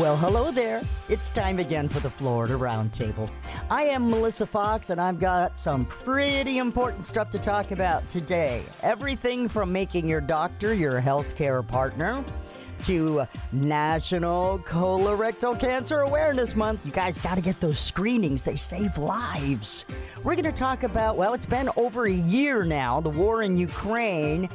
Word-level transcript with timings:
Well, 0.00 0.16
hello 0.16 0.50
there. 0.50 0.80
It's 1.10 1.28
time 1.28 1.58
again 1.58 1.86
for 1.86 2.00
the 2.00 2.08
Florida 2.08 2.54
Roundtable. 2.54 3.30
I 3.68 3.82
am 3.82 4.08
Melissa 4.08 4.46
Fox, 4.46 4.88
and 4.88 4.98
I've 4.98 5.20
got 5.20 5.58
some 5.58 5.84
pretty 5.84 6.56
important 6.56 7.04
stuff 7.04 7.28
to 7.32 7.38
talk 7.38 7.70
about 7.70 8.08
today. 8.08 8.62
Everything 8.82 9.46
from 9.46 9.70
making 9.70 10.08
your 10.08 10.22
doctor 10.22 10.72
your 10.72 11.02
healthcare 11.02 11.68
partner 11.68 12.24
to 12.84 13.24
National 13.52 14.58
Colorectal 14.60 15.60
Cancer 15.60 16.00
Awareness 16.00 16.56
Month. 16.56 16.86
You 16.86 16.92
guys 16.92 17.18
got 17.18 17.34
to 17.34 17.42
get 17.42 17.60
those 17.60 17.78
screenings, 17.78 18.42
they 18.42 18.56
save 18.56 18.96
lives. 18.96 19.84
We're 20.24 20.34
going 20.34 20.44
to 20.44 20.52
talk 20.52 20.82
about, 20.82 21.18
well, 21.18 21.34
it's 21.34 21.44
been 21.44 21.68
over 21.76 22.06
a 22.06 22.10
year 22.10 22.64
now, 22.64 23.02
the 23.02 23.10
war 23.10 23.42
in 23.42 23.58
Ukraine. 23.58 24.48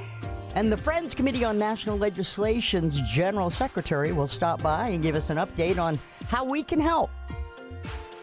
And 0.56 0.72
the 0.72 0.78
Friends 0.78 1.14
Committee 1.14 1.44
on 1.44 1.60
National 1.60 1.98
Legislation's 1.98 3.02
General 3.02 3.50
Secretary 3.50 4.14
will 4.14 4.26
stop 4.26 4.64
by 4.64 4.88
and 4.88 5.04
give 5.04 5.14
us 5.14 5.30
an 5.30 5.36
update 5.36 5.78
on 5.78 6.00
how 6.30 6.46
we 6.46 6.64
can 6.64 6.80
help. 6.80 7.12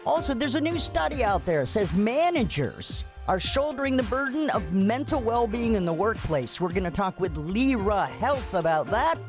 Also, 0.03 0.33
there's 0.33 0.55
a 0.55 0.61
new 0.61 0.79
study 0.79 1.23
out 1.23 1.45
there 1.45 1.61
that 1.61 1.67
says 1.67 1.93
managers 1.93 3.05
are 3.27 3.39
shouldering 3.39 3.95
the 3.95 4.03
burden 4.03 4.49
of 4.49 4.73
mental 4.73 5.21
well 5.21 5.45
being 5.45 5.75
in 5.75 5.85
the 5.85 5.93
workplace. 5.93 6.59
We're 6.59 6.73
going 6.73 6.83
to 6.85 6.91
talk 6.91 7.19
with 7.19 7.37
Lyra 7.37 8.07
Health 8.07 8.55
about 8.55 8.87
that. 8.87 9.19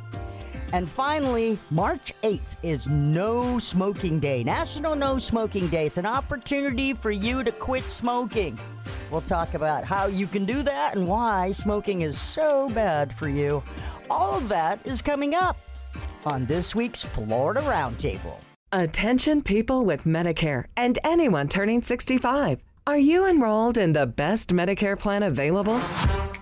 And 0.75 0.89
finally, 0.89 1.57
March 1.71 2.13
8th 2.25 2.57
is 2.65 2.91
No 2.91 3.61
Smoking 3.61 4.19
Day, 4.19 4.43
National 4.43 4.97
No 4.97 5.19
Smoking 5.19 5.69
Day. 5.69 5.87
It's 5.87 5.99
an 5.99 6.05
opportunity 6.05 6.95
for 6.95 7.13
you 7.13 7.45
to 7.45 7.53
quit 7.53 7.89
smoking. 7.89 8.59
We'll 9.09 9.21
talk 9.21 9.55
about 9.55 9.85
how 9.85 10.07
you 10.07 10.27
can 10.27 10.45
do 10.45 10.65
that 10.65 10.97
and 10.97 11.07
why 11.07 11.53
smoking 11.53 12.01
is 12.01 12.21
so 12.21 12.69
bad 12.71 13.13
for 13.13 13.29
you. 13.29 13.63
All 14.11 14.37
of 14.37 14.49
that 14.49 14.85
is 14.85 15.01
coming 15.01 15.37
up 15.37 15.59
on 16.27 16.45
this 16.45 16.75
week's 16.75 17.05
Florida 17.05 17.61
Roundtable. 17.61 18.41
Attention 18.73 19.43
people 19.43 19.85
with 19.85 20.03
Medicare 20.03 20.65
and 20.77 20.99
anyone 21.05 21.47
turning 21.47 21.85
65. 21.85 22.59
Are 22.89 22.99
you 22.99 23.27
enrolled 23.27 23.79
in 23.79 23.93
the 23.93 24.07
best 24.07 24.51
Medicare 24.51 24.99
plan 24.99 25.23
available? 25.23 25.81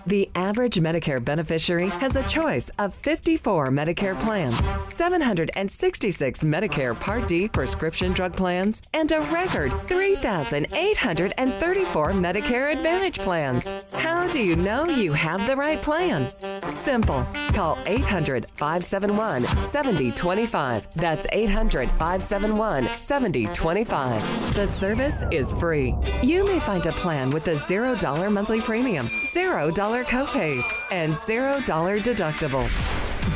The 0.06 0.30
average 0.34 0.76
Medicare 0.76 1.22
beneficiary 1.24 1.88
has 1.88 2.16
a 2.16 2.22
choice 2.24 2.68
of 2.70 2.96
54 2.96 3.68
Medicare 3.68 4.18
plans, 4.18 4.58
766 4.84 6.42
Medicare 6.44 6.98
Part 6.98 7.28
D 7.28 7.46
prescription 7.48 8.12
drug 8.12 8.32
plans, 8.32 8.82
and 8.94 9.12
a 9.12 9.20
record 9.32 9.70
3,834 9.86 12.12
Medicare 12.12 12.72
Advantage 12.72 13.18
plans. 13.20 13.94
How 13.94 14.26
do 14.28 14.40
you 14.40 14.56
know 14.56 14.86
you 14.86 15.12
have 15.12 15.46
the 15.46 15.54
right 15.54 15.80
plan? 15.80 16.28
Simple. 16.64 17.24
Call 17.52 17.78
800 17.86 18.46
571 18.46 19.42
7025. 19.42 20.90
That's 20.94 21.26
800 21.30 21.88
571 21.90 22.88
7025. 22.88 24.54
The 24.54 24.66
service 24.66 25.22
is 25.30 25.52
free. 25.52 25.94
You 26.22 26.44
may 26.46 26.58
find 26.58 26.84
a 26.86 26.92
plan 26.92 27.30
with 27.30 27.46
a 27.48 27.54
$0 27.54 28.32
monthly 28.32 28.60
premium, 28.60 29.06
$0 29.06 29.91
copays, 30.00 30.64
and 30.90 31.12
$0 31.12 32.00
deductible. 32.00 32.66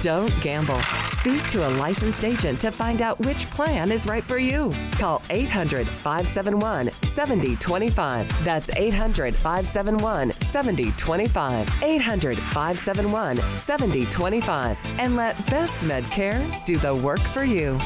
Don't 0.02 0.32
gamble. 0.40 0.80
Speak 1.08 1.46
to 1.48 1.68
a 1.68 1.70
licensed 1.70 2.24
agent 2.24 2.60
to 2.62 2.70
find 2.70 3.02
out 3.02 3.20
which 3.26 3.48
plan 3.50 3.92
is 3.92 4.06
right 4.06 4.22
for 4.22 4.38
you. 4.38 4.72
Call 4.92 5.20
800 5.30 5.86
571 5.86 6.90
7025. 6.92 8.44
That's 8.44 8.70
800 8.70 9.36
571 9.36 10.30
7025. 10.32 11.82
800 11.82 12.38
571 12.38 13.36
7025. 13.36 14.78
And 14.98 15.14
let 15.14 15.36
Best 15.48 15.80
Medcare 15.80 16.64
do 16.64 16.76
the 16.76 16.94
work 16.94 17.20
for 17.20 17.44
you. 17.44 17.78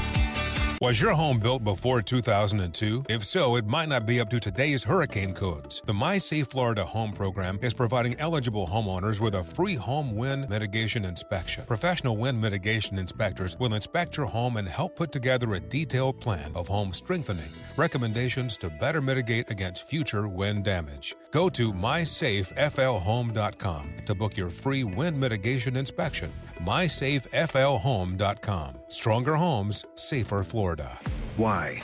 Was 0.83 0.99
your 0.99 1.13
home 1.13 1.39
built 1.39 1.63
before 1.63 2.01
2002? 2.01 3.05
If 3.11 3.23
so, 3.23 3.57
it 3.57 3.67
might 3.67 3.91
not 3.91 4.07
be 4.07 4.19
up 4.19 4.31
to 4.31 4.41
today's 4.41 4.83
hurricane 4.83 5.35
codes. 5.35 5.83
The 5.85 5.93
My 5.93 6.17
Safe 6.17 6.47
Florida 6.47 6.87
Home 6.87 7.13
Program 7.13 7.59
is 7.61 7.75
providing 7.75 8.19
eligible 8.19 8.67
homeowners 8.67 9.21
with 9.21 9.35
a 9.35 9.45
free 9.45 9.75
home 9.75 10.17
wind 10.17 10.49
mitigation 10.49 11.05
inspection. 11.05 11.65
Professional 11.67 12.17
wind 12.17 12.41
mitigation 12.41 12.99
inspectors 12.99 13.59
will 13.59 13.75
inspect 13.75 14.17
your 14.17 14.25
home 14.25 14.57
and 14.57 14.67
help 14.67 14.97
put 14.97 15.13
together 15.13 15.53
a 15.53 15.61
detailed 15.61 16.19
plan 16.19 16.51
of 16.55 16.67
home 16.67 16.95
strengthening, 16.95 17.51
recommendations 17.77 18.57
to 18.57 18.71
better 18.71 19.03
mitigate 19.03 19.51
against 19.51 19.87
future 19.87 20.29
wind 20.29 20.65
damage. 20.65 21.15
Go 21.31 21.49
to 21.51 21.73
mysafeflhome.com 21.73 23.91
to 24.05 24.15
book 24.15 24.37
your 24.37 24.51
free 24.51 24.85
wind 24.85 25.19
mitigation 25.19 25.77
inspection. 25.77 26.31
mysafeflhome.com. 26.63 28.75
Stronger 28.89 29.37
homes, 29.37 29.85
safer 29.95 30.43
Florida. 30.43 30.99
Why? 31.37 31.81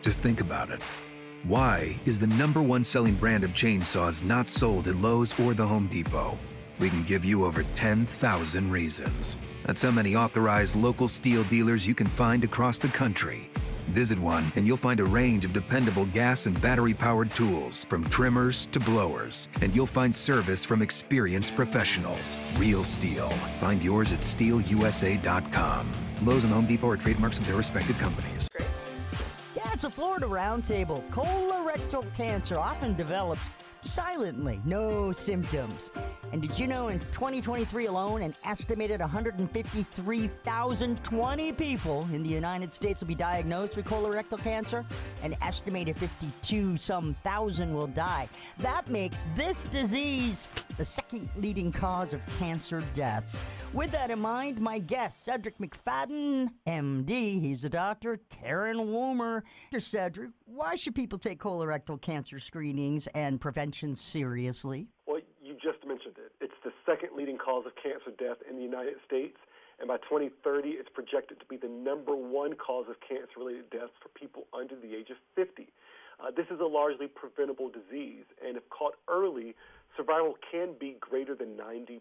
Just 0.00 0.22
think 0.22 0.40
about 0.40 0.70
it. 0.70 0.82
Why 1.44 1.98
is 2.06 2.18
the 2.20 2.26
number 2.26 2.62
one 2.62 2.84
selling 2.84 3.14
brand 3.14 3.44
of 3.44 3.50
chainsaws 3.50 4.24
not 4.24 4.48
sold 4.48 4.88
at 4.88 4.96
Lowe's 4.96 5.38
or 5.38 5.52
the 5.54 5.66
Home 5.66 5.86
Depot? 5.88 6.38
We 6.78 6.88
can 6.88 7.04
give 7.04 7.22
you 7.24 7.44
over 7.44 7.62
10,000 7.74 8.70
reasons. 8.70 9.36
That's 9.66 9.82
how 9.82 9.90
many 9.90 10.16
authorized 10.16 10.76
local 10.76 11.08
STIHL 11.08 11.44
dealers 11.50 11.86
you 11.86 11.94
can 11.94 12.06
find 12.06 12.44
across 12.44 12.78
the 12.78 12.88
country. 12.88 13.50
Visit 13.90 14.18
one 14.18 14.52
and 14.56 14.66
you'll 14.66 14.76
find 14.76 15.00
a 15.00 15.04
range 15.04 15.44
of 15.44 15.52
dependable 15.52 16.06
gas 16.06 16.46
and 16.46 16.60
battery 16.60 16.94
powered 16.94 17.30
tools, 17.32 17.84
from 17.84 18.08
trimmers 18.08 18.66
to 18.66 18.80
blowers. 18.80 19.48
And 19.60 19.74
you'll 19.74 19.86
find 19.86 20.14
service 20.14 20.64
from 20.64 20.82
experienced 20.82 21.54
professionals. 21.54 22.38
Real 22.56 22.82
STIHL. 22.82 23.32
Find 23.60 23.82
yours 23.82 24.12
at 24.12 24.20
stihlusa.com. 24.20 25.90
Lowe's 26.22 26.44
and 26.44 26.52
Home 26.52 26.66
Depot 26.66 26.90
are 26.90 26.96
trademarks 26.96 27.38
of 27.38 27.46
their 27.46 27.56
respective 27.56 27.98
companies. 27.98 28.48
Yeah, 29.56 29.72
it's 29.72 29.84
a 29.84 29.90
Florida 29.90 30.26
Roundtable. 30.26 31.06
Colorectal 31.10 32.04
cancer 32.14 32.58
often 32.58 32.94
develops 32.94 33.50
silently, 33.82 34.60
no 34.64 35.12
symptoms. 35.12 35.90
And 36.32 36.40
did 36.40 36.58
you 36.58 36.66
know 36.66 36.88
in 36.88 36.98
2023 36.98 37.84
alone, 37.86 38.22
an 38.22 38.34
estimated 38.44 39.00
153,020 39.00 41.52
people 41.52 42.08
in 42.12 42.22
the 42.22 42.28
United 42.28 42.72
States 42.72 43.00
will 43.00 43.08
be 43.08 43.14
diagnosed 43.14 43.76
with 43.76 43.84
colorectal 43.86 44.42
cancer? 44.42 44.84
An 45.22 45.34
estimated 45.42 45.96
52 45.96 46.78
some 46.78 47.14
thousand 47.24 47.74
will 47.74 47.88
die. 47.88 48.28
That 48.58 48.88
makes 48.88 49.26
this 49.36 49.64
disease 49.64 50.48
the 50.76 50.84
second 50.84 51.28
leading 51.36 51.72
cause 51.72 52.14
of 52.14 52.24
cancer 52.38 52.84
deaths. 52.94 53.42
With 53.72 53.90
that 53.92 54.10
in 54.10 54.20
mind, 54.20 54.60
my 54.60 54.78
guest, 54.78 55.24
Cedric 55.24 55.58
McFadden, 55.58 56.50
MD, 56.66 57.40
he's 57.40 57.64
a 57.64 57.68
doctor, 57.68 58.20
Karen 58.30 58.78
Woomer. 58.78 59.42
Dr. 59.70 59.80
Cedric, 59.80 60.30
why 60.54 60.74
should 60.74 60.94
people 60.94 61.18
take 61.18 61.38
colorectal 61.38 62.00
cancer 62.00 62.40
screenings 62.40 63.06
and 63.14 63.40
prevention 63.40 63.94
seriously? 63.94 64.88
Well, 65.06 65.20
you 65.40 65.54
just 65.54 65.86
mentioned 65.86 66.16
it. 66.18 66.32
It's 66.40 66.58
the 66.64 66.72
second 66.84 67.10
leading 67.16 67.38
cause 67.38 67.66
of 67.66 67.72
cancer 67.76 68.10
death 68.18 68.38
in 68.48 68.56
the 68.56 68.62
United 68.62 68.96
States. 69.06 69.36
And 69.78 69.88
by 69.88 69.96
2030, 69.98 70.70
it's 70.70 70.88
projected 70.92 71.38
to 71.40 71.46
be 71.46 71.56
the 71.56 71.68
number 71.68 72.14
one 72.14 72.54
cause 72.54 72.86
of 72.90 72.96
cancer 73.00 73.38
related 73.38 73.70
deaths 73.70 73.94
for 74.02 74.08
people 74.10 74.44
under 74.52 74.74
the 74.74 74.94
age 74.94 75.08
of 75.10 75.16
50. 75.36 75.68
Uh, 76.20 76.30
this 76.36 76.46
is 76.50 76.60
a 76.60 76.66
largely 76.66 77.06
preventable 77.06 77.70
disease, 77.70 78.28
and 78.44 78.58
if 78.58 78.68
caught 78.68 78.94
early, 79.08 79.54
survival 79.96 80.36
can 80.52 80.74
be 80.78 80.96
greater 81.00 81.34
than 81.34 81.56
90%. 81.56 82.00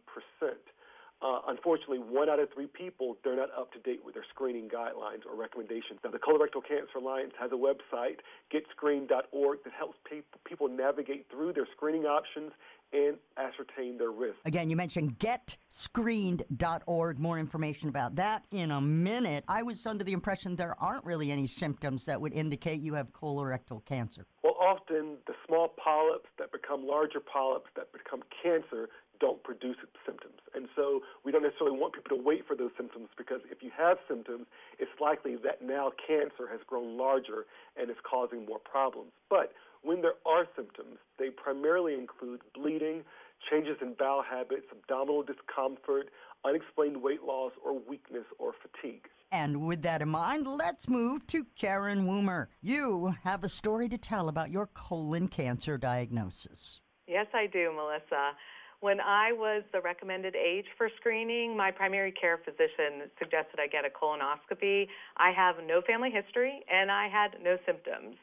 Uh, 1.21 1.41
unfortunately, 1.49 1.99
one 1.99 2.29
out 2.29 2.39
of 2.39 2.47
three 2.53 2.67
people, 2.67 3.17
they're 3.23 3.35
not 3.35 3.49
up 3.57 3.73
to 3.73 3.79
date 3.79 3.99
with 4.05 4.13
their 4.13 4.23
screening 4.29 4.69
guidelines 4.69 5.25
or 5.29 5.35
recommendations. 5.35 5.99
Now, 6.01 6.11
the 6.11 6.19
Colorectal 6.19 6.65
Cancer 6.65 6.97
Alliance 6.97 7.33
has 7.37 7.51
a 7.51 7.55
website, 7.55 8.19
getscreened.org, 8.53 9.63
that 9.65 9.73
helps 9.77 9.97
people 10.45 10.69
navigate 10.69 11.25
through 11.29 11.51
their 11.53 11.67
screening 11.75 12.05
options 12.05 12.53
and 12.93 13.17
ascertain 13.37 13.97
their 13.97 14.11
risk. 14.11 14.37
Again, 14.45 14.69
you 14.69 14.77
mentioned 14.77 15.19
getscreened.org. 15.19 17.19
More 17.19 17.37
information 17.37 17.89
about 17.89 18.15
that 18.15 18.45
in 18.51 18.71
a 18.71 18.79
minute. 18.79 19.43
I 19.47 19.63
was 19.63 19.85
under 19.85 20.05
the 20.05 20.13
impression 20.13 20.55
there 20.55 20.75
aren't 20.79 21.03
really 21.03 21.31
any 21.31 21.47
symptoms 21.47 22.05
that 22.05 22.21
would 22.21 22.33
indicate 22.33 22.79
you 22.79 22.93
have 22.93 23.11
colorectal 23.11 23.83
cancer. 23.83 24.25
Well, 24.41 24.55
often 24.59 25.17
the 25.27 25.33
small 25.45 25.67
polyps 25.67 26.29
that 26.39 26.51
become 26.51 26.87
larger 26.87 27.19
polyps 27.19 27.69
that 27.75 27.91
become 27.91 28.23
cancer 28.41 28.89
don't 29.19 29.43
produce 29.43 29.77
symptoms. 30.05 30.39
And 30.55 30.67
so 30.75 31.01
we 31.23 31.31
don't 31.31 31.43
necessarily 31.43 31.77
want 31.77 31.93
people 31.93 32.15
to 32.15 32.23
wait 32.23 32.47
for 32.47 32.55
those 32.55 32.71
symptoms 32.77 33.09
because 33.17 33.41
if 33.51 33.61
you 33.61 33.71
have 33.77 33.97
symptoms, 34.07 34.47
it's 34.79 34.91
likely 34.99 35.35
that 35.43 35.61
now 35.61 35.91
cancer 36.07 36.47
has 36.49 36.59
grown 36.65 36.97
larger 36.97 37.45
and 37.79 37.89
is 37.89 37.97
causing 38.09 38.45
more 38.45 38.59
problems. 38.59 39.11
But 39.29 39.53
when 39.81 40.01
there 40.01 40.19
are 40.25 40.45
symptoms, 40.55 40.97
they 41.17 41.29
primarily 41.29 41.93
include 41.93 42.41
bleeding, 42.53 43.03
changes 43.49 43.77
in 43.81 43.93
bowel 43.97 44.23
habits, 44.23 44.65
abdominal 44.71 45.23
discomfort, 45.23 46.09
unexplained 46.45 47.01
weight 47.01 47.23
loss, 47.23 47.51
or 47.63 47.79
weakness 47.79 48.25
or 48.37 48.53
fatigue. 48.61 49.07
And 49.31 49.65
with 49.65 49.83
that 49.83 50.01
in 50.01 50.09
mind, 50.09 50.47
let's 50.47 50.89
move 50.89 51.27
to 51.27 51.45
Karen 51.55 52.07
Woomer. 52.07 52.47
You 52.61 53.15
have 53.23 53.43
a 53.43 53.49
story 53.49 53.87
to 53.89 53.97
tell 53.97 54.27
about 54.27 54.49
your 54.49 54.67
colon 54.67 55.27
cancer 55.27 55.77
diagnosis. 55.77 56.81
Yes, 57.07 57.27
I 57.33 57.47
do, 57.47 57.71
Melissa. 57.75 58.35
When 58.81 59.01
I 59.01 59.33
was 59.33 59.63
the 59.73 59.81
recommended 59.81 60.35
age 60.35 60.65
for 60.77 60.89
screening, 60.99 61.55
my 61.57 61.69
primary 61.69 62.13
care 62.13 62.37
physician 62.37 63.11
suggested 63.19 63.59
I 63.59 63.67
get 63.67 63.83
a 63.83 63.89
colonoscopy. 63.89 64.87
I 65.17 65.31
have 65.31 65.55
no 65.65 65.81
family 65.81 66.11
history 66.11 66.61
and 66.71 66.89
I 66.89 67.09
had 67.09 67.35
no 67.43 67.57
symptoms. 67.65 68.15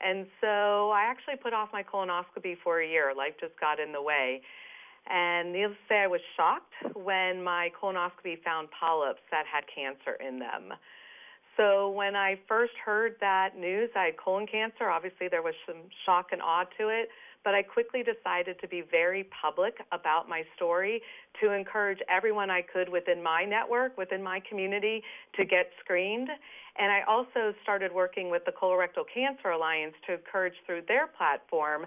And 0.00 0.26
so 0.42 0.90
I 0.90 1.04
actually 1.08 1.36
put 1.36 1.54
off 1.54 1.70
my 1.72 1.82
colonoscopy 1.82 2.56
for 2.62 2.80
a 2.82 2.86
year. 2.86 3.14
Life 3.16 3.34
just 3.40 3.58
got 3.58 3.80
in 3.80 3.92
the 3.92 4.02
way. 4.02 4.42
And 5.08 5.52
needless 5.52 5.78
to 5.88 5.94
say, 5.94 5.98
I 6.02 6.06
was 6.08 6.20
shocked 6.36 6.74
when 6.94 7.42
my 7.42 7.70
colonoscopy 7.80 8.42
found 8.44 8.68
polyps 8.78 9.20
that 9.30 9.44
had 9.50 9.64
cancer 9.72 10.20
in 10.20 10.38
them. 10.38 10.74
So 11.56 11.90
when 11.90 12.16
I 12.16 12.38
first 12.46 12.74
heard 12.84 13.16
that 13.20 13.56
news, 13.56 13.88
I 13.96 14.06
had 14.06 14.16
colon 14.18 14.46
cancer. 14.46 14.90
Obviously, 14.90 15.28
there 15.28 15.42
was 15.42 15.54
some 15.66 15.88
shock 16.04 16.28
and 16.32 16.42
awe 16.42 16.64
to 16.78 16.88
it, 16.88 17.08
but 17.46 17.54
I 17.54 17.62
quickly 17.62 18.02
decided 18.02 18.60
to 18.60 18.66
be 18.66 18.82
very 18.90 19.24
public 19.40 19.76
about 19.92 20.28
my 20.28 20.42
story 20.56 21.00
to 21.40 21.52
encourage 21.52 22.00
everyone 22.10 22.50
I 22.50 22.60
could 22.60 22.88
within 22.88 23.22
my 23.22 23.44
network, 23.44 23.96
within 23.96 24.20
my 24.20 24.42
community, 24.48 25.00
to 25.36 25.44
get 25.44 25.70
screened. 25.78 26.28
And 26.76 26.90
I 26.90 27.02
also 27.06 27.54
started 27.62 27.92
working 27.92 28.30
with 28.30 28.44
the 28.46 28.50
Colorectal 28.50 29.04
Cancer 29.14 29.50
Alliance 29.50 29.94
to 30.08 30.14
encourage 30.14 30.54
through 30.66 30.82
their 30.88 31.06
platform 31.06 31.86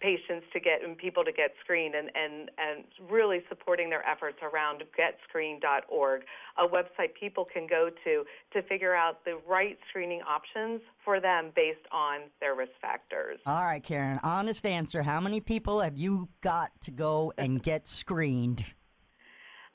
patients 0.00 0.46
to 0.52 0.60
get 0.60 0.84
and 0.84 0.96
people 0.96 1.24
to 1.24 1.32
get 1.32 1.54
screened 1.62 1.94
and, 1.94 2.10
and, 2.14 2.50
and 2.58 2.84
really 3.10 3.42
supporting 3.48 3.90
their 3.90 4.06
efforts 4.06 4.38
around 4.42 4.82
getscreen.org, 4.98 6.22
a 6.58 6.66
website 6.66 7.14
people 7.18 7.46
can 7.50 7.66
go 7.66 7.90
to 8.04 8.24
to 8.52 8.62
figure 8.68 8.94
out 8.94 9.24
the 9.24 9.38
right 9.48 9.78
screening 9.88 10.20
options 10.22 10.80
for 11.04 11.20
them 11.20 11.50
based 11.56 11.86
on 11.92 12.20
their 12.40 12.54
risk 12.54 12.72
factors. 12.80 13.38
All 13.46 13.64
right, 13.64 13.82
Karen, 13.82 14.20
honest 14.22 14.66
answer. 14.66 15.02
How 15.02 15.20
many 15.20 15.40
people 15.40 15.80
have 15.80 15.96
you 15.96 16.28
got 16.40 16.70
to 16.82 16.90
go 16.90 17.32
and 17.38 17.62
get 17.62 17.86
screened? 17.86 18.64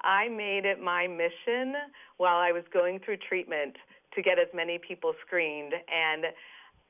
I 0.01 0.29
made 0.29 0.63
it 0.65 0.81
my 0.81 1.07
mission 1.07 1.75
while 2.17 2.37
I 2.37 2.51
was 2.51 2.63
going 2.71 2.99
through 2.99 3.17
treatment 3.17 3.75
to 4.15 4.21
get 4.21 4.39
as 4.39 4.47
many 4.53 4.79
people 4.79 5.13
screened 5.25 5.73
and 5.73 6.25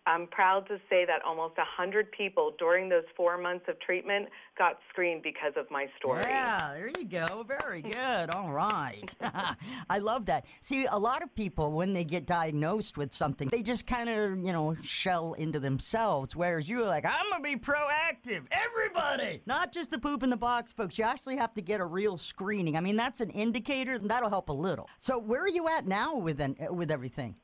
I'm 0.10 0.26
proud 0.26 0.68
to 0.70 0.80
say 0.90 1.06
that 1.06 1.22
almost 1.24 1.56
100 1.58 2.12
people 2.12 2.54
during 2.58 2.90
those 2.90 3.04
four 3.16 3.38
months 3.38 3.66
of 3.68 3.80
treatment 3.80 4.28
got 4.58 4.80
screened 4.92 5.22
because 5.22 5.54
of 5.56 5.70
my 5.70 5.86
story. 6.00 6.24
Yeah, 6.24 6.72
there 6.74 6.90
you 6.98 7.06
go. 7.06 7.46
Very 7.48 7.84
good. 7.84 8.34
All 8.34 8.52
right. 8.52 9.16
I 9.90 10.00
love 10.00 10.26
that. 10.26 10.46
See, 10.62 10.88
a 10.90 10.98
lot 10.98 11.22
of 11.22 11.34
people, 11.36 11.74
when 11.74 11.94
they 11.94 12.04
get 12.04 12.26
diagnosed 12.26 12.98
with 12.98 13.14
something, 13.14 13.50
they 13.50 13.62
just 13.62 13.86
kind 13.86 14.10
of, 14.10 14.40
you 14.40 14.52
know, 14.52 14.76
shell 14.82 15.34
into 15.34 15.60
themselves. 15.60 16.36
Whereas 16.36 16.68
you're 16.68 16.88
like, 16.88 17.06
I'm 17.06 17.30
going 17.30 17.44
to 17.44 17.58
be 17.58 17.64
proactive. 17.64 18.42
Everybody! 18.52 19.44
Not 19.46 19.72
just 19.72 19.92
the 19.92 20.00
poop 20.00 20.24
in 20.24 20.32
the 20.32 20.38
box, 20.38 20.74
folks. 20.74 20.98
You 20.98 21.06
actually 21.06 21.38
have 21.38 21.54
to 21.54 21.62
get 21.62 21.82
a 21.82 21.86
real 21.86 22.18
screening. 22.18 22.76
I 22.76 22.80
mean, 22.80 22.96
that's 22.96 23.22
an 23.22 23.30
indicator, 23.30 23.94
and 23.94 24.10
that'll 24.10 24.30
help 24.30 24.50
a 24.50 24.54
little. 24.54 24.90
So, 24.98 25.20
where 25.20 25.44
are 25.44 25.50
you 25.50 25.70
at 25.70 25.86
now 25.86 26.18
with, 26.18 26.42
an, 26.42 26.56
with 26.72 26.90
everything? 26.90 27.36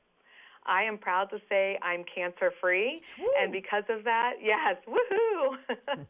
I 0.65 0.83
am 0.83 0.97
proud 0.97 1.29
to 1.29 1.39
say 1.49 1.77
I'm 1.81 2.03
cancer 2.03 2.51
free. 2.59 3.01
And 3.41 3.51
because 3.51 3.83
of 3.89 4.03
that, 4.03 4.33
yes, 4.41 4.77
woohoo! 4.87 5.57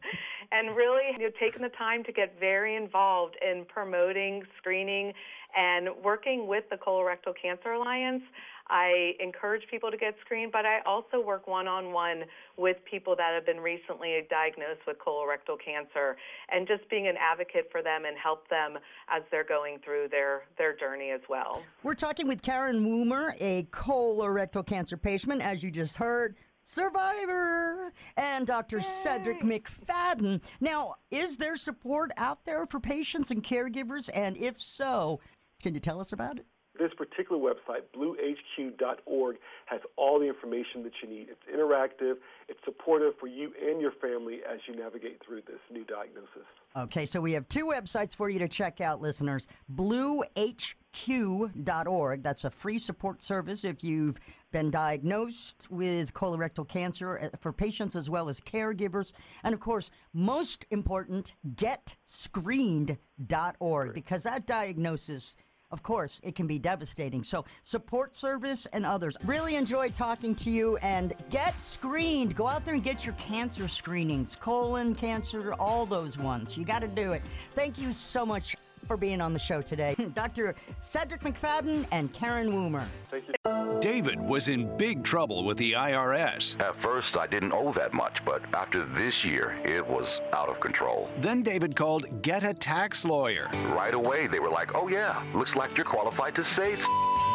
and 0.52 0.76
really, 0.76 1.12
you 1.12 1.18
know, 1.18 1.30
taking 1.38 1.62
the 1.62 1.68
time 1.70 2.04
to 2.04 2.12
get 2.12 2.38
very 2.38 2.76
involved 2.76 3.36
in 3.42 3.64
promoting 3.66 4.42
screening 4.58 5.12
and 5.56 5.88
working 6.04 6.46
with 6.46 6.64
the 6.70 6.76
Colorectal 6.76 7.32
Cancer 7.40 7.72
Alliance. 7.72 8.22
I 8.68 9.12
encourage 9.20 9.62
people 9.70 9.90
to 9.90 9.96
get 9.96 10.14
screened, 10.24 10.50
but 10.52 10.66
I 10.66 10.80
also 10.84 11.24
work 11.24 11.46
one 11.46 11.68
on 11.68 11.92
one 11.92 12.24
with 12.56 12.76
people 12.88 13.14
that 13.16 13.32
have 13.32 13.46
been 13.46 13.60
recently 13.60 14.26
diagnosed 14.28 14.80
with 14.86 14.96
colorectal 14.98 15.56
cancer 15.64 16.16
and 16.50 16.66
just 16.66 16.88
being 16.90 17.06
an 17.06 17.14
advocate 17.16 17.68
for 17.70 17.80
them 17.80 18.04
and 18.04 18.16
help 18.18 18.48
them 18.48 18.76
as 19.08 19.22
they're 19.30 19.44
going 19.44 19.78
through 19.84 20.08
their, 20.10 20.42
their 20.58 20.76
journey 20.76 21.10
as 21.10 21.20
well. 21.28 21.62
We're 21.84 21.94
talking 21.94 22.26
with 22.26 22.42
Karen 22.42 22.84
Woomer, 22.84 23.34
a 23.40 23.64
colorectal 23.70 24.66
cancer 24.66 24.96
patient, 24.96 25.42
as 25.42 25.62
you 25.62 25.70
just 25.70 25.96
heard. 25.98 26.34
Survivor 26.68 27.92
and 28.16 28.44
Dr. 28.44 28.78
Yay. 28.78 28.82
Cedric 28.82 29.40
McFadden. 29.42 30.42
Now, 30.60 30.96
is 31.12 31.36
there 31.36 31.54
support 31.54 32.10
out 32.16 32.44
there 32.44 32.66
for 32.66 32.80
patients 32.80 33.30
and 33.30 33.40
caregivers? 33.40 34.10
And 34.12 34.36
if 34.36 34.60
so, 34.60 35.20
can 35.66 35.74
you 35.74 35.80
tell 35.80 36.00
us 36.00 36.12
about 36.12 36.38
it? 36.38 36.46
This 36.78 36.92
particular 36.96 37.42
website, 37.42 37.82
bluehq.org, 37.96 39.36
has 39.64 39.80
all 39.96 40.20
the 40.20 40.26
information 40.26 40.84
that 40.84 40.92
you 41.02 41.08
need. 41.08 41.26
It's 41.28 41.42
interactive, 41.52 42.18
it's 42.48 42.60
supportive 42.64 43.14
for 43.18 43.26
you 43.26 43.52
and 43.68 43.80
your 43.80 43.90
family 44.00 44.42
as 44.48 44.60
you 44.68 44.76
navigate 44.76 45.20
through 45.26 45.42
this 45.48 45.58
new 45.72 45.82
diagnosis. 45.84 46.46
Okay, 46.76 47.04
so 47.04 47.20
we 47.20 47.32
have 47.32 47.48
two 47.48 47.66
websites 47.66 48.14
for 48.14 48.28
you 48.28 48.38
to 48.38 48.46
check 48.46 48.80
out, 48.80 49.00
listeners. 49.00 49.48
BlueHQ.org, 49.74 52.22
that's 52.22 52.44
a 52.44 52.50
free 52.50 52.78
support 52.78 53.24
service 53.24 53.64
if 53.64 53.82
you've 53.82 54.20
been 54.52 54.70
diagnosed 54.70 55.66
with 55.70 56.14
colorectal 56.14 56.68
cancer 56.68 57.18
uh, 57.18 57.30
for 57.40 57.52
patients 57.52 57.96
as 57.96 58.08
well 58.08 58.28
as 58.28 58.40
caregivers. 58.40 59.10
And 59.42 59.52
of 59.54 59.60
course, 59.60 59.90
most 60.12 60.64
important, 60.70 61.34
GetScreened.org, 61.54 63.94
because 63.94 64.22
that 64.22 64.46
diagnosis 64.46 65.34
of 65.70 65.82
course, 65.82 66.20
it 66.22 66.34
can 66.34 66.46
be 66.46 66.58
devastating. 66.58 67.22
So, 67.22 67.44
support 67.62 68.14
service 68.14 68.66
and 68.66 68.86
others. 68.86 69.16
Really 69.24 69.56
enjoyed 69.56 69.94
talking 69.94 70.34
to 70.36 70.50
you 70.50 70.76
and 70.78 71.14
get 71.30 71.58
screened. 71.58 72.36
Go 72.36 72.46
out 72.46 72.64
there 72.64 72.74
and 72.74 72.82
get 72.82 73.04
your 73.04 73.14
cancer 73.14 73.68
screenings 73.68 74.36
colon 74.36 74.94
cancer, 74.94 75.54
all 75.54 75.86
those 75.86 76.16
ones. 76.16 76.56
You 76.56 76.64
got 76.64 76.80
to 76.80 76.88
do 76.88 77.12
it. 77.12 77.22
Thank 77.54 77.78
you 77.78 77.92
so 77.92 78.24
much 78.24 78.56
for 78.86 78.96
being 78.96 79.20
on 79.20 79.32
the 79.32 79.38
show 79.38 79.60
today. 79.60 79.94
Dr. 80.14 80.54
Cedric 80.78 81.22
McFadden 81.22 81.86
and 81.92 82.12
Karen 82.12 82.50
Woomer. 82.50 82.84
Thank 83.10 83.24
you. 83.28 83.78
David 83.80 84.20
was 84.20 84.48
in 84.48 84.76
big 84.76 85.04
trouble 85.04 85.44
with 85.44 85.56
the 85.58 85.72
IRS. 85.72 86.58
At 86.60 86.76
first, 86.76 87.16
I 87.16 87.26
didn't 87.26 87.52
owe 87.52 87.72
that 87.72 87.92
much, 87.92 88.24
but 88.24 88.42
after 88.54 88.84
this 88.84 89.24
year, 89.24 89.56
it 89.64 89.86
was 89.86 90.20
out 90.32 90.48
of 90.48 90.60
control. 90.60 91.08
Then 91.20 91.42
David 91.42 91.76
called 91.76 92.22
Get 92.22 92.42
a 92.42 92.54
Tax 92.54 93.04
Lawyer. 93.04 93.48
Right 93.68 93.94
away, 93.94 94.26
they 94.26 94.40
were 94.40 94.50
like, 94.50 94.74
oh, 94.74 94.88
yeah, 94.88 95.22
looks 95.34 95.56
like 95.56 95.76
you're 95.76 95.84
qualified 95.84 96.34
to 96.36 96.44
say 96.44 96.76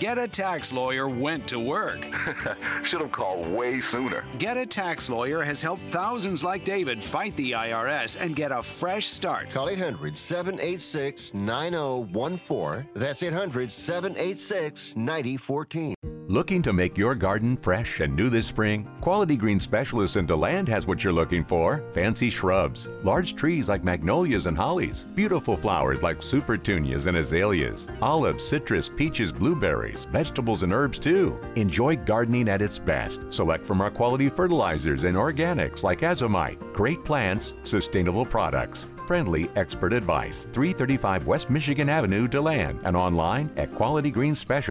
Get 0.01 0.17
a 0.17 0.27
Tax 0.27 0.73
Lawyer 0.73 1.07
went 1.07 1.45
to 1.49 1.59
work. 1.59 2.03
Should 2.83 3.01
have 3.01 3.11
called 3.11 3.45
way 3.45 3.79
sooner. 3.79 4.25
Get 4.39 4.57
a 4.57 4.65
Tax 4.65 5.11
Lawyer 5.11 5.43
has 5.43 5.61
helped 5.61 5.83
thousands 5.91 6.43
like 6.43 6.63
David 6.63 7.03
fight 7.03 7.35
the 7.35 7.51
IRS 7.51 8.19
and 8.19 8.35
get 8.35 8.51
a 8.51 8.63
fresh 8.63 9.05
start. 9.05 9.51
Call 9.51 9.69
800 9.69 10.17
786 10.17 11.35
9014. 11.35 12.89
That's 12.95 13.21
800 13.21 13.71
786 13.71 14.95
9014. 14.95 15.93
Looking 16.31 16.61
to 16.61 16.71
make 16.71 16.97
your 16.97 17.13
garden 17.13 17.57
fresh 17.57 17.99
and 17.99 18.15
new 18.15 18.29
this 18.29 18.47
spring? 18.47 18.89
Quality 19.01 19.35
Green 19.35 19.59
Specialists 19.59 20.15
in 20.15 20.25
DeLand 20.25 20.69
has 20.69 20.87
what 20.87 21.03
you're 21.03 21.11
looking 21.11 21.43
for. 21.43 21.83
Fancy 21.93 22.29
shrubs, 22.29 22.87
large 23.03 23.35
trees 23.35 23.67
like 23.67 23.83
magnolias 23.83 24.45
and 24.45 24.55
hollies, 24.55 25.05
beautiful 25.13 25.57
flowers 25.57 26.03
like 26.03 26.19
supertunias 26.19 27.07
and 27.07 27.17
azaleas, 27.17 27.89
olives, 28.01 28.47
citrus, 28.47 28.87
peaches, 28.87 29.33
blueberries, 29.33 30.05
vegetables 30.05 30.63
and 30.63 30.71
herbs 30.71 30.99
too. 30.99 31.37
Enjoy 31.57 31.97
gardening 31.97 32.47
at 32.47 32.61
its 32.61 32.79
best. 32.79 33.19
Select 33.29 33.65
from 33.65 33.81
our 33.81 33.91
quality 33.91 34.29
fertilizers 34.29 35.03
and 35.03 35.17
organics 35.17 35.83
like 35.83 35.99
azomite. 35.99 36.57
Great 36.71 37.03
plants, 37.03 37.55
sustainable 37.65 38.25
products 38.25 38.87
friendly 39.05 39.49
expert 39.57 39.91
advice. 39.91 40.47
335 40.53 41.27
West 41.27 41.49
Michigan 41.49 41.89
Avenue, 41.89 42.29
DeLand, 42.29 42.79
and 42.85 42.95
online 42.95 43.51
at 43.57 43.69
Quality 43.73 44.09
Green 44.09 44.33
Special. 44.33 44.70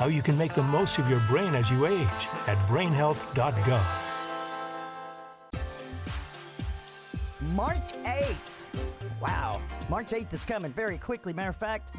how 0.00 0.06
you 0.06 0.22
can 0.22 0.36
make 0.38 0.54
the 0.54 0.62
most 0.62 0.96
of 0.96 1.10
your 1.10 1.20
brain 1.28 1.54
as 1.54 1.70
you 1.70 1.84
age 1.84 2.28
at 2.46 2.56
brainhealth.gov. 2.66 3.84
March 7.54 7.92
8th. 8.04 8.70
Wow. 9.20 9.60
March 9.90 10.12
8th 10.12 10.32
is 10.32 10.46
coming 10.46 10.72
very 10.72 10.96
quickly. 10.96 11.34
Matter 11.34 11.50
of 11.50 11.56
fact, 11.56 11.94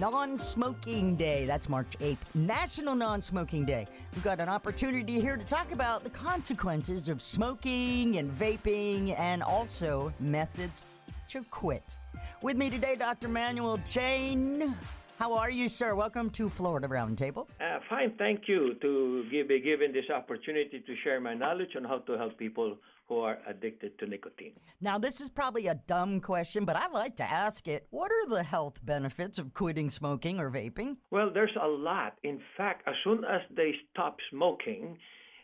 Non 0.00 0.36
Smoking 0.36 1.14
Day. 1.14 1.46
That's 1.46 1.68
March 1.68 1.96
8th. 2.00 2.18
National 2.34 2.96
Non 2.96 3.20
Smoking 3.20 3.64
Day. 3.64 3.86
We've 4.16 4.24
got 4.24 4.40
an 4.40 4.48
opportunity 4.48 5.20
here 5.20 5.36
to 5.36 5.46
talk 5.46 5.70
about 5.70 6.02
the 6.02 6.10
consequences 6.10 7.08
of 7.08 7.22
smoking 7.22 8.18
and 8.18 8.32
vaping 8.32 9.16
and 9.16 9.44
also 9.44 10.12
methods 10.18 10.84
to 11.28 11.44
quit. 11.44 11.94
With 12.42 12.56
me 12.56 12.68
today, 12.68 12.96
Dr. 12.96 13.28
Manuel 13.28 13.78
Chain. 13.88 14.74
How 15.18 15.32
are 15.32 15.50
you, 15.50 15.68
sir? 15.68 15.96
Welcome 15.96 16.30
to 16.30 16.48
Florida 16.48 16.86
Roundtable. 16.86 17.48
Uh, 17.60 17.80
fine, 17.90 18.12
thank 18.18 18.42
you 18.46 18.74
to 18.80 19.24
give, 19.32 19.48
be 19.48 19.58
given 19.58 19.92
this 19.92 20.08
opportunity 20.14 20.78
to 20.78 20.94
share 21.02 21.20
my 21.20 21.34
knowledge 21.34 21.70
on 21.76 21.82
how 21.82 21.98
to 21.98 22.16
help 22.16 22.38
people 22.38 22.76
who 23.08 23.18
are 23.18 23.38
addicted 23.48 23.98
to 23.98 24.06
nicotine. 24.06 24.52
Now, 24.80 24.96
this 24.96 25.20
is 25.20 25.28
probably 25.28 25.66
a 25.66 25.74
dumb 25.74 26.20
question, 26.20 26.64
but 26.64 26.76
I 26.76 26.86
like 26.86 27.16
to 27.16 27.24
ask 27.24 27.66
it. 27.66 27.88
What 27.90 28.12
are 28.12 28.28
the 28.28 28.44
health 28.44 28.86
benefits 28.86 29.40
of 29.40 29.54
quitting 29.54 29.90
smoking 29.90 30.38
or 30.38 30.52
vaping? 30.52 30.98
Well, 31.10 31.32
there's 31.34 31.56
a 31.60 31.66
lot. 31.66 32.14
In 32.22 32.40
fact, 32.56 32.86
as 32.86 32.94
soon 33.02 33.24
as 33.24 33.40
they 33.56 33.74
stop 33.90 34.18
smoking, 34.30 34.98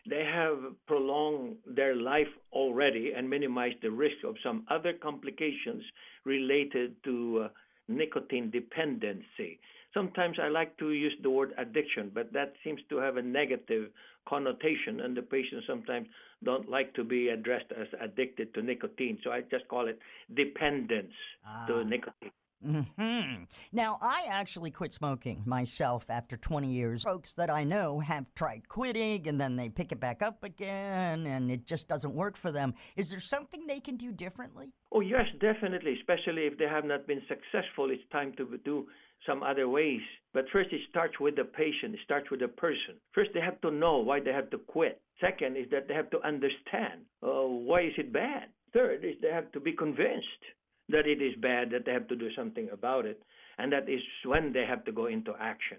they 0.09 0.23
have 0.23 0.59
prolonged 0.87 1.57
their 1.65 1.97
life 1.97 2.31
already 2.53 3.11
and 3.13 3.29
minimized 3.29 3.81
the 3.81 3.91
risk 3.91 4.23
of 4.23 4.35
some 4.41 4.63
other 4.69 4.93
complications 4.93 5.83
related 6.23 6.95
to 7.03 7.45
uh, 7.45 7.49
nicotine 7.87 8.49
dependency. 8.49 9.59
Sometimes 9.93 10.37
I 10.41 10.49
like 10.49 10.77
to 10.77 10.91
use 10.91 11.13
the 11.23 11.29
word 11.29 11.53
addiction, 11.57 12.11
but 12.13 12.33
that 12.33 12.53
seems 12.63 12.81
to 12.89 12.97
have 12.97 13.17
a 13.17 13.21
negative 13.21 13.91
connotation, 14.27 14.99
and 15.01 15.15
the 15.15 15.21
patients 15.21 15.65
sometimes 15.67 16.07
don't 16.43 16.69
like 16.69 16.93
to 16.95 17.03
be 17.03 17.29
addressed 17.29 17.71
as 17.71 17.87
addicted 18.01 18.53
to 18.53 18.61
nicotine. 18.61 19.17
So 19.23 19.31
I 19.31 19.41
just 19.41 19.67
call 19.67 19.87
it 19.87 19.99
dependence 20.35 21.13
ah. 21.45 21.65
to 21.67 21.83
nicotine. 21.85 22.31
Mm-hmm. 22.65 23.43
Now, 23.71 23.97
I 24.01 24.25
actually 24.29 24.71
quit 24.71 24.93
smoking 24.93 25.43
myself 25.45 26.05
after 26.09 26.35
20 26.35 26.67
years. 26.67 27.03
Folks 27.03 27.33
that 27.33 27.49
I 27.49 27.63
know 27.63 27.99
have 27.99 28.33
tried 28.33 28.67
quitting 28.67 29.27
and 29.27 29.39
then 29.39 29.55
they 29.55 29.69
pick 29.69 29.91
it 29.91 29.99
back 29.99 30.21
up 30.21 30.43
again 30.43 31.27
and 31.27 31.51
it 31.51 31.65
just 31.65 31.87
doesn't 31.87 32.13
work 32.13 32.35
for 32.35 32.51
them. 32.51 32.73
Is 32.95 33.11
there 33.11 33.19
something 33.19 33.67
they 33.67 33.79
can 33.79 33.97
do 33.97 34.11
differently? 34.11 34.73
Oh, 34.91 35.01
yes, 35.01 35.25
definitely. 35.39 35.95
Especially 35.99 36.43
if 36.43 36.57
they 36.57 36.65
have 36.65 36.85
not 36.85 37.07
been 37.07 37.21
successful, 37.27 37.89
it's 37.91 38.03
time 38.11 38.33
to 38.37 38.57
do 38.63 38.87
some 39.25 39.43
other 39.43 39.67
ways. 39.67 40.01
But 40.33 40.45
first, 40.51 40.71
it 40.71 40.81
starts 40.89 41.19
with 41.19 41.35
the 41.35 41.43
patient, 41.43 41.95
it 41.95 41.99
starts 42.03 42.29
with 42.29 42.39
the 42.41 42.47
person. 42.47 42.95
First, 43.13 43.31
they 43.33 43.41
have 43.41 43.59
to 43.61 43.71
know 43.71 43.97
why 43.99 44.19
they 44.19 44.31
have 44.31 44.49
to 44.51 44.57
quit. 44.57 45.01
Second 45.21 45.57
is 45.57 45.69
that 45.71 45.87
they 45.87 45.93
have 45.93 46.09
to 46.11 46.21
understand 46.25 47.05
uh, 47.23 47.47
why 47.47 47.81
is 47.81 47.93
it 47.97 48.11
bad. 48.11 48.49
Third 48.73 49.05
is 49.05 49.15
they 49.21 49.31
have 49.31 49.51
to 49.53 49.59
be 49.59 49.71
convinced 49.71 50.43
that 50.89 51.07
it 51.07 51.21
is 51.21 51.35
bad, 51.41 51.69
that 51.71 51.85
they 51.85 51.91
have 51.91 52.07
to 52.07 52.15
do 52.15 52.29
something 52.35 52.69
about 52.71 53.05
it, 53.05 53.21
and 53.57 53.71
that 53.71 53.89
is 53.89 54.01
when 54.25 54.53
they 54.53 54.65
have 54.65 54.83
to 54.85 54.91
go 54.91 55.07
into 55.07 55.33
action. 55.39 55.77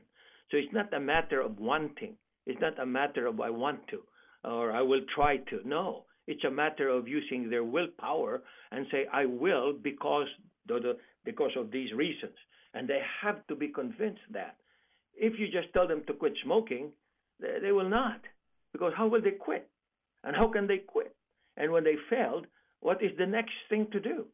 So 0.51 0.57
it's 0.57 0.73
not 0.73 0.93
a 0.95 1.01
matter 1.01 1.41
of 1.41 1.59
wanting. 1.59 2.17
It's 2.47 2.61
not 2.61 2.79
a 2.81 2.87
matter 2.87 3.27
of 3.27 3.41
I 3.41 3.51
want 3.51 3.87
to 3.89 4.03
or 4.47 4.73
I 4.73 4.81
will 4.81 5.03
try 5.15 5.39
to. 5.39 5.61
No, 5.65 6.05
it's 6.27 6.45
a 6.45 6.51
matter 6.51 6.89
of 6.89 7.09
using 7.09 7.51
their 7.51 7.65
willpower 7.65 8.43
and 8.71 8.87
say 8.91 9.07
I 9.13 9.27
will 9.27 9.73
because 9.73 10.29
because 11.25 11.53
of 11.57 11.71
these 11.71 11.93
reasons, 11.93 12.35
and 12.75 12.89
they 12.89 13.01
have 13.23 13.47
to 13.47 13.55
be 13.55 13.69
convinced 13.69 14.27
that. 14.33 14.57
If 15.15 15.39
you 15.39 15.47
just 15.47 15.73
tell 15.73 15.87
them 15.89 16.03
to 16.07 16.13
quit 16.13 16.35
smoking, 16.45 16.91
they, 17.41 17.59
they 17.63 17.73
will 17.73 17.89
not, 17.89 18.21
because 18.73 18.93
how 18.97 19.07
will 19.07 19.23
they 19.23 19.31
quit? 19.31 19.69
And 20.25 20.37
how 20.37 20.49
can 20.49 20.67
they 20.67 20.79
quit? 20.79 21.15
And 21.57 21.73
when 21.73 21.85
they 21.85 21.95
failed, 22.11 22.47
what 22.81 23.03
is 23.03 23.13
the 23.17 23.27
next 23.27 23.55
thing 23.69 23.87
to 23.93 24.01
do? 24.01 24.27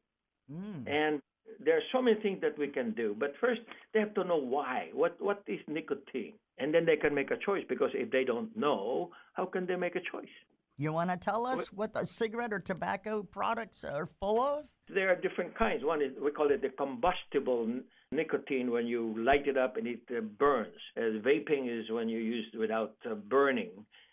Mm. 0.53 0.89
And 0.89 1.23
there 1.65 1.77
are 1.77 1.83
so 1.93 2.03
many 2.03 2.21
things 2.21 2.41
that 2.43 2.59
we 2.59 2.69
can 2.69 2.93
do, 2.93 3.17
but 3.19 3.33
first 3.41 3.61
they 3.93 4.01
have 4.01 4.15
to 4.15 4.25
know 4.25 4.37
why. 4.37 4.91
What 4.93 5.17
what 5.21 5.43
is 5.47 5.61
nicotine? 5.69 6.35
And 6.59 6.73
then 6.75 6.85
they 6.85 6.97
can 6.97 7.15
make 7.15 7.31
a 7.31 7.37
choice 7.45 7.65
because 7.69 7.91
if 7.95 8.11
they 8.11 8.25
don't 8.25 8.55
know, 8.57 9.11
how 9.35 9.47
can 9.47 9.67
they 9.67 9.77
make 9.77 9.97
a 9.97 10.01
choice? 10.01 10.35
You 10.79 10.93
want 10.93 11.11
to 11.11 11.17
tell 11.17 11.47
us 11.47 11.73
what 11.73 11.93
the 11.93 12.05
cigarette 12.05 12.53
or 12.53 12.59
tobacco 12.59 13.23
products 13.23 13.85
are 13.85 14.07
full 14.07 14.41
of? 14.41 14.65
There 14.93 15.11
are 15.11 15.17
different 15.17 15.57
kinds. 15.57 15.85
One 15.85 16.03
is 16.03 16.11
we 16.23 16.31
call 16.31 16.51
it 16.51 16.63
the 16.63 16.71
combustible 16.71 17.69
nicotine 18.11 18.71
when 18.71 18.87
you 18.87 19.15
light 19.19 19.47
it 19.47 19.57
up 19.57 19.77
and 19.77 19.87
it 19.87 20.01
uh, 20.11 20.21
burns. 20.21 20.75
As 20.97 21.15
vaping 21.23 21.69
is 21.69 21.91
when 21.91 22.09
you 22.09 22.19
use 22.19 22.47
it 22.53 22.59
without 22.59 22.95
uh, 23.11 23.15
burning. 23.15 23.71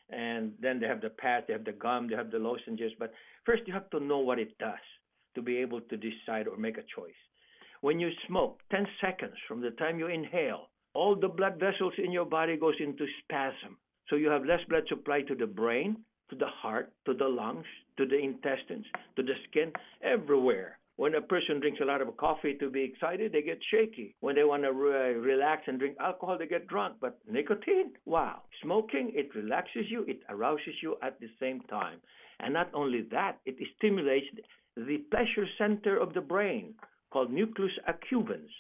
And 0.10 0.54
then 0.60 0.80
they 0.80 0.88
have 0.88 1.02
the 1.02 1.10
patch, 1.10 1.46
they 1.48 1.54
have 1.54 1.66
the 1.66 1.72
gum, 1.72 2.10
they 2.10 2.16
have 2.16 2.32
the 2.32 2.40
lozenges. 2.40 2.92
But 2.98 3.14
first 3.46 3.64
you 3.68 3.74
have 3.74 3.90
to 3.92 4.00
know 4.00 4.20
what 4.20 4.40
it 4.40 4.58
does 4.58 4.80
to 5.40 5.44
be 5.44 5.58
able 5.58 5.80
to 5.80 5.96
decide 5.98 6.50
or 6.50 6.58
make 6.58 6.78
a 6.78 6.90
choice. 6.96 7.22
When 7.80 7.98
you 7.98 8.10
smoke, 8.28 8.60
10 8.72 8.86
seconds 9.00 9.36
from 9.48 9.62
the 9.62 9.72
time 9.72 9.98
you 9.98 10.08
inhale, 10.08 10.68
all 10.94 11.16
the 11.16 11.30
blood 11.30 11.58
vessels 11.58 11.94
in 11.98 12.12
your 12.12 12.26
body 12.26 12.58
goes 12.58 12.76
into 12.80 13.06
spasm. 13.24 13.78
So 14.10 14.18
you 14.18 14.30
have 14.30 14.44
less 14.44 14.60
blood 14.68 14.84
supply 14.90 15.22
to 15.22 15.36
the 15.36 15.48
brain, 15.48 15.96
to 16.30 16.36
the 16.36 16.52
heart, 16.62 16.92
to 17.06 17.14
the 17.14 17.28
lungs, 17.28 17.66
to 17.98 18.06
the 18.06 18.20
intestines, 18.20 18.86
to 19.16 19.24
the 19.24 19.36
skin, 19.48 19.72
everywhere. 20.04 20.78
When 20.98 21.16
a 21.16 21.22
person 21.22 21.62
drinks 21.62 21.80
a 21.82 21.86
lot 21.86 22.02
of 22.02 22.18
coffee 22.18 22.56
to 22.56 22.70
be 22.70 22.84
excited, 22.84 23.32
they 23.32 23.42
get 23.42 23.60
shaky. 23.72 24.16
When 24.20 24.36
they 24.36 24.44
want 24.44 24.64
to 24.64 24.74
re- 24.74 25.14
relax 25.14 25.64
and 25.68 25.80
drink 25.80 25.96
alcohol, 26.02 26.38
they 26.38 26.48
get 26.48 26.68
drunk. 26.68 26.98
But 27.00 27.18
nicotine, 27.32 27.94
wow. 28.06 28.42
Smoking, 28.62 29.14
it 29.16 29.34
relaxes 29.34 29.86
you, 29.90 30.04
it 30.04 30.20
arouses 30.28 30.76
you 30.84 30.98
at 31.02 31.18
the 31.22 31.30
same 31.40 31.62
time. 31.70 32.00
And 32.42 32.54
not 32.54 32.70
only 32.74 33.04
that, 33.12 33.38
it 33.46 33.56
stimulates 33.78 34.28
the 34.86 34.98
pleasure 35.12 35.48
center 35.58 35.98
of 35.98 36.14
the 36.14 36.22
brain 36.22 36.76
called 37.12 37.32
nucleus 37.32 37.72
accumbens, 37.88 38.52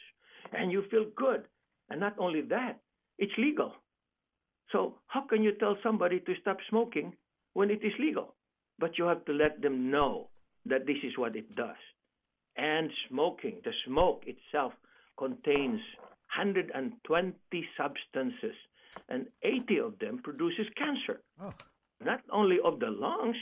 and 0.53 0.71
you 0.71 0.83
feel 0.89 1.05
good. 1.15 1.43
And 1.89 1.99
not 1.99 2.15
only 2.19 2.41
that, 2.49 2.79
it's 3.17 3.37
legal. 3.37 3.73
So 4.71 4.95
how 5.07 5.21
can 5.21 5.43
you 5.43 5.53
tell 5.53 5.77
somebody 5.81 6.19
to 6.19 6.33
stop 6.41 6.57
smoking 6.69 7.13
when 7.53 7.69
it 7.71 7.83
is 7.83 7.93
legal? 7.99 8.35
But 8.77 8.97
you 8.97 9.05
have 9.05 9.25
to 9.25 9.33
let 9.33 9.61
them 9.61 9.91
know 9.91 10.29
that 10.65 10.85
this 10.85 10.97
is 11.03 11.17
what 11.17 11.35
it 11.35 11.55
does. 11.55 11.75
And 12.55 12.89
smoking, 13.09 13.61
the 13.63 13.71
smoke 13.85 14.23
itself 14.25 14.73
contains 15.17 15.81
120 16.35 17.35
substances, 17.77 18.55
and 19.07 19.27
80 19.43 19.79
of 19.79 19.99
them 19.99 20.19
produces 20.23 20.67
cancer. 20.77 21.21
Oh. 21.41 21.53
Not 22.03 22.21
only 22.31 22.57
of 22.63 22.79
the 22.79 22.89
lungs, 22.89 23.35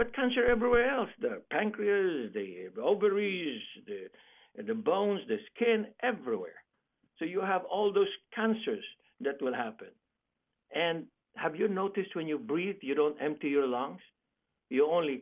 but 0.00 0.16
cancer 0.16 0.46
everywhere 0.46 0.88
else 0.88 1.10
the 1.20 1.42
pancreas, 1.50 2.32
the 2.32 2.70
ovaries, 2.82 3.60
the, 3.86 4.62
the 4.66 4.72
bones, 4.72 5.20
the 5.28 5.36
skin, 5.54 5.88
everywhere. 6.02 6.64
So 7.18 7.26
you 7.26 7.42
have 7.42 7.64
all 7.70 7.92
those 7.92 8.08
cancers 8.34 8.82
that 9.20 9.42
will 9.42 9.52
happen. 9.52 9.88
And 10.74 11.04
have 11.36 11.54
you 11.54 11.68
noticed 11.68 12.16
when 12.16 12.26
you 12.26 12.38
breathe, 12.38 12.76
you 12.80 12.94
don't 12.94 13.20
empty 13.20 13.48
your 13.48 13.66
lungs? 13.66 14.00
You 14.70 14.90
only 14.90 15.20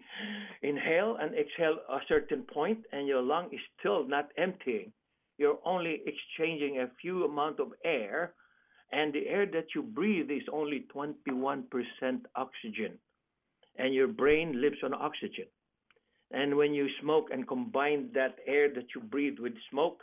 inhale 0.62 1.16
and 1.20 1.34
exhale 1.34 1.78
a 1.90 1.98
certain 2.06 2.42
point, 2.42 2.78
and 2.92 3.08
your 3.08 3.22
lung 3.22 3.46
is 3.50 3.60
still 3.80 4.06
not 4.06 4.28
emptying. 4.38 4.92
You're 5.38 5.58
only 5.64 6.02
exchanging 6.06 6.78
a 6.78 6.90
few 7.02 7.24
amount 7.24 7.58
of 7.58 7.72
air, 7.84 8.32
and 8.92 9.12
the 9.12 9.26
air 9.26 9.44
that 9.46 9.74
you 9.74 9.82
breathe 9.82 10.30
is 10.30 10.46
only 10.52 10.86
21% 10.94 11.64
oxygen 12.36 12.96
and 13.78 13.94
your 13.94 14.08
brain 14.08 14.60
lives 14.60 14.78
on 14.84 14.92
oxygen. 14.92 15.46
And 16.30 16.56
when 16.56 16.74
you 16.74 16.88
smoke 17.00 17.28
and 17.32 17.48
combine 17.48 18.10
that 18.14 18.36
air 18.46 18.68
that 18.74 18.86
you 18.94 19.00
breathe 19.00 19.38
with 19.38 19.54
smoke, 19.70 20.02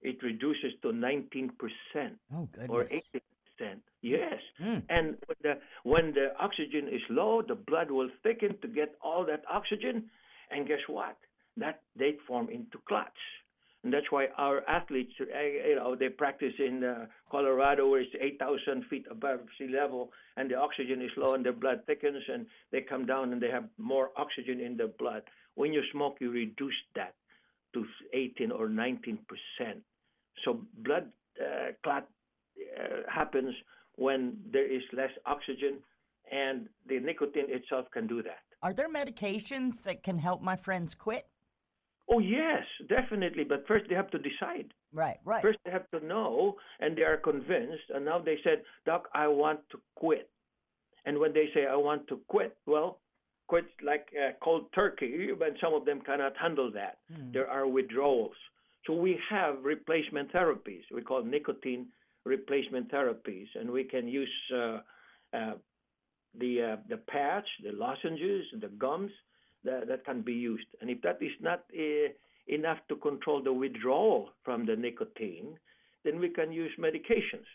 it 0.00 0.22
reduces 0.22 0.72
to 0.82 0.88
19% 0.88 1.50
oh, 2.34 2.48
or 2.68 2.84
80%. 2.84 3.02
Yes. 4.00 4.40
Mm. 4.62 4.82
And 4.88 5.16
when 5.26 5.36
the, 5.42 5.58
when 5.82 6.14
the 6.14 6.28
oxygen 6.40 6.88
is 6.88 7.02
low, 7.10 7.42
the 7.46 7.54
blood 7.54 7.90
will 7.90 8.08
thicken 8.22 8.56
to 8.62 8.68
get 8.68 8.94
all 9.02 9.26
that 9.26 9.42
oxygen. 9.50 10.08
And 10.50 10.66
guess 10.66 10.78
what? 10.86 11.16
That 11.58 11.82
they 11.96 12.16
form 12.26 12.48
into 12.48 12.78
clots. 12.88 13.20
And 13.82 13.92
that's 13.92 14.10
why 14.10 14.26
our 14.36 14.62
athletes, 14.68 15.12
eh, 15.20 15.68
you 15.68 15.76
know, 15.76 15.96
they 15.96 16.10
practice 16.10 16.52
in 16.58 16.84
uh, 16.84 17.06
Colorado 17.30 17.88
where 17.88 18.00
it's 18.00 18.14
8,000 18.20 18.84
feet 18.90 19.06
above 19.10 19.40
sea 19.58 19.68
level 19.68 20.12
and 20.36 20.50
the 20.50 20.56
oxygen 20.56 21.00
is 21.00 21.10
low 21.16 21.34
and 21.34 21.44
their 21.44 21.54
blood 21.54 21.80
thickens 21.86 22.22
and 22.28 22.46
they 22.72 22.82
come 22.82 23.06
down 23.06 23.32
and 23.32 23.40
they 23.40 23.50
have 23.50 23.64
more 23.78 24.10
oxygen 24.16 24.60
in 24.60 24.76
their 24.76 24.88
blood. 24.88 25.22
When 25.54 25.72
you 25.72 25.82
smoke, 25.92 26.16
you 26.20 26.30
reduce 26.30 26.74
that 26.94 27.14
to 27.74 27.86
18 28.12 28.50
or 28.50 28.68
19 28.68 29.18
percent. 29.28 29.82
So 30.44 30.60
blood 30.78 31.10
uh, 31.40 31.72
clot 31.82 32.08
uh, 32.78 33.10
happens 33.12 33.54
when 33.96 34.38
there 34.50 34.70
is 34.70 34.82
less 34.92 35.10
oxygen, 35.26 35.78
and 36.32 36.68
the 36.88 36.98
nicotine 37.00 37.46
itself 37.48 37.86
can 37.92 38.06
do 38.06 38.22
that. 38.22 38.40
Are 38.62 38.72
there 38.72 38.88
medications 38.88 39.82
that 39.82 40.02
can 40.02 40.18
help 40.18 40.42
my 40.42 40.56
friends 40.56 40.94
quit? 40.94 41.26
Oh, 42.12 42.18
yes, 42.18 42.64
definitely. 42.88 43.44
But 43.44 43.66
first, 43.68 43.86
they 43.88 43.94
have 43.94 44.10
to 44.10 44.18
decide. 44.18 44.72
Right, 44.92 45.18
right. 45.24 45.42
First, 45.42 45.58
they 45.64 45.70
have 45.70 45.88
to 45.90 46.04
know, 46.04 46.56
and 46.80 46.96
they 46.96 47.02
are 47.02 47.16
convinced. 47.16 47.84
And 47.94 48.04
now 48.04 48.18
they 48.18 48.38
said, 48.42 48.62
Doc, 48.84 49.08
I 49.14 49.28
want 49.28 49.60
to 49.70 49.80
quit. 49.94 50.28
And 51.06 51.18
when 51.18 51.32
they 51.32 51.48
say, 51.54 51.66
I 51.66 51.76
want 51.76 52.08
to 52.08 52.20
quit, 52.28 52.56
well, 52.66 52.98
quit 53.46 53.66
like 53.84 54.08
uh, 54.20 54.32
cold 54.42 54.66
turkey, 54.74 55.28
but 55.38 55.54
some 55.60 55.72
of 55.72 55.84
them 55.84 56.00
cannot 56.00 56.36
handle 56.36 56.70
that. 56.72 56.98
Hmm. 57.14 57.32
There 57.32 57.48
are 57.48 57.66
withdrawals. 57.66 58.36
So 58.86 58.94
we 58.94 59.18
have 59.30 59.62
replacement 59.62 60.32
therapies. 60.32 60.82
We 60.92 61.02
call 61.02 61.22
nicotine 61.22 61.86
replacement 62.24 62.90
therapies, 62.90 63.46
and 63.54 63.70
we 63.70 63.84
can 63.84 64.08
use 64.08 64.30
uh, 64.54 64.78
uh, 65.32 65.54
the 66.38 66.72
uh, 66.72 66.76
the 66.88 66.96
patch, 66.96 67.46
the 67.62 67.72
lozenges, 67.72 68.46
the 68.60 68.68
gums 68.68 69.10
that, 69.64 69.88
that 69.88 70.04
can 70.04 70.22
be 70.22 70.32
used. 70.32 70.66
And 70.80 70.90
if 70.90 71.00
that 71.02 71.18
is 71.20 71.32
not 71.40 71.64
uh, 71.76 72.08
enough 72.48 72.78
to 72.88 72.96
control 72.96 73.42
the 73.42 73.52
withdrawal 73.52 74.30
from 74.44 74.66
the 74.66 74.76
nicotine, 74.76 75.58
then 76.04 76.18
we 76.18 76.30
can 76.30 76.52
use 76.52 76.70
medications, 76.78 77.46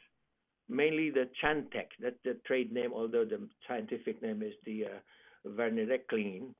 mainly 0.70 1.10
the 1.10 1.28
Chantix. 1.44 1.88
That's 2.02 2.16
the 2.24 2.38
trade 2.46 2.72
name, 2.72 2.92
although 2.94 3.26
the 3.26 3.48
scientific 3.68 4.22
name 4.22 4.44
is 4.44 4.54
the 4.66 4.86
uh, 4.86 5.50
Varenicline, 5.50 6.54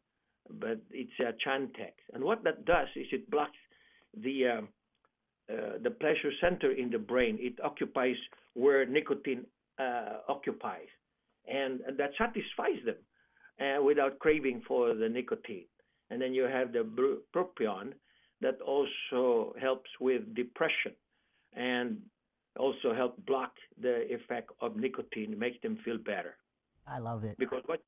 but 0.60 0.80
it's 0.92 1.12
uh, 1.20 1.32
Chantix. 1.46 1.94
And 2.14 2.24
what 2.24 2.44
that 2.44 2.66
does 2.66 2.88
is 2.96 3.08
it 3.12 3.30
blocks 3.30 3.58
the 4.18 4.48
um, 4.48 4.70
uh, 5.48 5.78
the 5.84 5.92
pleasure 5.92 6.32
center 6.42 6.72
in 6.72 6.90
the 6.90 6.98
brain. 6.98 7.38
It 7.40 7.64
occupies 7.64 8.16
where 8.56 8.84
nicotine 8.88 9.46
uh, 9.78 10.18
occupies, 10.28 10.88
and, 11.48 11.82
and 11.82 12.00
that 12.00 12.12
satisfies 12.18 12.84
them 12.84 12.96
uh, 13.60 13.82
without 13.82 14.20
craving 14.20 14.62
for 14.68 14.94
the 14.94 15.10
nicotine. 15.10 15.66
And 16.10 16.22
then 16.22 16.34
you 16.34 16.44
have 16.44 16.72
the 16.72 16.86
propion 17.36 17.94
that 18.42 18.62
also 18.62 19.56
helps 19.60 19.90
with 20.00 20.36
depression 20.36 20.94
and 21.56 21.98
also 22.58 22.94
help 22.94 23.24
block 23.26 23.52
the 23.82 24.06
effect 24.14 24.52
of 24.62 24.76
nicotine, 24.76 25.38
makes 25.38 25.62
them 25.62 25.78
feel 25.84 25.98
better. 25.98 26.38
I 26.88 27.00
love 27.00 27.24
it. 27.24 27.38
Because 27.38 27.64
what 27.66 27.82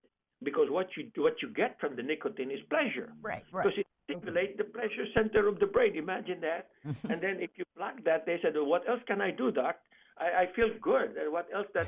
because 0.44 0.68
what 0.70 0.88
you 0.96 1.10
what 1.22 1.42
you 1.42 1.50
get 1.50 1.80
from 1.80 1.96
the 1.96 2.04
nicotine 2.04 2.52
is 2.52 2.60
pleasure. 2.70 3.14
Right, 3.22 3.44
right. 3.52 3.66
Because 3.66 3.80
it 3.80 3.88
stimulates 4.06 4.58
the 4.58 4.64
pleasure 4.64 5.06
center 5.14 5.48
of 5.48 5.60
the 5.60 5.66
brain. 5.66 5.96
Imagine 5.96 6.42
that. 6.42 6.70
and 7.10 7.22
then 7.22 7.38
if 7.40 7.52
you 7.56 7.66
block 7.76 8.04
that, 8.06 8.26
they 8.26 8.40
said, 8.42 8.54
well, 8.56 8.66
"What 8.66 8.88
else 8.88 9.02
can 9.08 9.22
I 9.22 9.32
do, 9.32 9.52
doc? 9.52 9.78
I, 10.20 10.44
I 10.44 10.46
feel 10.56 10.70
good. 10.82 11.12
What 11.30 11.48
else 11.54 11.68
that 11.74 11.88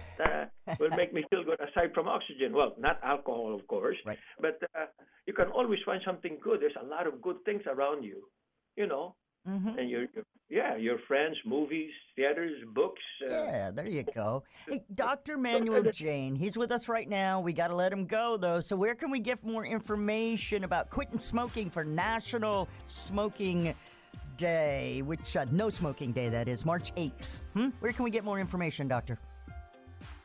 uh, 0.68 0.74
will 0.80 0.90
make 0.96 1.14
me 1.14 1.24
feel 1.30 1.44
good 1.44 1.60
aside 1.60 1.94
from 1.94 2.08
oxygen? 2.08 2.54
Well, 2.54 2.74
not 2.78 3.00
alcohol, 3.04 3.56
of 3.56 3.66
course. 3.68 3.98
Right. 4.06 4.20
But 4.40 4.60
uh, 4.76 4.86
you 5.26 5.34
can 5.34 5.48
always 5.48 5.80
find 5.86 6.02
something 6.06 6.38
good. 6.44 6.62
There's 6.62 6.78
a 6.82 6.86
lot 6.86 7.08
of 7.08 7.22
good 7.22 7.38
things 7.46 7.64
around 7.68 8.04
you. 8.04 8.24
You 8.76 8.88
know, 8.88 9.16
Mhm. 9.48 9.78
and 9.80 9.90
your 9.90 10.06
yeah, 10.50 10.76
your 10.78 10.98
friends, 11.08 11.38
movies, 11.46 11.92
theaters, 12.16 12.62
books. 12.74 13.02
Uh, 13.24 13.28
Yeah, 13.34 13.72
there 13.72 13.88
you 13.88 14.04
go. 14.16 14.44
Hey, 14.68 14.84
Dr. 14.94 15.38
Manuel 15.38 15.84
Jane, 15.92 16.36
he's 16.36 16.58
with 16.58 16.72
us 16.72 16.88
right 16.90 17.08
now. 17.08 17.40
We 17.40 17.54
got 17.54 17.68
to 17.70 17.76
let 17.76 17.92
him 17.94 18.06
go, 18.06 18.36
though. 18.38 18.60
So, 18.60 18.76
where 18.76 18.96
can 18.96 19.12
we 19.12 19.20
get 19.20 19.44
more 19.44 19.66
information 19.66 20.64
about 20.64 20.90
quitting 20.90 21.20
smoking 21.20 21.70
for 21.70 21.84
National 21.84 22.68
Smoking 22.86 23.76
Day, 24.40 25.02
which, 25.06 25.36
uh, 25.36 25.46
no 25.52 25.70
smoking 25.70 26.14
day, 26.14 26.30
that 26.30 26.48
is, 26.48 26.66
March 26.66 26.96
8th? 26.96 27.40
Hmm? 27.54 27.68
Where 27.82 27.92
can 27.92 28.06
we 28.06 28.10
get 28.10 28.24
more 28.24 28.40
information, 28.40 28.88
Doctor? 28.88 29.20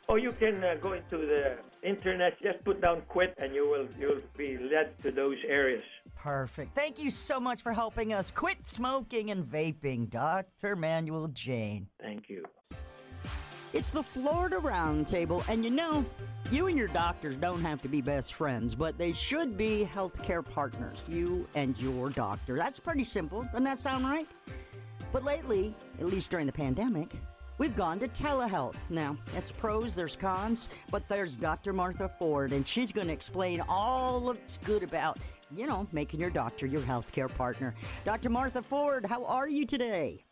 Oh, 0.09 0.15
you 0.15 0.33
can 0.39 0.63
uh, 0.63 0.77
go 0.81 0.93
into 0.93 1.19
the 1.19 1.57
internet, 1.83 2.41
just 2.41 2.65
put 2.65 2.81
down 2.81 3.03
"quit," 3.09 3.35
and 3.39 3.55
you 3.55 3.69
will 3.69 3.89
you'll 3.99 4.21
be 4.37 4.57
led 4.57 4.97
to 5.03 5.11
those 5.11 5.39
areas. 5.49 5.83
Perfect. 6.15 6.77
Thank 6.77 7.03
you 7.03 7.11
so 7.11 7.41
much 7.41 7.61
for 7.61 7.73
helping 7.73 8.13
us 8.13 8.31
quit 8.31 8.67
smoking 8.67 9.31
and 9.33 9.45
vaping, 9.45 10.09
Dr. 10.09 10.77
Manuel 10.77 11.29
Jane. 11.29 11.89
Thank 12.01 12.29
you. 12.29 12.45
It's 13.75 13.91
the 13.91 14.05
Florida 14.05 14.59
Roundtable, 14.59 15.45
and 15.49 15.65
you 15.65 15.71
know, 15.71 16.05
you 16.49 16.69
and 16.69 16.79
your 16.79 16.87
doctors 16.87 17.37
don't 17.37 17.61
have 17.61 17.83
to 17.83 17.89
be 17.89 18.01
best 18.01 18.35
friends, 18.35 18.73
but 18.73 18.97
they 18.97 19.11
should 19.11 19.59
be 19.59 19.85
healthcare 19.93 20.49
partners, 20.49 21.03
you 21.09 21.49
and 21.57 21.77
your 21.81 22.09
doctor. 22.11 22.57
That's 22.57 22.79
pretty 22.79 23.03
simple. 23.03 23.43
Doesn't 23.43 23.65
that 23.65 23.81
sound 23.81 24.09
right? 24.09 24.29
But 25.13 25.25
lately, 25.25 25.75
at 25.99 26.07
least 26.07 26.31
during 26.31 26.47
the 26.47 26.53
pandemic, 26.53 27.15
we've 27.59 27.75
gone 27.75 27.99
to 27.99 28.07
telehealth. 28.07 28.89
Now, 28.91 29.17
it's 29.37 29.51
pros, 29.51 29.97
there's 29.97 30.15
cons, 30.15 30.69
but 30.93 31.09
there's 31.09 31.37
Dr. 31.37 31.73
Martha 31.73 32.09
Ford, 32.17 32.53
and 32.53 32.65
she's 32.65 32.93
going 32.93 33.09
to 33.09 33.13
explain 33.13 33.61
all 33.69 34.31
of 34.31 34.37
it's 34.37 34.59
good 34.59 34.85
about, 34.85 35.19
you 35.53 35.67
know, 35.67 35.89
making 35.91 36.21
your 36.21 36.31
doctor 36.31 36.67
your 36.67 36.83
healthcare 36.83 37.35
partner. 37.35 37.75
Dr. 38.05 38.31
Martha 38.31 38.63
Ford, 38.63 39.05
how 39.05 39.25
are 39.25 39.49
you 39.49 39.67
today? 39.67 40.24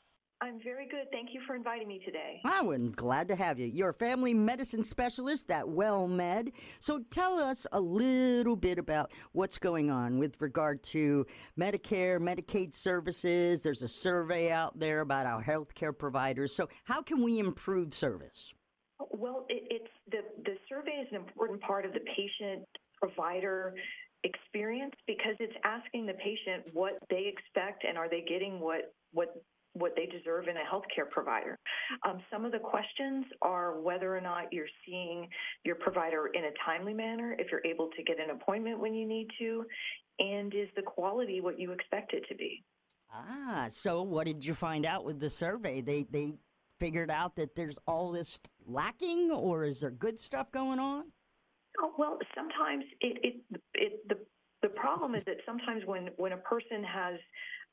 I'm 0.43 0.59
very 0.61 0.89
good. 0.89 1.07
Thank 1.13 1.29
you 1.33 1.41
for 1.47 1.55
inviting 1.55 1.87
me 1.87 2.01
today. 2.05 2.41
I'm 2.45 2.91
glad 2.91 3.29
to 3.29 3.37
have 3.37 3.61
you. 3.61 3.67
You're 3.67 3.91
a 3.91 3.95
family 3.95 4.35
medicine 4.35 4.83
specialist 4.83 5.49
at 5.53 5.67
WellMed. 5.67 6.51
So 6.81 6.99
tell 7.11 7.39
us 7.39 7.65
a 7.71 7.81
little 7.81 8.57
bit 8.57 8.77
about 8.77 9.13
what's 9.31 9.61
going 9.61 9.89
on 9.89 10.19
with 10.19 10.41
regard 10.41 10.83
to 10.85 11.27
Medicare, 11.57 12.19
Medicaid 12.19 12.75
services. 12.75 13.63
There's 13.63 13.83
a 13.83 13.89
survey 13.89 14.51
out 14.51 14.81
there 14.81 15.01
about 15.01 15.27
our 15.27 15.45
healthcare 15.45 15.97
providers. 15.97 16.53
So 16.53 16.69
how 16.83 17.03
can 17.03 17.23
we 17.23 17.39
improve 17.39 17.95
service? 17.95 18.53
Well, 19.13 19.47
it, 19.49 19.63
it's 19.71 19.91
the 20.11 20.23
the 20.45 20.57
survey 20.69 21.03
is 21.03 21.09
an 21.11 21.19
important 21.19 21.61
part 21.61 21.85
of 21.85 21.93
the 21.93 22.01
patient 22.01 22.67
provider 23.01 23.75
experience 24.25 24.95
because 25.07 25.35
it's 25.39 25.55
asking 25.65 26.07
the 26.07 26.15
patient 26.15 26.65
what 26.73 26.99
they 27.11 27.33
expect 27.33 27.85
and 27.85 27.97
are 27.97 28.09
they 28.09 28.25
getting 28.29 28.61
what 28.61 28.95
what 29.13 29.43
what 29.75 29.93
they 29.97 30.07
deserve 30.07 30.49
in 30.49 30.57
a 30.57 30.61
healthcare 30.61 31.09
provider. 31.11 31.59
Um, 32.07 32.21
some 32.31 32.45
of 32.45 32.53
the 32.53 32.59
questions 32.59 33.25
are 33.41 33.81
whether 33.81 34.15
or 34.17 34.21
not 34.21 34.53
you're 34.53 34.67
seeing 34.87 35.29
your 35.65 35.77
provider 35.77 36.29
in 36.35 36.45
a 36.45 36.51
timely 36.65 36.95
manner, 36.95 37.35
if 37.39 37.49
you're 37.51 37.65
able 37.65 37.89
to 37.97 38.03
get 38.03 38.19
an 38.21 38.31
appointment 38.31 38.79
when 38.79 38.95
you 38.95 39.07
need 39.07 39.29
to, 39.39 39.65
and 40.19 40.55
is 40.55 40.69
the 40.77 40.83
quality 40.83 41.41
what 41.41 41.59
you 41.59 41.73
expect 41.73 42.13
it 42.13 42.25
to 42.29 42.35
be. 42.35 42.63
Ah, 43.15 43.67
so 43.69 44.03
what 44.03 44.27
did 44.27 44.45
you 44.45 44.55
find 44.55 44.87
out 44.87 45.05
with 45.05 45.21
the 45.21 45.31
survey? 45.31 45.81
They 45.81 46.07
they 46.11 46.35
figured 46.81 47.11
out 47.11 47.37
that 47.37 47.55
there's 47.55 47.79
all 47.87 48.11
this 48.11 48.41
lacking, 48.67 49.31
or 49.31 49.65
is 49.65 49.81
there 49.81 49.91
good 49.91 50.19
stuff 50.19 50.51
going 50.51 50.79
on? 50.79 51.05
Oh, 51.81 51.93
well, 51.99 52.19
sometimes 52.35 52.85
it, 53.01 53.19
it, 53.23 53.61
it 53.75 54.09
the 54.09 54.17
the 54.63 54.69
problem 54.69 55.15
is 55.15 55.23
that 55.27 55.37
sometimes 55.45 55.83
when 55.85 56.09
when 56.17 56.33
a 56.33 56.39
person 56.39 56.83
has 56.85 57.19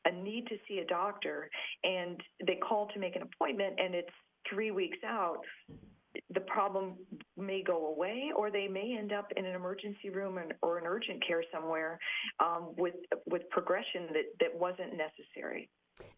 a 0.05 0.11
need 0.11 0.47
to 0.47 0.55
see 0.67 0.79
a 0.79 0.85
doctor 0.85 1.49
and 1.83 2.21
they 2.45 2.55
call 2.55 2.87
to 2.93 2.99
make 2.99 3.15
an 3.15 3.21
appointment 3.21 3.75
and 3.79 3.95
it's 3.95 4.09
three 4.49 4.71
weeks 4.71 4.97
out, 5.05 5.41
the 6.33 6.39
problem 6.41 6.95
may 7.37 7.63
go 7.63 7.87
away, 7.87 8.31
or 8.35 8.49
they 8.51 8.67
may 8.67 8.95
end 8.97 9.13
up 9.13 9.27
in 9.35 9.45
an 9.45 9.55
emergency 9.55 10.09
room 10.09 10.39
or, 10.61 10.77
an 10.77 10.85
urgent 10.85 11.25
care 11.25 11.43
somewhere 11.53 11.99
um, 12.39 12.73
with 12.77 12.95
with 13.27 13.43
progression 13.51 14.07
that 14.13 14.25
that 14.39 14.53
wasn't 14.53 14.91
necessary. 14.97 15.69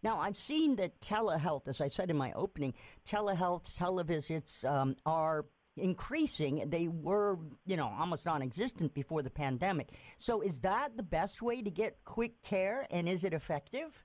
Now, 0.03 0.19
I've 0.19 0.37
seen 0.37 0.75
that 0.77 0.99
telehealth, 1.01 1.67
as 1.67 1.81
I 1.81 1.87
said 1.87 2.09
in 2.09 2.17
my 2.17 2.31
opening, 2.33 2.73
telehealth, 3.05 3.77
televisits 3.77 4.69
um, 4.69 4.95
are 5.05 5.45
increasing. 5.77 6.69
They 6.69 6.87
were, 6.87 7.37
you 7.65 7.77
know, 7.77 7.93
almost 7.99 8.25
non 8.25 8.41
existent 8.41 8.93
before 8.93 9.21
the 9.21 9.29
pandemic. 9.29 9.89
So, 10.17 10.41
is 10.41 10.59
that 10.59 10.97
the 10.97 11.03
best 11.03 11.41
way 11.41 11.61
to 11.61 11.71
get 11.71 12.03
quick 12.03 12.43
care 12.43 12.85
and 12.91 13.07
is 13.07 13.23
it 13.23 13.33
effective? 13.33 14.03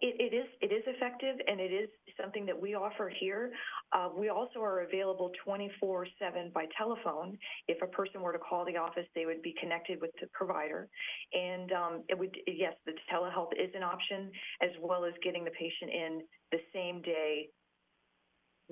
It, 0.00 0.16
it 0.18 0.34
is 0.34 0.46
it 0.62 0.72
is 0.72 0.82
effective 0.86 1.36
and 1.46 1.60
it 1.60 1.72
is 1.72 1.90
something 2.18 2.46
that 2.46 2.58
we 2.58 2.74
offer 2.74 3.12
here. 3.20 3.52
Uh, 3.92 4.08
we 4.16 4.30
also 4.30 4.60
are 4.60 4.80
available 4.80 5.30
24/7 5.46 6.52
by 6.54 6.64
telephone. 6.78 7.36
If 7.68 7.82
a 7.82 7.86
person 7.88 8.22
were 8.22 8.32
to 8.32 8.38
call 8.38 8.64
the 8.64 8.76
office, 8.78 9.06
they 9.14 9.26
would 9.26 9.42
be 9.42 9.54
connected 9.60 10.00
with 10.00 10.10
the 10.20 10.26
provider, 10.32 10.88
and 11.34 11.70
um, 11.72 12.02
it 12.08 12.18
would 12.18 12.34
yes, 12.46 12.74
the 12.86 12.92
telehealth 13.12 13.52
is 13.52 13.70
an 13.74 13.82
option 13.82 14.30
as 14.62 14.70
well 14.80 15.04
as 15.04 15.12
getting 15.22 15.44
the 15.44 15.50
patient 15.50 15.90
in 15.92 16.22
the 16.50 16.58
same 16.72 17.02
day 17.02 17.48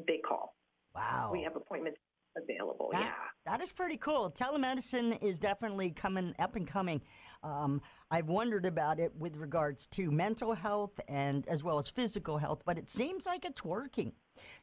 they 0.07 0.21
call. 0.27 0.55
Wow, 0.95 1.31
we 1.33 1.43
have 1.43 1.57
appointments 1.57 1.99
available. 2.37 2.91
That- 2.93 3.01
yeah. 3.03 3.13
That 3.45 3.61
is 3.61 3.73
pretty 3.73 3.97
cool. 3.97 4.31
Telemedicine 4.31 5.21
is 5.23 5.39
definitely 5.41 5.91
coming 5.91 6.33
up 6.39 6.55
and 6.55 6.67
coming. 6.67 7.03
Um, 7.43 7.83
I've 8.09 8.29
wondered 8.29 8.65
about 8.65 9.01
it 9.01 9.17
with 9.17 9.37
regards 9.37 9.87
to 9.89 10.13
mental 10.13 10.55
health 10.55 11.01
and 11.09 11.47
as 11.49 11.65
well 11.65 11.79
as 11.79 11.89
physical 11.89 12.39
health, 12.39 12.63
but 12.65 12.79
it 12.79 12.89
seems 12.89 13.27
like 13.27 13.45
it's 13.45 13.65
working. 13.65 14.13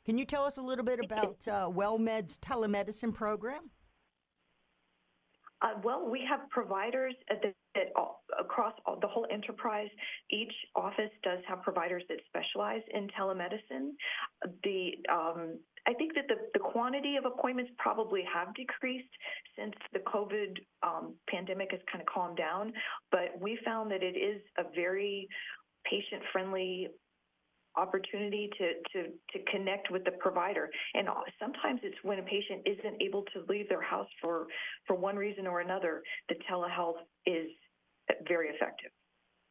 Can 0.06 0.18
you 0.18 0.24
tell 0.24 0.46
us 0.46 0.58
a 0.58 0.62
little 0.62 0.86
bit 0.86 1.00
about 1.04 1.46
uh, 1.48 1.68
WellMed's 1.70 2.38
telemedicine 2.38 3.14
program? 3.14 3.70
Uh, 5.62 5.74
well, 5.84 6.08
we 6.10 6.24
have 6.30 6.50
providers 6.50 7.14
all, 7.96 8.24
across 8.40 8.74
all, 8.86 8.98
the 9.00 9.08
whole 9.08 9.28
enterprise. 9.32 9.90
Each 10.32 10.54
office 10.76 11.12
does 11.24 11.40
have 11.48 11.62
providers 11.64 12.04
that 12.08 12.20
specialize 12.28 12.82
in 12.94 13.10
telemedicine. 13.10 13.92
The 14.64 14.92
um, 15.12 15.60
I 15.88 15.94
think 15.94 16.14
that 16.16 16.28
the, 16.28 16.36
the 16.54 16.60
quantity 16.60 17.16
of 17.16 17.26
appointments 17.26 17.72
probably 17.78 18.24
have 18.32 18.54
decreased 18.54 19.10
since 19.58 19.74
the 19.92 20.00
COVID 20.00 20.58
um, 20.84 21.16
pandemic 21.30 21.72
has 21.72 21.80
kind 21.92 22.02
of 22.02 22.08
calmed 22.08 22.38
down, 22.38 22.74
but 23.12 23.40
we 23.40 23.58
found 23.66 23.92
that 23.92 24.04
it 24.04 24.16
is 24.16 24.42
a 24.58 24.64
very 24.76 25.28
patient 25.90 26.22
friendly 26.32 26.90
opportunity 27.80 28.50
to, 28.58 28.66
to, 28.94 29.10
to 29.32 29.52
connect 29.52 29.92
with 29.92 30.04
the 30.04 30.12
provider. 30.20 30.70
And 30.94 31.08
sometimes 31.40 31.80
it's 31.84 31.98
when 32.04 32.20
a 32.20 32.24
patient 32.24 32.62
isn't 32.66 33.02
able 33.02 33.24
to 33.34 33.46
leave 33.48 33.70
their 33.70 33.82
house 33.82 34.10
for, 34.22 34.48
for 34.86 34.96
one 34.96 35.16
reason 35.16 35.48
or 35.48 35.62
another, 35.62 36.04
the 36.28 36.36
telehealth 36.50 37.02
is 37.26 37.48
very 38.28 38.50
effective. 38.50 38.92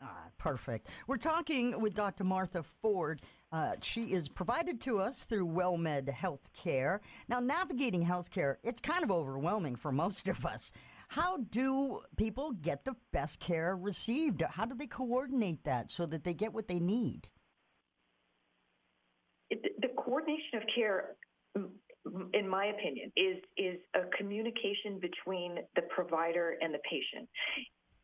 Ah, 0.00 0.26
perfect. 0.38 0.88
We're 1.08 1.16
talking 1.16 1.80
with 1.80 1.94
Dr. 1.94 2.22
Martha 2.22 2.62
Ford. 2.62 3.20
Uh, 3.50 3.72
she 3.82 4.12
is 4.12 4.28
provided 4.28 4.80
to 4.82 5.00
us 5.00 5.24
through 5.24 5.46
WellMed 5.48 6.08
Healthcare. 6.08 7.00
Now, 7.28 7.40
navigating 7.40 8.06
healthcare, 8.06 8.56
it's 8.62 8.80
kind 8.80 9.02
of 9.02 9.10
overwhelming 9.10 9.74
for 9.74 9.90
most 9.90 10.28
of 10.28 10.46
us. 10.46 10.70
How 11.08 11.38
do 11.38 12.02
people 12.16 12.52
get 12.52 12.84
the 12.84 12.94
best 13.12 13.40
care 13.40 13.74
received? 13.74 14.42
How 14.42 14.66
do 14.66 14.74
they 14.74 14.86
coordinate 14.86 15.64
that 15.64 15.90
so 15.90 16.06
that 16.06 16.22
they 16.22 16.34
get 16.34 16.52
what 16.52 16.68
they 16.68 16.78
need? 16.78 17.28
Coordination 20.18 20.58
of 20.58 20.62
care 20.74 21.14
in 22.32 22.48
my 22.48 22.66
opinion 22.66 23.12
is 23.16 23.36
is 23.56 23.78
a 23.94 24.16
communication 24.16 24.98
between 25.00 25.56
the 25.76 25.82
provider 25.94 26.56
and 26.60 26.72
the 26.72 26.78
patient 26.90 27.28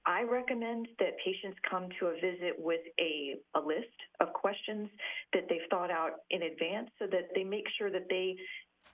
I 0.06 0.22
recommend 0.22 0.88
that 0.98 1.16
patients 1.24 1.58
come 1.70 1.88
to 1.98 2.06
a 2.08 2.14
visit 2.14 2.54
with 2.58 2.80
a, 3.00 3.36
a 3.54 3.60
list 3.60 3.96
of 4.20 4.34
questions 4.34 4.90
that 5.32 5.44
they've 5.48 5.66
thought 5.70 5.90
out 5.90 6.20
in 6.28 6.42
advance 6.42 6.90
so 6.98 7.06
that 7.06 7.28
they 7.34 7.42
make 7.42 7.64
sure 7.78 7.90
that 7.90 8.06
they 8.10 8.36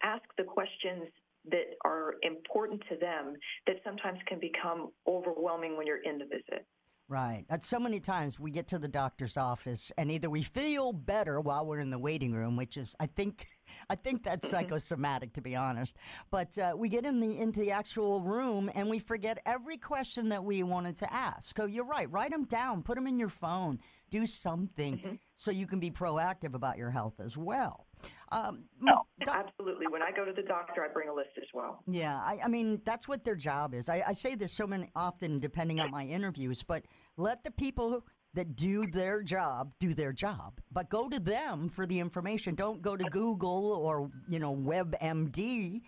ask 0.04 0.22
the 0.38 0.44
questions 0.44 1.08
that 1.50 1.74
are 1.84 2.14
important 2.22 2.80
to 2.90 2.96
them 2.96 3.34
that 3.66 3.76
sometimes 3.84 4.20
can 4.28 4.38
become 4.38 4.90
overwhelming 5.08 5.76
when 5.76 5.84
you're 5.84 6.04
in 6.04 6.18
the 6.18 6.26
visit. 6.26 6.64
Right. 7.10 7.44
At 7.50 7.64
so 7.64 7.80
many 7.80 7.98
times 7.98 8.38
we 8.38 8.52
get 8.52 8.68
to 8.68 8.78
the 8.78 8.86
doctor's 8.86 9.36
office 9.36 9.90
and 9.98 10.12
either 10.12 10.30
we 10.30 10.42
feel 10.42 10.92
better 10.92 11.40
while 11.40 11.66
we're 11.66 11.80
in 11.80 11.90
the 11.90 11.98
waiting 11.98 12.32
room, 12.32 12.54
which 12.56 12.76
is 12.76 12.94
I 13.00 13.06
think 13.06 13.48
I 13.90 13.96
think 13.96 14.22
that's 14.22 14.48
mm-hmm. 14.48 14.58
psychosomatic 14.58 15.32
to 15.32 15.40
be 15.40 15.56
honest. 15.56 15.96
But 16.30 16.56
uh, 16.56 16.74
we 16.76 16.88
get 16.88 17.04
in 17.04 17.18
the 17.18 17.36
into 17.36 17.58
the 17.58 17.72
actual 17.72 18.20
room 18.20 18.70
and 18.76 18.88
we 18.88 19.00
forget 19.00 19.42
every 19.44 19.76
question 19.76 20.28
that 20.28 20.44
we 20.44 20.62
wanted 20.62 20.98
to 20.98 21.12
ask. 21.12 21.56
So 21.56 21.66
you're 21.66 21.84
right. 21.84 22.08
Write 22.08 22.30
them 22.30 22.44
down. 22.44 22.84
Put 22.84 22.94
them 22.94 23.08
in 23.08 23.18
your 23.18 23.28
phone. 23.28 23.80
Do 24.08 24.24
something 24.24 24.98
mm-hmm. 24.98 25.14
so 25.34 25.50
you 25.50 25.66
can 25.66 25.80
be 25.80 25.90
proactive 25.90 26.54
about 26.54 26.78
your 26.78 26.90
health 26.90 27.18
as 27.18 27.36
well. 27.36 27.88
Um, 28.32 28.64
no. 28.80 29.02
Absolutely. 29.26 29.86
When 29.88 30.02
I 30.02 30.12
go 30.12 30.24
to 30.24 30.32
the 30.32 30.42
doctor, 30.42 30.84
I 30.84 30.92
bring 30.92 31.08
a 31.08 31.14
list 31.14 31.30
as 31.36 31.48
well. 31.52 31.82
Yeah, 31.86 32.16
I, 32.16 32.40
I 32.44 32.48
mean 32.48 32.80
that's 32.84 33.08
what 33.08 33.24
their 33.24 33.34
job 33.34 33.74
is. 33.74 33.88
I, 33.88 34.02
I, 34.06 34.12
say 34.12 34.34
this 34.34 34.52
so 34.52 34.66
many 34.66 34.90
often, 34.94 35.40
depending 35.40 35.80
on 35.80 35.90
my 35.90 36.04
interviews, 36.04 36.62
but 36.62 36.84
let 37.16 37.42
the 37.42 37.50
people 37.50 38.04
that 38.34 38.54
do 38.54 38.86
their 38.86 39.22
job 39.22 39.72
do 39.80 39.92
their 39.92 40.12
job, 40.12 40.60
but 40.70 40.88
go 40.88 41.08
to 41.08 41.18
them 41.18 41.68
for 41.68 41.86
the 41.86 41.98
information. 41.98 42.54
Don't 42.54 42.80
go 42.80 42.96
to 42.96 43.04
Google 43.10 43.72
or 43.72 44.10
you 44.28 44.38
know 44.38 44.54
WebMD. 44.54 45.82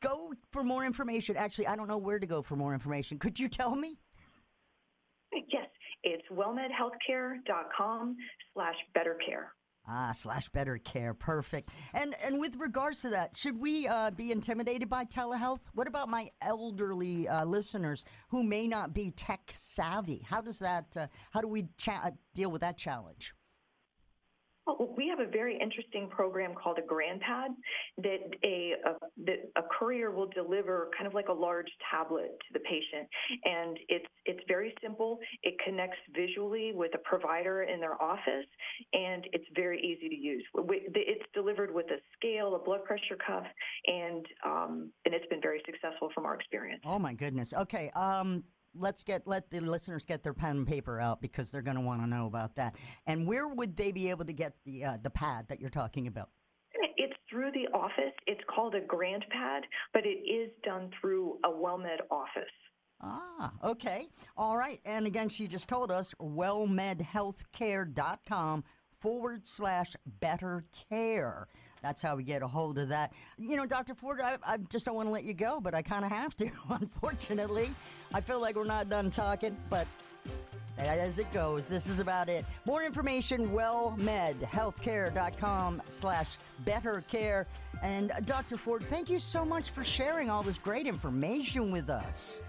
Go 0.00 0.32
for 0.52 0.62
more 0.62 0.84
information. 0.84 1.36
Actually, 1.36 1.66
I 1.66 1.76
don't 1.76 1.88
know 1.88 1.98
where 1.98 2.18
to 2.18 2.26
go 2.26 2.42
for 2.42 2.54
more 2.54 2.74
information. 2.74 3.18
Could 3.18 3.40
you 3.40 3.48
tell 3.48 3.74
me? 3.74 3.98
Yes, 5.32 5.68
it's 6.02 6.26
wellmedhealthcare.com 6.30 8.16
slash 8.54 8.74
bettercare. 8.96 9.48
Ah, 9.92 10.12
slash 10.12 10.48
better 10.50 10.78
care. 10.78 11.14
Perfect. 11.14 11.70
And 11.92 12.14
and 12.24 12.38
with 12.38 12.56
regards 12.60 13.02
to 13.02 13.08
that, 13.10 13.36
should 13.36 13.58
we 13.58 13.88
uh, 13.88 14.12
be 14.12 14.30
intimidated 14.30 14.88
by 14.88 15.04
telehealth? 15.04 15.62
What 15.74 15.88
about 15.88 16.08
my 16.08 16.30
elderly 16.40 17.26
uh, 17.26 17.44
listeners 17.44 18.04
who 18.28 18.44
may 18.44 18.68
not 18.68 18.94
be 18.94 19.10
tech 19.10 19.50
savvy? 19.52 20.24
How 20.28 20.42
does 20.42 20.60
that? 20.60 20.96
Uh, 20.96 21.06
how 21.32 21.40
do 21.40 21.48
we 21.48 21.66
cha- 21.76 22.12
deal 22.34 22.52
with 22.52 22.60
that 22.60 22.76
challenge? 22.78 23.34
Well, 24.66 24.94
we 24.96 25.08
have 25.08 25.20
a 25.20 25.30
very 25.30 25.58
interesting 25.58 26.08
program 26.08 26.54
called 26.54 26.78
a 26.78 26.82
GrandPad 26.82 27.54
that 27.98 28.20
a, 28.44 28.74
a, 28.84 28.94
that 29.24 29.50
a 29.56 29.62
courier 29.78 30.10
will 30.10 30.28
deliver 30.28 30.90
kind 30.96 31.06
of 31.06 31.14
like 31.14 31.28
a 31.28 31.32
large 31.32 31.68
tablet 31.90 32.30
to 32.46 32.52
the 32.52 32.60
patient, 32.60 33.08
and 33.44 33.78
it's 33.88 34.06
it's 34.26 34.40
very 34.48 34.74
simple. 34.82 35.18
It 35.42 35.54
connects 35.64 35.98
visually 36.14 36.72
with 36.74 36.92
a 36.94 36.98
provider 36.98 37.62
in 37.62 37.80
their 37.80 38.00
office, 38.02 38.46
and 38.92 39.26
it's 39.32 39.46
very 39.54 39.80
easy 39.80 40.08
to 40.08 40.16
use. 40.16 40.44
It's 40.54 41.24
delivered 41.34 41.72
with 41.74 41.86
a 41.86 41.98
scale, 42.16 42.54
a 42.54 42.58
blood 42.58 42.84
pressure 42.84 43.16
cuff, 43.26 43.46
and 43.86 44.26
um, 44.44 44.90
and 45.04 45.14
it's 45.14 45.26
been 45.26 45.42
very 45.42 45.62
successful 45.64 46.10
from 46.14 46.26
our 46.26 46.34
experience. 46.34 46.82
Oh 46.84 46.98
my 46.98 47.14
goodness. 47.14 47.54
Okay. 47.54 47.90
Um, 47.96 48.44
let's 48.74 49.04
get 49.04 49.26
let 49.26 49.50
the 49.50 49.60
listeners 49.60 50.04
get 50.04 50.22
their 50.22 50.34
pen 50.34 50.58
and 50.58 50.66
paper 50.66 51.00
out 51.00 51.20
because 51.20 51.50
they're 51.50 51.62
going 51.62 51.76
to 51.76 51.82
want 51.82 52.02
to 52.02 52.06
know 52.06 52.26
about 52.26 52.56
that. 52.56 52.74
And 53.06 53.26
where 53.26 53.48
would 53.48 53.76
they 53.76 53.92
be 53.92 54.10
able 54.10 54.24
to 54.24 54.32
get 54.32 54.54
the 54.64 54.84
uh, 54.84 54.98
the 55.02 55.10
pad 55.10 55.46
that 55.48 55.60
you're 55.60 55.70
talking 55.70 56.06
about? 56.06 56.30
It's 56.96 57.14
through 57.30 57.50
the 57.52 57.68
office. 57.76 58.12
It's 58.26 58.40
called 58.54 58.74
a 58.74 58.80
GrandPad, 58.80 59.60
but 59.92 60.04
it 60.04 60.30
is 60.30 60.50
done 60.62 60.90
through 61.00 61.38
a 61.44 61.48
WellMed 61.48 62.00
office. 62.10 62.50
Ah, 63.02 63.52
okay. 63.64 64.08
All 64.36 64.58
right. 64.58 64.78
And 64.84 65.06
again, 65.06 65.30
she 65.30 65.48
just 65.48 65.68
told 65.68 65.90
us 65.90 66.14
wellmedhealthcare.com 66.20 68.64
forward 68.98 69.46
slash 69.46 69.96
better 70.04 70.66
care. 70.90 71.48
That's 71.82 72.02
how 72.02 72.16
we 72.16 72.22
get 72.22 72.42
a 72.42 72.48
hold 72.48 72.78
of 72.78 72.88
that. 72.88 73.12
You 73.38 73.56
know, 73.56 73.66
Dr. 73.66 73.94
Ford, 73.94 74.20
I, 74.20 74.36
I 74.42 74.58
just 74.58 74.86
don't 74.86 74.94
want 74.94 75.08
to 75.08 75.12
let 75.12 75.24
you 75.24 75.34
go, 75.34 75.60
but 75.60 75.74
I 75.74 75.82
kind 75.82 76.04
of 76.04 76.10
have 76.10 76.36
to, 76.36 76.50
unfortunately. 76.70 77.70
I 78.12 78.20
feel 78.20 78.40
like 78.40 78.56
we're 78.56 78.64
not 78.64 78.88
done 78.88 79.10
talking, 79.10 79.56
but 79.68 79.86
as 80.78 81.18
it 81.18 81.32
goes, 81.32 81.68
this 81.68 81.88
is 81.88 82.00
about 82.00 82.28
it. 82.28 82.44
More 82.64 82.82
information, 82.82 83.50
wellmedhealthcare.com 83.50 85.82
slash 85.86 86.36
better 86.64 87.04
care. 87.10 87.46
And 87.82 88.12
uh, 88.12 88.20
Dr. 88.20 88.56
Ford, 88.56 88.84
thank 88.88 89.10
you 89.10 89.18
so 89.18 89.44
much 89.44 89.70
for 89.70 89.84
sharing 89.84 90.30
all 90.30 90.42
this 90.42 90.58
great 90.58 90.86
information 90.86 91.70
with 91.70 91.90
us. 91.90 92.40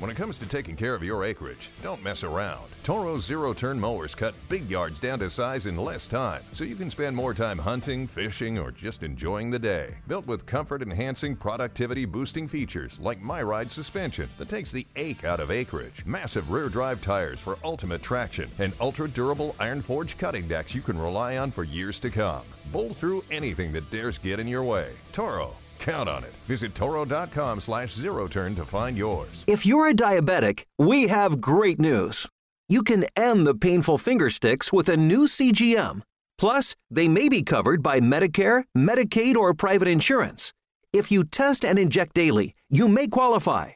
When 0.00 0.10
it 0.10 0.16
comes 0.16 0.38
to 0.38 0.46
taking 0.46 0.74
care 0.74 0.94
of 0.94 1.04
your 1.04 1.24
acreage, 1.24 1.70
don't 1.82 2.02
mess 2.02 2.24
around. 2.24 2.64
Toro 2.82 3.18
zero 3.18 3.54
turn 3.54 3.78
mowers 3.78 4.14
cut 4.14 4.34
big 4.48 4.68
yards 4.68 4.98
down 4.98 5.20
to 5.20 5.30
size 5.30 5.66
in 5.66 5.76
less 5.76 6.08
time, 6.08 6.42
so 6.52 6.64
you 6.64 6.74
can 6.74 6.90
spend 6.90 7.14
more 7.14 7.32
time 7.32 7.58
hunting, 7.58 8.08
fishing, 8.08 8.58
or 8.58 8.72
just 8.72 9.04
enjoying 9.04 9.50
the 9.50 9.58
day. 9.58 9.94
Built 10.08 10.26
with 10.26 10.46
comfort 10.46 10.82
enhancing, 10.82 11.36
productivity 11.36 12.04
boosting 12.04 12.48
features 12.48 12.98
like 12.98 13.22
MyRide 13.22 13.70
suspension 13.70 14.28
that 14.36 14.48
takes 14.48 14.72
the 14.72 14.86
ache 14.96 15.24
out 15.24 15.38
of 15.38 15.52
acreage, 15.52 16.04
massive 16.04 16.50
rear 16.50 16.68
drive 16.68 17.00
tires 17.00 17.38
for 17.38 17.56
ultimate 17.62 18.02
traction, 18.02 18.50
and 18.58 18.72
ultra 18.80 19.08
durable 19.08 19.54
iron 19.60 19.80
forged 19.80 20.18
cutting 20.18 20.48
decks 20.48 20.74
you 20.74 20.82
can 20.82 20.98
rely 20.98 21.36
on 21.36 21.52
for 21.52 21.62
years 21.62 22.00
to 22.00 22.10
come. 22.10 22.42
Bowl 22.72 22.92
through 22.92 23.22
anything 23.30 23.72
that 23.72 23.88
dares 23.92 24.18
get 24.18 24.40
in 24.40 24.48
your 24.48 24.64
way. 24.64 24.90
Toro, 25.12 25.54
Count 25.78 26.08
on 26.08 26.24
it. 26.24 26.32
Visit 26.46 26.74
Toro.com 26.74 27.60
slash 27.60 27.92
zero 27.92 28.26
turn 28.28 28.54
to 28.56 28.64
find 28.64 28.96
yours. 28.96 29.44
If 29.46 29.66
you're 29.66 29.88
a 29.88 29.94
diabetic, 29.94 30.64
we 30.78 31.08
have 31.08 31.40
great 31.40 31.80
news. 31.80 32.26
You 32.68 32.82
can 32.82 33.04
end 33.16 33.46
the 33.46 33.54
painful 33.54 33.98
finger 33.98 34.30
sticks 34.30 34.72
with 34.72 34.88
a 34.88 34.96
new 34.96 35.26
CGM. 35.26 36.02
Plus, 36.38 36.74
they 36.90 37.08
may 37.08 37.28
be 37.28 37.42
covered 37.42 37.82
by 37.82 38.00
Medicare, 38.00 38.64
Medicaid, 38.76 39.36
or 39.36 39.54
private 39.54 39.88
insurance. 39.88 40.52
If 40.92 41.10
you 41.12 41.24
test 41.24 41.64
and 41.64 41.78
inject 41.78 42.14
daily, 42.14 42.54
you 42.70 42.88
may 42.88 43.08
qualify. 43.08 43.70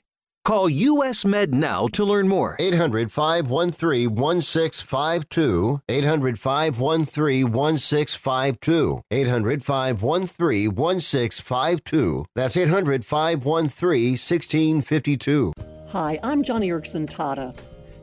Call 0.48 0.70
US 0.70 1.26
Med 1.26 1.52
now 1.52 1.88
to 1.88 2.06
learn 2.06 2.26
more. 2.26 2.56
800 2.58 3.12
513 3.12 4.14
1652. 4.14 5.82
800 5.86 6.40
513 6.40 7.52
1652. 7.52 9.04
800 9.10 9.62
513 9.62 10.74
1652. 10.74 12.24
That's 12.34 12.56
800 12.56 13.04
513 13.04 14.12
1652. 14.12 15.52
Hi, 15.88 16.18
I'm 16.22 16.42
Joni 16.42 16.68
Eareckson 16.68 17.06
Tada. 17.06 17.54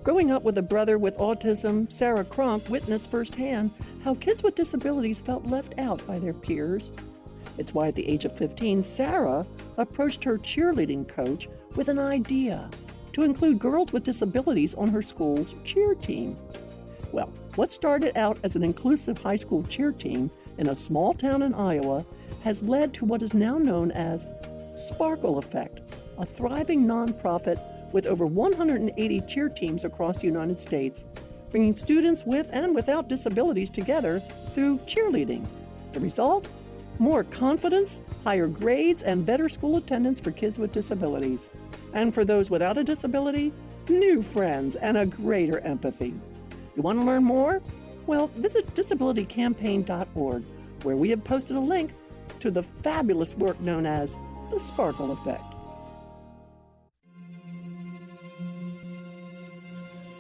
Growing 0.04 0.30
up 0.30 0.44
with 0.44 0.60
a 0.60 0.62
brother 0.62 1.00
with 1.00 1.18
autism, 1.18 1.92
Sarah 1.92 2.24
Cronk 2.24 2.70
witnessed 2.70 3.10
firsthand 3.10 3.72
how 4.04 4.14
kids 4.14 4.44
with 4.44 4.54
disabilities 4.54 5.20
felt 5.20 5.48
left 5.48 5.74
out 5.80 6.06
by 6.06 6.20
their 6.20 6.34
peers. 6.34 6.92
It's 7.58 7.74
why 7.74 7.88
at 7.88 7.96
the 7.96 8.08
age 8.08 8.26
of 8.26 8.38
15, 8.38 8.84
Sarah 8.84 9.48
approached 9.78 10.24
her 10.24 10.38
cheerleading 10.38 11.08
coach 11.08 11.48
with 11.76 11.88
an 11.90 12.00
idea 12.00 12.70
to 13.14 13.24
include 13.24 13.60
girls 13.60 13.94
with 13.94 14.04
disabilities 14.04 14.74
on 14.76 14.90
her 14.90 15.02
school's 15.02 15.56
cheer 15.64 15.96
team. 15.96 16.38
Well, 17.12 17.32
what 17.56 17.72
started 17.72 18.18
out 18.18 18.38
as 18.44 18.56
an 18.56 18.64
inclusive 18.64 19.18
high 19.18 19.38
school 19.38 19.64
cheer 19.64 19.92
team 19.92 20.30
in 20.58 20.70
a 20.70 20.76
small 20.76 21.14
town 21.14 21.42
in 21.42 21.54
Iowa 21.54 22.06
has 22.44 22.62
led 22.62 22.94
to 22.96 23.06
what 23.06 23.22
is 23.22 23.34
now 23.34 23.58
known 23.58 23.92
as 23.92 24.26
Sparkle 24.74 25.38
Effect, 25.38 25.80
a 26.18 26.26
thriving 26.26 26.86
nonprofit 26.86 27.60
with 27.94 28.06
over 28.06 28.26
180 28.26 29.22
cheer 29.22 29.48
teams 29.48 29.86
across 29.86 30.18
the 30.18 30.28
United 30.28 30.60
States, 30.60 31.06
bringing 31.50 31.74
students 31.76 32.26
with 32.26 32.50
and 32.52 32.76
without 32.76 33.08
disabilities 33.08 33.70
together 33.70 34.20
through 34.54 34.78
cheerleading. 34.80 35.46
The 35.94 36.02
result? 36.02 36.50
More 37.00 37.24
confidence, 37.24 38.00
higher 38.24 38.48
grades, 38.48 39.04
and 39.04 39.26
better 39.26 39.48
school 39.48 39.78
attendance 39.78 40.20
for 40.20 40.32
kids 40.32 40.60
with 40.60 40.74
disabilities. 40.74 41.50
And 41.96 42.14
for 42.14 42.24
those 42.24 42.52
without 42.52 42.78
a 42.78 42.84
disability, 42.84 43.52
new 43.90 44.22
friends 44.22 44.76
and 44.76 44.98
a 44.98 45.06
greater 45.06 45.60
empathy. 45.62 46.14
You 46.76 46.82
want 46.82 47.00
to 47.00 47.06
learn 47.06 47.24
more? 47.24 47.62
Well, 48.06 48.28
visit 48.28 48.72
disabilitycampaign.org, 48.76 50.44
where 50.84 50.98
we 50.98 51.10
have 51.10 51.24
posted 51.24 51.56
a 51.56 51.60
link 51.60 51.94
to 52.42 52.52
the 52.52 52.64
fabulous 52.64 53.34
work 53.36 53.60
known 53.62 53.86
as 53.86 54.18
the 54.52 54.60
Sparkle 54.60 55.12
Effect. 55.14 55.44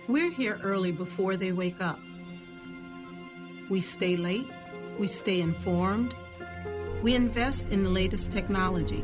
We're 0.08 0.32
here 0.32 0.60
early 0.64 0.92
before 0.92 1.36
they 1.36 1.52
wake 1.52 1.82
up. 1.82 2.00
We 3.70 3.82
stay 3.82 4.16
late, 4.16 4.48
we 4.98 5.08
stay 5.08 5.42
informed, 5.42 6.16
we 7.02 7.16
invest 7.16 7.70
in 7.70 7.84
the 7.84 7.90
latest 7.90 8.32
technology. 8.32 9.04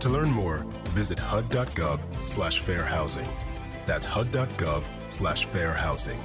To 0.00 0.08
learn 0.08 0.30
more, 0.30 0.58
visit 0.90 1.18
hud.gov 1.18 2.00
slash 2.28 2.60
fair 2.60 2.84
housing. 2.84 3.28
That's 3.86 4.06
hud.gov 4.06 4.84
slash 5.10 5.44
fair 5.46 5.72
housing. 5.72 6.20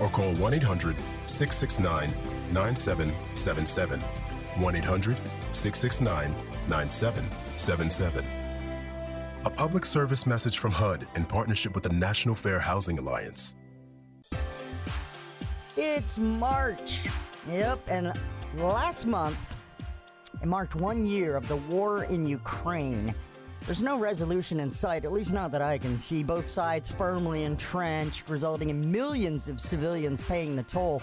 Or 0.00 0.08
call 0.08 0.34
1 0.34 0.54
800 0.54 0.96
669 1.26 2.12
9777. 2.52 4.00
1 4.00 4.76
800 4.76 5.16
669 5.52 6.34
9777. 6.68 8.24
A 9.46 9.50
public 9.50 9.84
service 9.84 10.26
message 10.26 10.58
from 10.58 10.72
HUD 10.72 11.06
in 11.14 11.24
partnership 11.24 11.74
with 11.74 11.84
the 11.84 11.92
National 11.92 12.34
Fair 12.34 12.58
Housing 12.58 12.98
Alliance. 12.98 13.54
It's 15.76 16.18
March. 16.18 17.06
Yep, 17.48 17.80
and 17.88 18.12
last 18.56 19.06
month, 19.06 19.54
it 20.44 20.46
marked 20.46 20.74
one 20.74 21.06
year 21.06 21.36
of 21.36 21.48
the 21.48 21.56
war 21.56 22.04
in 22.04 22.26
Ukraine. 22.26 23.14
There's 23.64 23.82
no 23.82 23.98
resolution 23.98 24.60
in 24.60 24.70
sight, 24.70 25.06
at 25.06 25.12
least 25.12 25.32
not 25.32 25.50
that 25.52 25.62
I 25.62 25.78
can 25.78 25.96
see. 25.96 26.22
Both 26.22 26.46
sides 26.46 26.90
firmly 26.90 27.44
entrenched, 27.44 28.28
resulting 28.28 28.68
in 28.68 28.92
millions 28.92 29.48
of 29.48 29.58
civilians 29.58 30.22
paying 30.22 30.54
the 30.54 30.62
toll. 30.62 31.00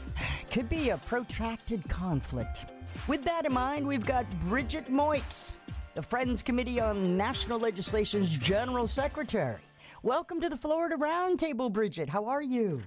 Could 0.50 0.68
be 0.68 0.90
a 0.90 0.96
protracted 0.98 1.88
conflict. 1.88 2.66
With 3.06 3.22
that 3.22 3.46
in 3.46 3.52
mind, 3.52 3.86
we've 3.86 4.04
got 4.04 4.26
Bridget 4.48 4.90
Moix, 4.90 5.58
the 5.94 6.02
Friends 6.02 6.42
Committee 6.42 6.80
on 6.80 7.16
National 7.16 7.60
Legislation's 7.60 8.36
General 8.36 8.88
Secretary. 8.88 9.60
Welcome 10.02 10.40
to 10.40 10.48
the 10.48 10.56
Florida 10.56 10.96
Roundtable, 10.96 11.72
Bridget. 11.72 12.08
How 12.08 12.24
are 12.24 12.42
you? 12.42 12.82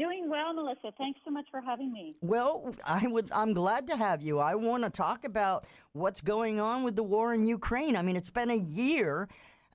Doing 0.00 0.30
well, 0.30 0.54
Melissa. 0.54 0.92
Thanks 0.96 1.20
so 1.26 1.30
much 1.30 1.44
for 1.50 1.60
having 1.60 1.92
me. 1.92 2.16
Well, 2.22 2.74
I 2.84 3.06
would 3.06 3.30
I'm 3.32 3.52
glad 3.52 3.86
to 3.88 3.96
have 3.96 4.22
you. 4.22 4.38
I 4.38 4.54
want 4.54 4.82
to 4.84 4.88
talk 4.88 5.26
about 5.26 5.66
what's 5.92 6.22
going 6.22 6.58
on 6.58 6.84
with 6.84 6.96
the 6.96 7.02
war 7.02 7.34
in 7.34 7.44
Ukraine. 7.44 7.96
I 7.96 8.00
mean, 8.00 8.16
it's 8.16 8.30
been 8.30 8.48
a 8.48 8.56
year. 8.56 9.28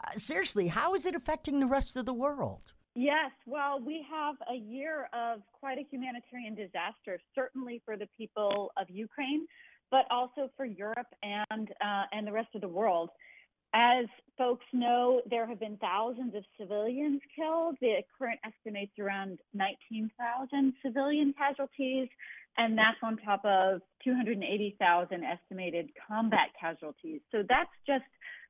Uh, 0.03 0.17
seriously, 0.17 0.69
how 0.69 0.95
is 0.95 1.05
it 1.05 1.13
affecting 1.13 1.59
the 1.59 1.67
rest 1.67 1.95
of 1.95 2.07
the 2.07 2.13
world? 2.13 2.73
Yes, 2.95 3.29
well, 3.45 3.79
we 3.79 4.03
have 4.09 4.35
a 4.51 4.55
year 4.55 5.09
of 5.13 5.41
quite 5.59 5.77
a 5.77 5.85
humanitarian 5.91 6.55
disaster, 6.55 7.19
certainly 7.35 7.83
for 7.85 7.95
the 7.95 8.07
people 8.17 8.71
of 8.77 8.89
Ukraine, 8.89 9.45
but 9.91 10.05
also 10.09 10.49
for 10.57 10.65
Europe 10.65 11.11
and 11.21 11.69
uh, 11.81 12.05
and 12.13 12.25
the 12.25 12.31
rest 12.31 12.49
of 12.55 12.61
the 12.61 12.67
world. 12.67 13.11
As 13.75 14.05
folks 14.37 14.65
know, 14.73 15.21
there 15.29 15.47
have 15.47 15.59
been 15.59 15.77
thousands 15.77 16.35
of 16.35 16.43
civilians 16.59 17.21
killed. 17.35 17.75
The 17.81 17.97
current 18.17 18.39
estimates 18.45 18.93
around 18.99 19.39
19,000 19.53 20.73
civilian 20.83 21.33
casualties, 21.37 22.09
and 22.57 22.77
that's 22.77 22.97
on 23.03 23.17
top 23.17 23.43
of 23.45 23.81
280,000 24.03 25.23
estimated 25.23 25.89
combat 26.07 26.49
casualties. 26.59 27.21
So 27.31 27.43
that's 27.47 27.69
just 27.85 28.03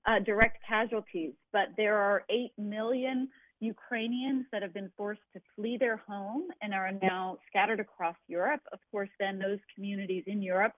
uh, 0.07 0.19
direct 0.19 0.57
casualties. 0.67 1.33
But 1.51 1.69
there 1.77 1.97
are 1.97 2.23
8 2.29 2.51
million 2.57 3.29
Ukrainians 3.59 4.45
that 4.51 4.61
have 4.61 4.73
been 4.73 4.91
forced 4.97 5.21
to 5.33 5.41
flee 5.55 5.77
their 5.77 5.97
home 5.97 6.47
and 6.61 6.73
are 6.73 6.91
now 7.01 7.37
scattered 7.49 7.79
across 7.79 8.15
Europe. 8.27 8.61
Of 8.73 8.79
course, 8.91 9.09
then 9.19 9.39
those 9.39 9.59
communities 9.73 10.23
in 10.27 10.41
Europe 10.41 10.73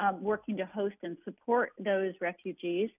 um, 0.00 0.22
working 0.22 0.56
to 0.58 0.66
host 0.66 0.96
and 1.02 1.16
support 1.24 1.70
those 1.78 2.12
refugees. 2.20 2.90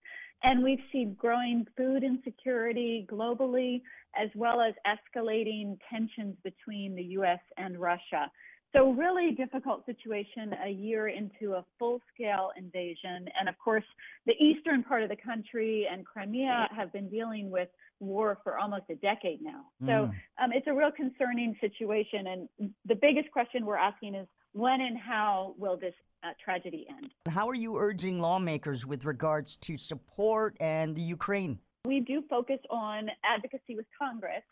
And 0.42 0.64
we've 0.64 0.82
seen 0.90 1.14
growing 1.18 1.66
food 1.76 2.02
insecurity 2.02 3.06
globally, 3.10 3.82
as 4.20 4.30
well 4.34 4.60
as 4.60 4.74
escalating 4.86 5.78
tensions 5.90 6.34
between 6.42 6.94
the 6.94 7.02
U.S. 7.18 7.40
and 7.56 7.78
Russia. 7.78 8.30
So, 8.72 8.92
really 8.92 9.32
difficult 9.32 9.84
situation 9.84 10.54
a 10.64 10.68
year 10.70 11.08
into 11.08 11.54
a 11.54 11.64
full 11.78 12.00
scale 12.14 12.50
invasion. 12.56 13.26
And 13.38 13.48
of 13.48 13.58
course, 13.58 13.84
the 14.26 14.32
eastern 14.34 14.84
part 14.84 15.02
of 15.02 15.08
the 15.08 15.16
country 15.16 15.88
and 15.90 16.06
Crimea 16.06 16.68
have 16.74 16.92
been 16.92 17.08
dealing 17.08 17.50
with 17.50 17.68
war 17.98 18.38
for 18.44 18.58
almost 18.58 18.84
a 18.88 18.94
decade 18.94 19.42
now. 19.42 19.64
So, 19.84 20.06
Mm. 20.06 20.14
um, 20.38 20.52
it's 20.52 20.68
a 20.68 20.72
real 20.72 20.92
concerning 20.92 21.56
situation. 21.60 22.28
And 22.28 22.74
the 22.86 22.94
biggest 22.94 23.30
question 23.32 23.66
we're 23.66 23.76
asking 23.76 24.14
is 24.14 24.28
when 24.52 24.80
and 24.80 24.96
how 24.96 25.54
will 25.58 25.76
this 25.76 25.94
uh, 26.22 26.28
tragedy 26.42 26.86
end? 26.88 27.10
How 27.28 27.48
are 27.48 27.54
you 27.54 27.76
urging 27.76 28.20
lawmakers 28.20 28.86
with 28.86 29.04
regards 29.04 29.56
to 29.58 29.76
support 29.76 30.56
and 30.60 30.94
the 30.94 31.02
Ukraine? 31.02 31.58
We 31.86 32.00
do 32.00 32.22
focus 32.28 32.58
on 32.70 33.08
advocacy 33.24 33.74
with 33.76 33.86
Congress. 33.98 34.42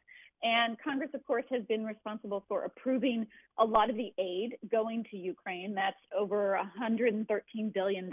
And 0.42 0.76
Congress, 0.80 1.10
of 1.14 1.24
course, 1.26 1.44
has 1.50 1.64
been 1.64 1.84
responsible 1.84 2.44
for 2.48 2.64
approving 2.64 3.26
a 3.58 3.64
lot 3.64 3.90
of 3.90 3.96
the 3.96 4.12
aid 4.18 4.56
going 4.70 5.04
to 5.10 5.16
Ukraine. 5.16 5.74
That's 5.74 5.96
over 6.16 6.60
$113 6.80 7.74
billion 7.74 8.10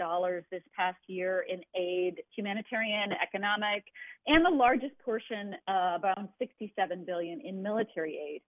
this 0.50 0.62
past 0.76 0.98
year 1.06 1.44
in 1.48 1.60
aid, 1.80 2.22
humanitarian, 2.34 3.10
economic, 3.22 3.84
and 4.26 4.44
the 4.44 4.50
largest 4.50 4.98
portion, 5.04 5.54
uh, 5.68 5.94
about 5.96 6.18
67 6.38 7.04
billion 7.06 7.40
in 7.40 7.62
military 7.62 8.16
aid. 8.16 8.42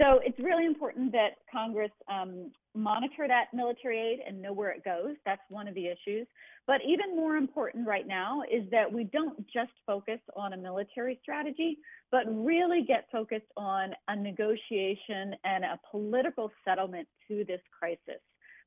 So 0.00 0.20
it's 0.24 0.38
really 0.38 0.66
important 0.66 1.12
that 1.12 1.38
Congress 1.50 1.90
um, 2.08 2.52
monitor 2.76 3.26
that 3.26 3.46
military 3.52 3.98
aid 3.98 4.20
and 4.26 4.40
know 4.40 4.52
where 4.52 4.70
it 4.70 4.84
goes. 4.84 5.16
That's 5.24 5.40
one 5.48 5.66
of 5.66 5.74
the 5.74 5.86
issues. 5.86 6.26
But 6.66 6.80
even 6.86 7.16
more 7.16 7.36
important 7.36 7.86
right 7.86 8.06
now 8.06 8.42
is 8.42 8.68
that 8.70 8.92
we 8.92 9.04
don't 9.04 9.38
just 9.52 9.70
focus 9.86 10.20
on 10.36 10.52
a 10.52 10.56
military 10.56 11.18
strategy, 11.22 11.78
but 12.10 12.24
really 12.26 12.84
get 12.86 13.06
focused 13.10 13.50
on 13.56 13.90
a 14.08 14.16
negotiation 14.16 15.34
and 15.44 15.64
a 15.64 15.80
political 15.90 16.35
settlement 16.64 17.08
to 17.28 17.44
this 17.46 17.60
crisis. 17.76 18.20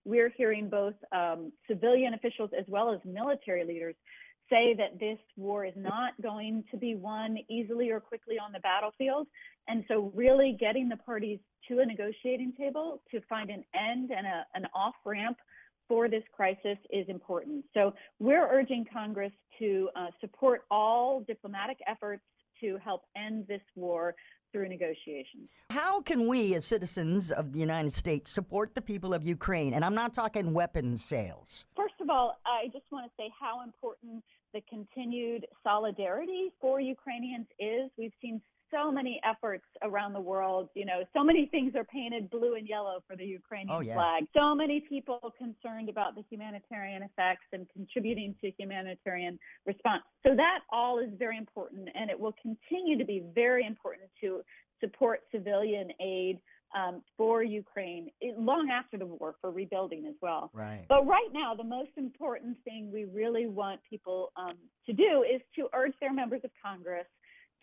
We're 0.05 0.29
hearing 0.29 0.69
both 0.69 0.95
um, 1.11 1.51
civilian 1.67 2.13
officials 2.13 2.51
as 2.57 2.65
well 2.67 2.93
as 2.93 2.99
military 3.05 3.65
leaders 3.65 3.95
say 4.49 4.73
that 4.75 4.99
this 4.99 5.19
war 5.37 5.65
is 5.65 5.73
not 5.75 6.13
going 6.21 6.63
to 6.71 6.77
be 6.77 6.95
won 6.95 7.37
easily 7.49 7.91
or 7.91 7.99
quickly 7.99 8.37
on 8.39 8.51
the 8.51 8.59
battlefield. 8.59 9.27
And 9.67 9.83
so, 9.87 10.11
really 10.15 10.57
getting 10.59 10.89
the 10.89 10.97
parties 10.97 11.39
to 11.67 11.79
a 11.79 11.85
negotiating 11.85 12.53
table 12.57 13.01
to 13.11 13.21
find 13.29 13.49
an 13.49 13.63
end 13.75 14.11
and 14.11 14.25
a, 14.25 14.45
an 14.55 14.65
off 14.73 14.95
ramp 15.05 15.37
for 15.89 16.07
this 16.07 16.23
crisis 16.31 16.77
is 16.91 17.09
important. 17.09 17.65
So 17.73 17.93
we're 18.19 18.47
urging 18.47 18.85
Congress 18.91 19.31
to 19.57 19.89
uh, 19.95 20.07
support 20.21 20.61
all 20.71 21.21
diplomatic 21.27 21.77
efforts 21.87 22.23
to 22.61 22.77
help 22.83 23.01
end 23.17 23.45
this 23.47 23.61
war 23.75 24.15
through 24.51 24.69
negotiations. 24.69 25.49
How 25.69 26.01
can 26.01 26.27
we, 26.27 26.53
as 26.55 26.65
citizens 26.65 27.31
of 27.31 27.53
the 27.53 27.59
United 27.59 27.93
States, 27.93 28.31
support 28.31 28.75
the 28.75 28.81
people 28.81 29.13
of 29.13 29.23
Ukraine? 29.23 29.73
And 29.73 29.85
I'm 29.85 29.95
not 29.95 30.13
talking 30.13 30.53
weapons 30.53 31.03
sales. 31.03 31.65
First 31.75 31.95
of 32.01 32.09
all, 32.09 32.39
I 32.45 32.67
just 32.67 32.85
want 32.91 33.05
to 33.05 33.11
say 33.17 33.31
how 33.39 33.63
important 33.63 34.23
the 34.53 34.61
continued 34.69 35.45
solidarity 35.63 36.51
for 36.59 36.79
Ukrainians 36.79 37.47
is. 37.59 37.91
We've 37.97 38.13
seen 38.21 38.41
so 38.71 38.91
many 38.91 39.19
efforts 39.23 39.65
around 39.83 40.13
the 40.13 40.21
world. 40.21 40.69
You 40.75 40.85
know, 40.85 41.03
so 41.15 41.23
many 41.23 41.47
things 41.47 41.73
are 41.75 41.83
painted 41.83 42.29
blue 42.29 42.55
and 42.55 42.67
yellow 42.67 43.03
for 43.07 43.15
the 43.15 43.25
Ukrainian 43.25 43.75
oh, 43.75 43.81
yeah. 43.81 43.95
flag. 43.95 44.23
So 44.35 44.55
many 44.55 44.79
people 44.79 45.33
concerned 45.37 45.89
about 45.89 46.15
the 46.15 46.23
humanitarian 46.29 47.03
effects 47.03 47.45
and 47.53 47.67
contributing 47.69 48.35
to 48.41 48.51
humanitarian 48.57 49.39
response. 49.65 50.03
So 50.25 50.35
that 50.35 50.59
all 50.71 50.99
is 50.99 51.09
very 51.17 51.37
important, 51.37 51.89
and 51.95 52.09
it 52.09 52.19
will 52.19 52.35
continue 52.41 52.97
to 52.97 53.05
be 53.05 53.23
very 53.33 53.65
important 53.65 54.09
to 54.21 54.41
support 54.79 55.21
civilian 55.31 55.89
aid. 56.01 56.39
Um, 56.75 57.01
for 57.17 57.41
Ukraine 57.41 58.11
long 58.37 58.69
after 58.69 58.95
the 58.95 59.05
war 59.07 59.33
for 59.41 59.49
rebuilding 59.49 60.05
as 60.05 60.13
well. 60.21 60.51
Right. 60.53 60.85
But 60.87 61.07
right 61.07 61.29
now, 61.33 61.55
the 61.55 61.63
most 61.63 61.89
important 61.97 62.57
thing 62.63 62.91
we 62.93 63.05
really 63.05 63.47
want 63.47 63.79
people 63.89 64.31
um, 64.37 64.53
to 64.85 64.93
do 64.93 65.23
is 65.23 65.41
to 65.55 65.67
urge 65.73 65.93
their 65.99 66.13
members 66.13 66.41
of 66.43 66.51
Congress 66.63 67.07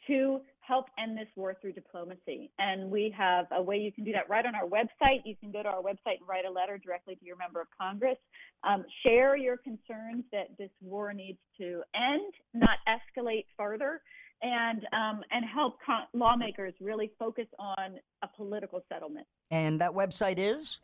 to 0.06 0.40
help 0.60 0.86
end 0.98 1.16
this 1.16 1.28
war 1.36 1.56
through 1.60 1.72
diplomacy. 1.72 2.50
And 2.58 2.90
we 2.90 3.14
have 3.16 3.46
a 3.52 3.62
way 3.62 3.76
you 3.76 3.92
can 3.92 4.04
do 4.04 4.12
that 4.12 4.28
right 4.28 4.44
on 4.44 4.54
our 4.54 4.66
website. 4.66 5.20
You 5.24 5.36
can 5.36 5.52
go 5.52 5.62
to 5.62 5.68
our 5.68 5.82
website 5.82 6.18
and 6.18 6.28
write 6.28 6.44
a 6.44 6.50
letter 6.50 6.78
directly 6.78 7.14
to 7.14 7.24
your 7.24 7.36
member 7.36 7.60
of 7.60 7.68
Congress. 7.80 8.18
Um, 8.64 8.84
share 9.04 9.36
your 9.36 9.56
concerns 9.58 10.24
that 10.32 10.48
this 10.58 10.70
war 10.80 11.12
needs 11.12 11.38
to 11.58 11.82
end, 11.94 12.32
not 12.52 12.78
escalate 12.88 13.44
further, 13.56 14.00
and 14.42 14.82
um, 14.92 15.22
and 15.30 15.44
help 15.44 15.78
con- 15.84 16.06
lawmakers 16.12 16.74
really 16.80 17.10
focus 17.18 17.46
on 17.58 17.94
a 18.22 18.28
political 18.36 18.82
settlement. 18.92 19.26
And 19.50 19.80
that 19.80 19.92
website 19.92 20.38
is 20.38 20.80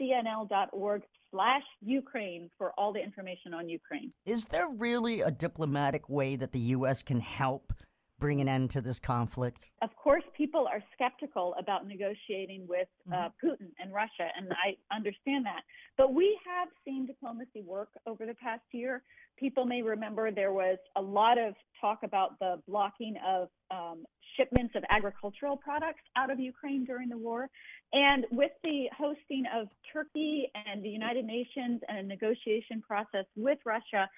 fcnl.org 0.00 1.02
slash 1.30 1.62
Ukraine 1.82 2.50
for 2.56 2.72
all 2.78 2.92
the 2.92 3.02
information 3.02 3.52
on 3.54 3.68
Ukraine. 3.68 4.12
Is 4.24 4.46
there 4.46 4.68
really 4.68 5.20
a 5.20 5.30
diplomatic 5.30 6.08
way 6.08 6.36
that 6.36 6.52
the 6.52 6.58
U.S. 6.58 7.02
can 7.02 7.20
help 7.20 7.72
bring 8.18 8.40
an 8.40 8.48
end 8.48 8.70
to 8.70 8.80
this 8.80 8.98
conflict? 8.98 9.68
Of 9.82 9.94
course, 9.96 10.24
people 10.36 10.66
are 10.66 10.82
skeptical 10.94 11.54
about 11.58 11.86
negotiating 11.86 12.66
with 12.68 12.88
uh, 13.12 13.16
Mm-hmm. 13.28 13.46
Putin 13.46 13.70
and 13.78 13.92
Russia, 13.92 14.28
and 14.36 14.48
I 14.52 14.76
understand 14.94 15.44
that. 15.46 15.62
But 15.96 16.14
we 16.14 16.38
have 16.46 16.68
seen 16.84 17.06
diplomacy 17.06 17.62
work 17.64 17.88
over 18.06 18.26
the 18.26 18.34
past 18.34 18.62
year. 18.72 19.02
People 19.38 19.64
may 19.64 19.82
remember 19.82 20.30
there 20.30 20.52
was 20.52 20.78
a 20.96 21.02
lot 21.02 21.38
of 21.38 21.54
talk 21.80 22.00
about 22.04 22.38
the 22.38 22.60
blocking 22.66 23.14
of 23.26 23.48
um, 23.70 24.04
shipments 24.36 24.74
of 24.76 24.84
agricultural 24.90 25.56
products 25.56 26.02
out 26.16 26.30
of 26.30 26.38
Ukraine 26.38 26.84
during 26.84 27.08
the 27.08 27.18
war. 27.18 27.48
And 27.92 28.24
with 28.30 28.52
the 28.62 28.84
hosting 28.96 29.44
of 29.54 29.68
Turkey 29.92 30.50
and 30.54 30.82
the 30.82 30.88
United 30.88 31.24
Nations 31.24 31.80
and 31.88 31.98
a 31.98 32.02
negotiation 32.02 32.82
process 32.86 33.24
with 33.36 33.58
Russia, 33.64 34.08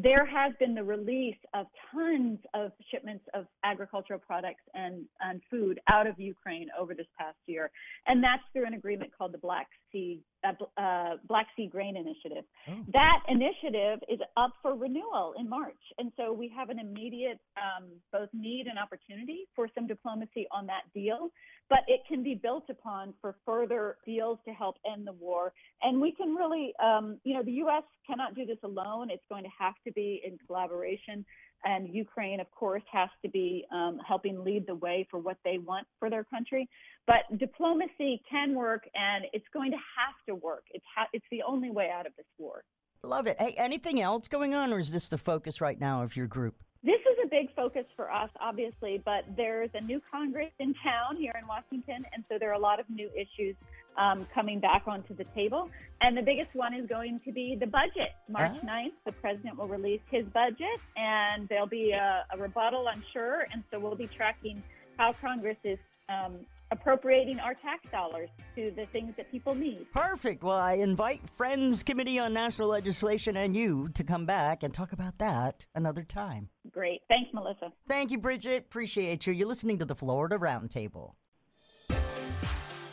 there 0.00 0.24
has 0.24 0.52
been 0.60 0.76
the 0.76 0.84
release 0.84 1.36
of 1.54 1.66
tons 1.90 2.38
of 2.54 2.70
shipments 2.88 3.24
of 3.34 3.46
agricultural 3.64 4.20
products 4.20 4.62
and, 4.72 5.04
and 5.20 5.42
food 5.50 5.80
out 5.90 6.06
of 6.06 6.20
Ukraine 6.20 6.68
over 6.78 6.94
this 6.94 7.08
past 7.18 7.36
year, 7.46 7.68
and 8.06 8.22
that's 8.22 8.42
through 8.52 8.66
an 8.66 8.74
agreement 8.74 9.10
called 9.18 9.32
the 9.32 9.38
Black 9.38 9.66
Sea 9.92 10.22
uh, 10.44 10.80
uh, 10.80 11.16
Black 11.26 11.46
Sea 11.56 11.66
Grain 11.66 11.96
Initiative. 11.96 12.44
That 12.92 13.22
initiative 13.28 13.98
is 14.08 14.20
up 14.36 14.52
for 14.62 14.76
renewal 14.76 15.34
in 15.38 15.48
March, 15.48 15.80
and 15.98 16.12
so 16.16 16.32
we 16.32 16.50
have 16.56 16.70
an 16.70 16.78
immediate 16.78 17.40
um, 17.56 17.88
both 18.12 18.28
need 18.32 18.66
and 18.68 18.78
opportunity 18.78 19.48
for 19.56 19.68
some 19.74 19.86
diplomacy 19.86 20.46
on 20.52 20.66
that 20.66 20.82
deal. 20.94 21.30
But 21.68 21.80
it 21.86 22.00
can 22.08 22.22
be 22.22 22.34
built 22.34 22.64
upon 22.70 23.14
for 23.20 23.36
further 23.44 23.96
deals 24.06 24.38
to 24.46 24.54
help 24.54 24.76
end 24.90 25.06
the 25.06 25.12
war, 25.12 25.52
and 25.82 26.00
we 26.00 26.12
can 26.12 26.34
really, 26.34 26.72
um, 26.82 27.18
you 27.24 27.34
know, 27.34 27.42
the 27.42 27.58
U.S. 27.64 27.82
cannot 28.06 28.34
do 28.34 28.46
this 28.46 28.58
alone. 28.62 29.10
It's 29.10 29.24
going 29.28 29.44
to 29.44 29.50
have 29.58 29.74
to 29.86 29.92
be 29.92 30.22
in 30.24 30.38
collaboration 30.46 31.24
and 31.64 31.92
Ukraine, 31.92 32.40
of 32.40 32.50
course, 32.50 32.82
has 32.92 33.08
to 33.22 33.28
be 33.28 33.64
um, 33.72 33.98
helping 34.06 34.44
lead 34.44 34.66
the 34.66 34.74
way 34.74 35.06
for 35.10 35.18
what 35.18 35.36
they 35.44 35.58
want 35.58 35.86
for 35.98 36.10
their 36.10 36.24
country. 36.24 36.68
But 37.06 37.38
diplomacy 37.38 38.22
can 38.30 38.54
work, 38.54 38.88
and 38.94 39.24
it's 39.32 39.46
going 39.52 39.70
to 39.70 39.76
have 39.76 40.14
to 40.28 40.34
work. 40.34 40.64
It's 40.72 40.84
ha- 40.94 41.08
it's 41.12 41.24
the 41.30 41.42
only 41.46 41.70
way 41.70 41.90
out 41.92 42.06
of 42.06 42.12
this 42.16 42.26
war. 42.38 42.62
Love 43.02 43.26
it. 43.26 43.36
Hey, 43.38 43.54
anything 43.56 44.00
else 44.00 44.28
going 44.28 44.54
on, 44.54 44.72
or 44.72 44.78
is 44.78 44.92
this 44.92 45.08
the 45.08 45.18
focus 45.18 45.60
right 45.60 45.78
now 45.78 46.02
of 46.02 46.16
your 46.16 46.26
group? 46.26 46.56
This 46.82 47.00
is 47.00 47.18
a 47.24 47.28
big 47.28 47.54
focus 47.54 47.84
for 47.96 48.10
us, 48.10 48.30
obviously, 48.40 49.02
but 49.04 49.24
there's 49.36 49.70
a 49.74 49.80
new 49.80 50.00
Congress 50.10 50.52
in 50.60 50.74
town 50.82 51.16
here 51.16 51.34
in 51.40 51.46
Washington, 51.46 52.04
and 52.12 52.24
so 52.28 52.38
there 52.38 52.50
are 52.50 52.54
a 52.54 52.58
lot 52.58 52.78
of 52.78 52.88
new 52.88 53.10
issues 53.16 53.56
um, 53.98 54.26
coming 54.34 54.60
back 54.60 54.84
onto 54.86 55.14
the 55.14 55.24
table. 55.34 55.68
And 56.00 56.16
the 56.16 56.22
biggest 56.22 56.54
one 56.54 56.72
is 56.74 56.86
going 56.88 57.20
to 57.24 57.32
be 57.32 57.56
the 57.58 57.66
budget. 57.66 58.10
March 58.28 58.52
Ah. 58.62 58.66
9th, 58.66 58.92
the 59.04 59.12
president 59.12 59.58
will 59.58 59.66
release 59.66 60.00
his 60.10 60.24
budget, 60.26 60.78
and 60.96 61.48
there'll 61.48 61.66
be 61.66 61.90
a, 61.92 62.24
a 62.32 62.38
rebuttal, 62.38 62.86
I'm 62.88 63.02
sure. 63.12 63.46
And 63.52 63.64
so 63.70 63.80
we'll 63.80 63.96
be 63.96 64.08
tracking 64.16 64.62
how 64.96 65.14
Congress 65.20 65.56
is 65.64 65.78
um, 66.08 66.36
appropriating 66.70 67.38
our 67.40 67.54
tax 67.54 67.82
dollars 67.90 68.28
to 68.54 68.70
the 68.76 68.86
things 68.92 69.14
that 69.16 69.30
people 69.32 69.54
need. 69.54 69.86
Perfect. 69.92 70.42
Well, 70.44 70.56
I 70.56 70.74
invite 70.74 71.28
Friends 71.28 71.82
Committee 71.82 72.18
on 72.18 72.32
National 72.32 72.68
Legislation 72.68 73.36
and 73.36 73.56
you 73.56 73.88
to 73.94 74.04
come 74.04 74.26
back 74.26 74.62
and 74.62 74.72
talk 74.72 74.92
about 74.92 75.18
that 75.18 75.66
another 75.74 76.02
time. 76.04 76.50
Great. 76.70 77.00
Thanks, 77.08 77.30
Melissa. 77.32 77.72
Thank 77.88 78.10
you, 78.10 78.18
Bridget. 78.18 78.64
Appreciate 78.66 79.26
you. 79.26 79.32
You're 79.32 79.48
listening 79.48 79.78
to 79.78 79.84
the 79.84 79.94
Florida 79.94 80.36
Roundtable. 80.38 81.12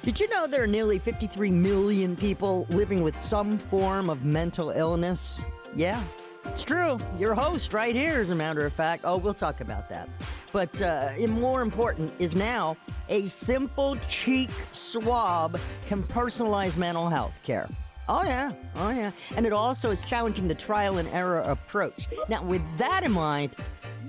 Did 0.06 0.20
you 0.20 0.30
know 0.30 0.46
there 0.46 0.62
are 0.62 0.68
nearly 0.68 1.00
53 1.00 1.50
million 1.50 2.16
people 2.16 2.68
living 2.70 3.02
with 3.02 3.20
some 3.20 3.58
form 3.58 4.08
of 4.08 4.24
mental 4.24 4.70
illness? 4.70 5.42
Yeah, 5.76 6.04
it's 6.46 6.64
true. 6.64 7.00
Your 7.18 7.34
host 7.34 7.74
right 7.74 7.96
here, 7.96 8.22
as 8.22 8.30
a 8.30 8.36
matter 8.36 8.64
of 8.68 8.72
fact. 8.72 9.02
Oh, 9.04 9.18
we'll 9.18 9.34
talk 9.34 9.62
about 9.62 9.90
that. 9.90 10.08
But 10.52 10.80
uh, 10.80 11.10
more 11.28 11.64
important 11.64 12.14
is 12.20 12.36
now 12.36 12.78
a 13.10 13.28
simple 13.28 13.96
cheek 14.08 14.52
swab 14.74 15.60
can 15.88 16.04
personalize 16.04 16.78
mental 16.78 17.10
health 17.10 17.40
care. 17.44 17.68
Oh, 18.08 18.22
yeah. 18.22 18.52
Oh, 18.76 18.92
yeah. 18.92 19.10
And 19.36 19.44
it 19.44 19.54
also 19.54 19.90
is 19.90 20.06
challenging 20.06 20.48
the 20.48 20.54
trial 20.54 21.00
and 21.00 21.10
error 21.10 21.40
approach. 21.40 22.06
Now, 22.30 22.44
with 22.44 22.62
that 22.78 23.04
in 23.04 23.12
mind, 23.12 23.56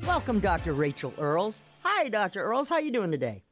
welcome 0.05 0.41
Dr. 0.41 0.75
Rachel 0.75 1.15
Earls. 1.19 1.63
Hi, 1.85 2.11
Dr. 2.11 2.43
Earls. 2.43 2.69
How 2.69 2.75
are 2.75 2.83
you 2.83 2.93
doing 2.93 3.11
today? 3.11 3.45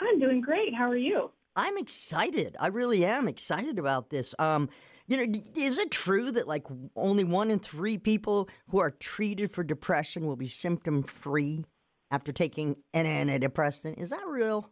I'm 0.00 0.18
doing 0.18 0.40
great. 0.40 0.74
How 0.74 0.90
are 0.90 0.96
you? 0.96 1.30
I'm 1.56 1.76
excited. 1.76 2.56
I 2.58 2.68
really 2.68 3.04
am 3.04 3.28
excited 3.28 3.78
about 3.78 4.10
this. 4.10 4.34
Um, 4.38 4.68
you 5.06 5.16
know, 5.16 5.40
is 5.54 5.78
it 5.78 5.90
true 5.90 6.32
that 6.32 6.48
like 6.48 6.66
only 6.96 7.24
one 7.24 7.50
in 7.50 7.58
three 7.58 7.98
people 7.98 8.48
who 8.68 8.78
are 8.78 8.90
treated 8.90 9.50
for 9.50 9.62
depression 9.62 10.26
will 10.26 10.36
be 10.36 10.46
symptom 10.46 11.02
free 11.02 11.64
after 12.10 12.32
taking 12.32 12.76
an 12.94 13.06
antidepressant? 13.06 14.00
Is 14.00 14.10
that 14.10 14.26
real? 14.26 14.70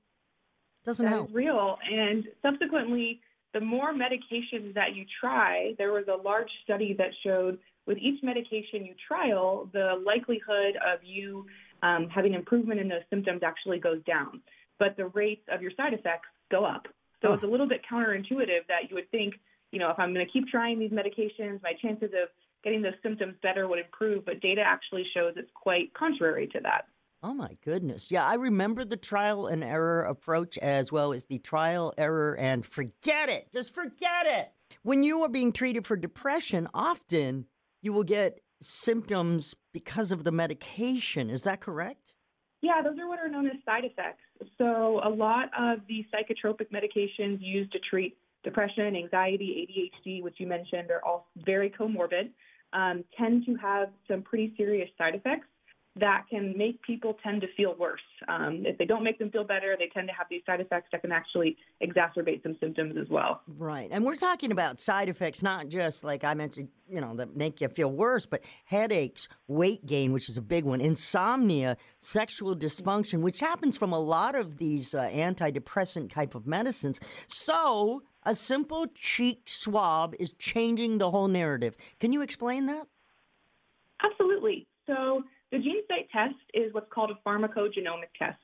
Doesn't 0.84 1.04
That 1.04 1.10
help. 1.10 1.28
is 1.28 1.34
real. 1.34 1.76
And 1.90 2.24
subsequently, 2.40 3.20
the 3.52 3.60
more 3.60 3.92
medications 3.92 4.74
that 4.74 4.94
you 4.94 5.04
try, 5.20 5.74
there 5.76 5.92
was 5.92 6.04
a 6.08 6.16
large 6.22 6.48
study 6.64 6.94
that 6.96 7.10
showed 7.22 7.58
with 7.86 7.98
each 7.98 8.22
medication 8.22 8.86
you 8.86 8.94
trial, 9.06 9.68
the 9.72 10.00
likelihood 10.06 10.76
of 10.76 11.00
you 11.02 11.44
um, 11.82 12.08
having 12.08 12.34
improvement 12.34 12.80
in 12.80 12.88
those 12.88 13.02
symptoms 13.10 13.42
actually 13.42 13.78
goes 13.78 14.02
down, 14.04 14.40
but 14.78 14.96
the 14.96 15.06
rates 15.08 15.42
of 15.52 15.60
your 15.60 15.72
side 15.76 15.92
effects 15.92 16.28
go 16.50 16.64
up. 16.64 16.88
So 17.22 17.32
it's 17.32 17.42
a 17.42 17.46
little 17.46 17.68
bit 17.68 17.82
counterintuitive 17.90 18.66
that 18.68 18.88
you 18.88 18.94
would 18.94 19.10
think, 19.10 19.34
you 19.72 19.78
know, 19.78 19.90
if 19.90 19.98
I'm 19.98 20.14
going 20.14 20.24
to 20.24 20.32
keep 20.32 20.48
trying 20.48 20.78
these 20.78 20.90
medications, 20.90 21.62
my 21.62 21.72
chances 21.80 22.10
of 22.14 22.28
getting 22.64 22.82
those 22.82 22.94
symptoms 23.02 23.34
better 23.42 23.68
would 23.68 23.78
improve, 23.78 24.24
but 24.24 24.40
data 24.40 24.62
actually 24.64 25.04
shows 25.14 25.34
it's 25.36 25.50
quite 25.54 25.92
contrary 25.94 26.46
to 26.48 26.60
that. 26.62 26.86
Oh 27.22 27.34
my 27.34 27.58
goodness. 27.62 28.10
Yeah, 28.10 28.26
I 28.26 28.34
remember 28.34 28.84
the 28.84 28.96
trial 28.96 29.46
and 29.46 29.62
error 29.62 30.02
approach 30.02 30.56
as 30.58 30.90
well 30.90 31.12
as 31.12 31.26
the 31.26 31.38
trial, 31.38 31.92
error, 31.98 32.34
and 32.38 32.64
forget 32.64 33.28
it. 33.28 33.52
Just 33.52 33.74
forget 33.74 34.24
it. 34.24 34.52
When 34.82 35.02
you 35.02 35.22
are 35.22 35.28
being 35.28 35.52
treated 35.52 35.84
for 35.84 35.96
depression, 35.96 36.68
often 36.72 37.44
you 37.82 37.92
will 37.92 38.04
get 38.04 38.40
symptoms 38.62 39.54
because 39.74 40.12
of 40.12 40.24
the 40.24 40.32
medication. 40.32 41.28
Is 41.28 41.42
that 41.42 41.60
correct? 41.60 42.14
Yeah, 42.62 42.80
those 42.82 42.98
are 42.98 43.08
what 43.08 43.18
are 43.18 43.28
known 43.28 43.46
as 43.46 43.56
side 43.66 43.84
effects. 43.84 44.22
So, 44.58 45.00
a 45.04 45.08
lot 45.08 45.50
of 45.58 45.80
the 45.88 46.04
psychotropic 46.12 46.70
medications 46.70 47.38
used 47.40 47.72
to 47.72 47.78
treat 47.78 48.16
depression, 48.42 48.96
anxiety, 48.96 49.92
ADHD, 50.06 50.22
which 50.22 50.36
you 50.38 50.46
mentioned, 50.46 50.90
are 50.90 51.04
all 51.04 51.28
very 51.44 51.70
comorbid, 51.70 52.30
um, 52.72 53.04
tend 53.18 53.44
to 53.46 53.54
have 53.56 53.90
some 54.08 54.22
pretty 54.22 54.54
serious 54.56 54.88
side 54.96 55.14
effects. 55.14 55.46
That 55.96 56.26
can 56.30 56.56
make 56.56 56.80
people 56.82 57.16
tend 57.22 57.40
to 57.40 57.48
feel 57.56 57.74
worse. 57.76 58.00
Um, 58.28 58.62
if 58.64 58.78
they 58.78 58.84
don't 58.84 59.02
make 59.02 59.18
them 59.18 59.30
feel 59.30 59.42
better, 59.42 59.76
they 59.76 59.88
tend 59.92 60.06
to 60.08 60.14
have 60.14 60.28
these 60.30 60.42
side 60.46 60.60
effects 60.60 60.88
that 60.92 61.00
can 61.00 61.10
actually 61.10 61.56
exacerbate 61.82 62.42
some 62.44 62.56
symptoms 62.60 62.96
as 62.96 63.08
well. 63.08 63.42
Right. 63.48 63.88
And 63.90 64.04
we're 64.04 64.14
talking 64.14 64.52
about 64.52 64.78
side 64.78 65.08
effects, 65.08 65.42
not 65.42 65.68
just 65.68 66.04
like 66.04 66.22
I 66.22 66.34
mentioned, 66.34 66.68
you 66.88 67.00
know, 67.00 67.16
that 67.16 67.36
make 67.36 67.60
you 67.60 67.68
feel 67.68 67.90
worse, 67.90 68.24
but 68.24 68.42
headaches, 68.66 69.26
weight 69.48 69.84
gain, 69.84 70.12
which 70.12 70.28
is 70.28 70.36
a 70.36 70.42
big 70.42 70.64
one, 70.64 70.80
insomnia, 70.80 71.76
sexual 71.98 72.54
dysfunction, 72.54 73.20
which 73.22 73.40
happens 73.40 73.76
from 73.76 73.92
a 73.92 73.98
lot 73.98 74.36
of 74.36 74.58
these 74.58 74.94
uh, 74.94 75.02
antidepressant 75.02 76.12
type 76.12 76.36
of 76.36 76.46
medicines. 76.46 77.00
So 77.26 78.04
a 78.24 78.36
simple 78.36 78.86
cheek 78.94 79.42
swab 79.46 80.14
is 80.20 80.34
changing 80.34 80.98
the 80.98 81.10
whole 81.10 81.28
narrative. 81.28 81.76
Can 81.98 82.12
you 82.12 82.22
explain 82.22 82.66
that? 82.66 82.86
Absolutely. 84.02 84.66
So 84.86 85.24
the 85.50 85.58
GeneSight 85.58 86.10
test 86.12 86.36
is 86.54 86.72
what's 86.72 86.90
called 86.92 87.10
a 87.10 87.28
pharmacogenomic 87.28 88.10
test. 88.18 88.38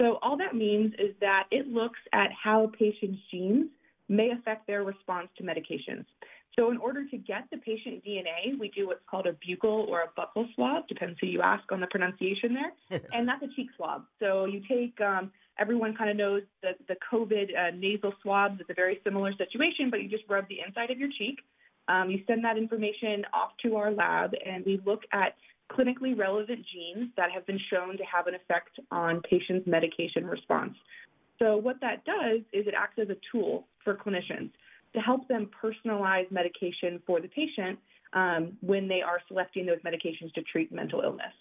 So 0.00 0.18
all 0.22 0.36
that 0.38 0.54
means 0.54 0.92
is 0.98 1.14
that 1.20 1.44
it 1.50 1.68
looks 1.68 2.00
at 2.12 2.30
how 2.32 2.70
patients' 2.78 3.20
genes 3.30 3.70
may 4.08 4.30
affect 4.30 4.66
their 4.66 4.82
response 4.82 5.28
to 5.38 5.44
medications. 5.44 6.04
So 6.56 6.70
in 6.70 6.76
order 6.78 7.04
to 7.08 7.16
get 7.16 7.44
the 7.50 7.58
patient 7.58 8.04
DNA, 8.04 8.58
we 8.58 8.68
do 8.68 8.86
what's 8.86 9.02
called 9.10 9.26
a 9.26 9.32
buccal 9.32 9.88
or 9.88 10.02
a 10.02 10.20
buccal 10.20 10.52
swab, 10.54 10.86
depends 10.86 11.18
who 11.20 11.26
you 11.26 11.42
ask 11.42 11.64
on 11.72 11.80
the 11.80 11.88
pronunciation 11.88 12.54
there, 12.54 13.00
and 13.12 13.26
that's 13.26 13.42
a 13.42 13.48
cheek 13.56 13.68
swab. 13.76 14.04
So 14.20 14.44
you 14.44 14.62
take, 14.68 15.00
um, 15.00 15.32
everyone 15.58 15.96
kind 15.96 16.10
of 16.10 16.16
knows 16.16 16.42
the, 16.62 16.70
the 16.86 16.96
COVID 17.12 17.48
uh, 17.56 17.76
nasal 17.76 18.12
swabs. 18.22 18.60
It's 18.60 18.70
a 18.70 18.74
very 18.74 19.00
similar 19.02 19.32
situation, 19.32 19.90
but 19.90 20.02
you 20.02 20.08
just 20.08 20.24
rub 20.28 20.48
the 20.48 20.58
inside 20.64 20.90
of 20.90 20.98
your 20.98 21.08
cheek. 21.18 21.40
Um, 21.88 22.08
you 22.08 22.22
send 22.26 22.44
that 22.44 22.56
information 22.56 23.24
off 23.34 23.50
to 23.62 23.76
our 23.76 23.90
lab, 23.90 24.32
and 24.46 24.64
we 24.64 24.80
look 24.86 25.02
at 25.12 25.34
clinically 25.72 26.16
relevant 26.16 26.64
genes 26.72 27.10
that 27.16 27.30
have 27.30 27.46
been 27.46 27.60
shown 27.70 27.96
to 27.96 28.04
have 28.04 28.26
an 28.26 28.34
effect 28.34 28.78
on 28.90 29.22
patients' 29.22 29.66
medication 29.66 30.26
response. 30.26 30.74
So, 31.38 31.56
what 31.56 31.80
that 31.80 32.04
does 32.04 32.40
is 32.52 32.66
it 32.66 32.74
acts 32.76 32.98
as 32.98 33.08
a 33.10 33.16
tool 33.32 33.66
for 33.82 33.94
clinicians 33.94 34.50
to 34.94 35.00
help 35.00 35.26
them 35.28 35.50
personalize 35.62 36.30
medication 36.30 37.02
for 37.06 37.20
the 37.20 37.28
patient 37.28 37.78
um, 38.12 38.56
when 38.60 38.86
they 38.86 39.02
are 39.02 39.20
selecting 39.26 39.66
those 39.66 39.78
medications 39.84 40.32
to 40.34 40.42
treat 40.42 40.72
mental 40.72 41.00
illness. 41.00 41.32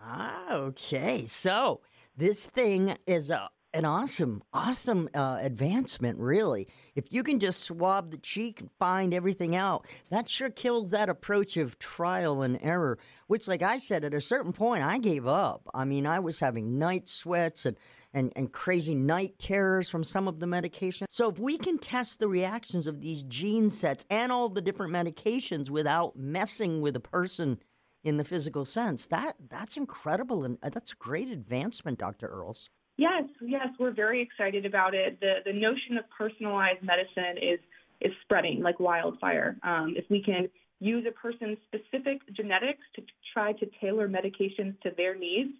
Ah, 0.00 0.54
okay. 0.54 1.26
So, 1.26 1.80
this 2.16 2.46
thing 2.46 2.96
is 3.06 3.30
a 3.30 3.48
an 3.74 3.84
awesome, 3.84 4.40
awesome 4.52 5.08
uh, 5.14 5.38
advancement, 5.40 6.18
really. 6.20 6.68
If 6.94 7.12
you 7.12 7.24
can 7.24 7.40
just 7.40 7.60
swab 7.60 8.12
the 8.12 8.18
cheek 8.18 8.60
and 8.60 8.70
find 8.78 9.12
everything 9.12 9.56
out, 9.56 9.84
that 10.10 10.28
sure 10.28 10.48
kills 10.48 10.92
that 10.92 11.08
approach 11.08 11.56
of 11.56 11.78
trial 11.80 12.42
and 12.42 12.56
error, 12.62 12.98
which, 13.26 13.48
like 13.48 13.62
I 13.62 13.78
said, 13.78 14.04
at 14.04 14.14
a 14.14 14.20
certain 14.20 14.52
point, 14.52 14.84
I 14.84 14.98
gave 14.98 15.26
up. 15.26 15.68
I 15.74 15.84
mean, 15.84 16.06
I 16.06 16.20
was 16.20 16.38
having 16.38 16.78
night 16.78 17.08
sweats 17.08 17.66
and, 17.66 17.76
and, 18.12 18.32
and 18.36 18.52
crazy 18.52 18.94
night 18.94 19.40
terrors 19.40 19.88
from 19.88 20.04
some 20.04 20.28
of 20.28 20.38
the 20.38 20.46
medication. 20.46 21.08
So, 21.10 21.28
if 21.28 21.40
we 21.40 21.58
can 21.58 21.78
test 21.78 22.20
the 22.20 22.28
reactions 22.28 22.86
of 22.86 23.00
these 23.00 23.24
gene 23.24 23.70
sets 23.70 24.06
and 24.08 24.30
all 24.30 24.48
the 24.48 24.62
different 24.62 24.92
medications 24.92 25.68
without 25.68 26.16
messing 26.16 26.80
with 26.80 26.94
a 26.94 27.00
person 27.00 27.58
in 28.04 28.18
the 28.18 28.24
physical 28.24 28.64
sense, 28.64 29.08
that 29.08 29.34
that's 29.48 29.76
incredible 29.76 30.44
and 30.44 30.58
uh, 30.62 30.68
that's 30.68 30.92
a 30.92 30.96
great 30.96 31.28
advancement, 31.28 31.98
Dr. 31.98 32.28
Earls. 32.28 32.70
Yes, 32.96 33.24
yes, 33.40 33.68
we're 33.78 33.92
very 33.92 34.22
excited 34.22 34.64
about 34.66 34.94
it. 34.94 35.18
The 35.20 35.36
the 35.44 35.52
notion 35.52 35.98
of 35.98 36.04
personalized 36.16 36.82
medicine 36.82 37.38
is 37.42 37.58
is 38.00 38.12
spreading 38.22 38.62
like 38.62 38.78
wildfire. 38.78 39.56
Um, 39.62 39.94
if 39.96 40.04
we 40.10 40.22
can 40.22 40.48
use 40.80 41.04
a 41.08 41.12
person's 41.12 41.58
specific 41.66 42.20
genetics 42.36 42.82
to 42.96 43.02
try 43.32 43.52
to 43.54 43.66
tailor 43.80 44.08
medications 44.08 44.80
to 44.82 44.90
their 44.96 45.16
needs, 45.16 45.50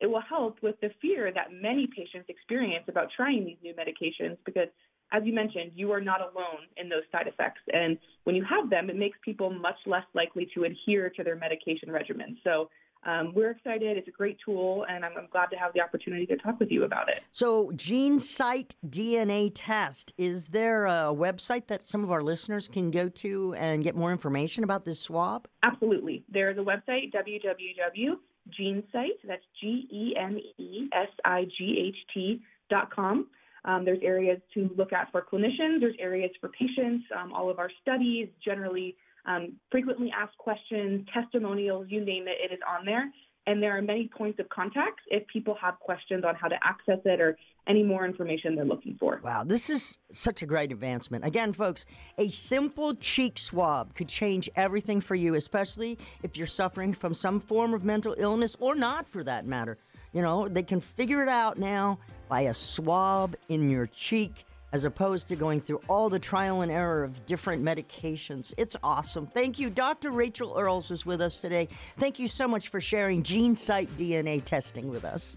it 0.00 0.06
will 0.06 0.20
help 0.20 0.62
with 0.62 0.80
the 0.80 0.90
fear 1.00 1.32
that 1.32 1.52
many 1.52 1.86
patients 1.86 2.28
experience 2.28 2.84
about 2.88 3.08
trying 3.16 3.44
these 3.44 3.58
new 3.62 3.74
medications 3.74 4.36
because 4.44 4.68
as 5.12 5.22
you 5.26 5.34
mentioned, 5.34 5.72
you 5.74 5.92
are 5.92 6.00
not 6.00 6.20
alone 6.22 6.64
in 6.78 6.88
those 6.88 7.02
side 7.12 7.26
effects. 7.26 7.60
And 7.72 7.98
when 8.24 8.34
you 8.34 8.44
have 8.44 8.70
them, 8.70 8.88
it 8.88 8.96
makes 8.96 9.18
people 9.22 9.50
much 9.50 9.76
less 9.84 10.04
likely 10.14 10.48
to 10.54 10.64
adhere 10.64 11.10
to 11.10 11.22
their 11.22 11.36
medication 11.36 11.92
regimen. 11.92 12.38
So 12.42 12.70
um, 13.04 13.32
we're 13.34 13.50
excited. 13.50 13.96
It's 13.96 14.06
a 14.06 14.12
great 14.12 14.38
tool, 14.44 14.86
and 14.88 15.04
I'm, 15.04 15.12
I'm, 15.18 15.26
glad 15.32 15.46
to 15.46 15.56
have 15.56 15.72
the 15.72 15.80
opportunity 15.80 16.24
to 16.26 16.36
talk 16.36 16.60
with 16.60 16.70
you 16.70 16.84
about 16.84 17.08
it. 17.08 17.22
So, 17.32 17.72
GeneSight 17.74 18.76
DNA 18.86 19.50
test, 19.54 20.12
is 20.16 20.48
there 20.48 20.86
a 20.86 21.12
website 21.12 21.66
that 21.66 21.84
some 21.84 22.04
of 22.04 22.12
our 22.12 22.22
listeners 22.22 22.68
can 22.68 22.90
go 22.92 23.08
to 23.08 23.54
and 23.54 23.82
get 23.82 23.96
more 23.96 24.12
information 24.12 24.62
about 24.62 24.84
this 24.84 25.00
swab? 25.00 25.48
Absolutely. 25.64 26.22
There's 26.28 26.58
a 26.58 26.60
website, 26.60 27.12
www.genesight, 27.12 28.18
that's 29.26 29.44
G 29.60 29.88
E 29.90 30.14
N 30.16 30.38
E 30.58 30.88
S 30.92 31.08
I 31.24 31.44
G 31.58 31.84
H 31.88 31.96
T 32.14 32.40
dot 32.70 32.94
com. 32.94 33.26
Um, 33.64 33.84
there's 33.84 34.00
areas 34.02 34.40
to 34.54 34.70
look 34.76 34.92
at 34.92 35.10
for 35.12 35.22
clinicians, 35.22 35.80
there's 35.80 35.96
areas 35.98 36.30
for 36.40 36.50
patients. 36.50 37.04
Um, 37.16 37.32
all 37.32 37.50
of 37.50 37.58
our 37.58 37.70
studies 37.80 38.28
generally 38.44 38.96
um, 39.26 39.54
frequently 39.70 40.12
asked 40.16 40.36
questions, 40.38 41.06
testimonials, 41.12 41.86
you 41.88 42.04
name 42.04 42.26
it, 42.28 42.36
it 42.42 42.52
is 42.52 42.60
on 42.68 42.84
there. 42.84 43.10
And 43.46 43.60
there 43.60 43.76
are 43.76 43.82
many 43.82 44.08
points 44.16 44.38
of 44.38 44.48
contact 44.50 45.00
if 45.08 45.26
people 45.26 45.56
have 45.60 45.78
questions 45.80 46.24
on 46.24 46.36
how 46.36 46.46
to 46.46 46.56
access 46.62 47.00
it 47.04 47.20
or 47.20 47.36
any 47.66 47.82
more 47.82 48.04
information 48.04 48.54
they're 48.54 48.64
looking 48.64 48.96
for. 48.98 49.20
Wow, 49.22 49.42
this 49.42 49.68
is 49.68 49.98
such 50.12 50.42
a 50.42 50.46
great 50.46 50.70
advancement. 50.70 51.24
Again, 51.24 51.52
folks, 51.52 51.84
a 52.18 52.28
simple 52.28 52.94
cheek 52.94 53.38
swab 53.38 53.94
could 53.94 54.08
change 54.08 54.48
everything 54.54 55.00
for 55.00 55.16
you, 55.16 55.34
especially 55.34 55.98
if 56.22 56.36
you're 56.36 56.46
suffering 56.46 56.92
from 56.92 57.14
some 57.14 57.40
form 57.40 57.74
of 57.74 57.84
mental 57.84 58.14
illness 58.16 58.56
or 58.60 58.76
not 58.76 59.08
for 59.08 59.24
that 59.24 59.44
matter. 59.44 59.76
You 60.12 60.22
know, 60.22 60.46
they 60.46 60.62
can 60.62 60.80
figure 60.80 61.22
it 61.22 61.28
out 61.28 61.58
now 61.58 61.98
by 62.28 62.42
a 62.42 62.54
swab 62.54 63.34
in 63.48 63.70
your 63.70 63.86
cheek 63.88 64.44
as 64.72 64.84
opposed 64.84 65.28
to 65.28 65.36
going 65.36 65.60
through 65.60 65.80
all 65.88 66.08
the 66.08 66.18
trial 66.18 66.62
and 66.62 66.72
error 66.72 67.04
of 67.04 67.24
different 67.26 67.62
medications. 67.62 68.54
It's 68.56 68.76
awesome. 68.82 69.26
Thank 69.26 69.58
you. 69.58 69.70
Dr. 69.70 70.10
Rachel 70.10 70.56
Earls 70.58 70.90
is 70.90 71.04
with 71.06 71.20
us 71.20 71.40
today. 71.40 71.68
Thank 71.98 72.18
you 72.18 72.28
so 72.28 72.48
much 72.48 72.68
for 72.68 72.80
sharing 72.80 73.22
GeneSight 73.22 73.88
DNA 73.96 74.42
testing 74.42 74.88
with 74.88 75.04
us. 75.04 75.36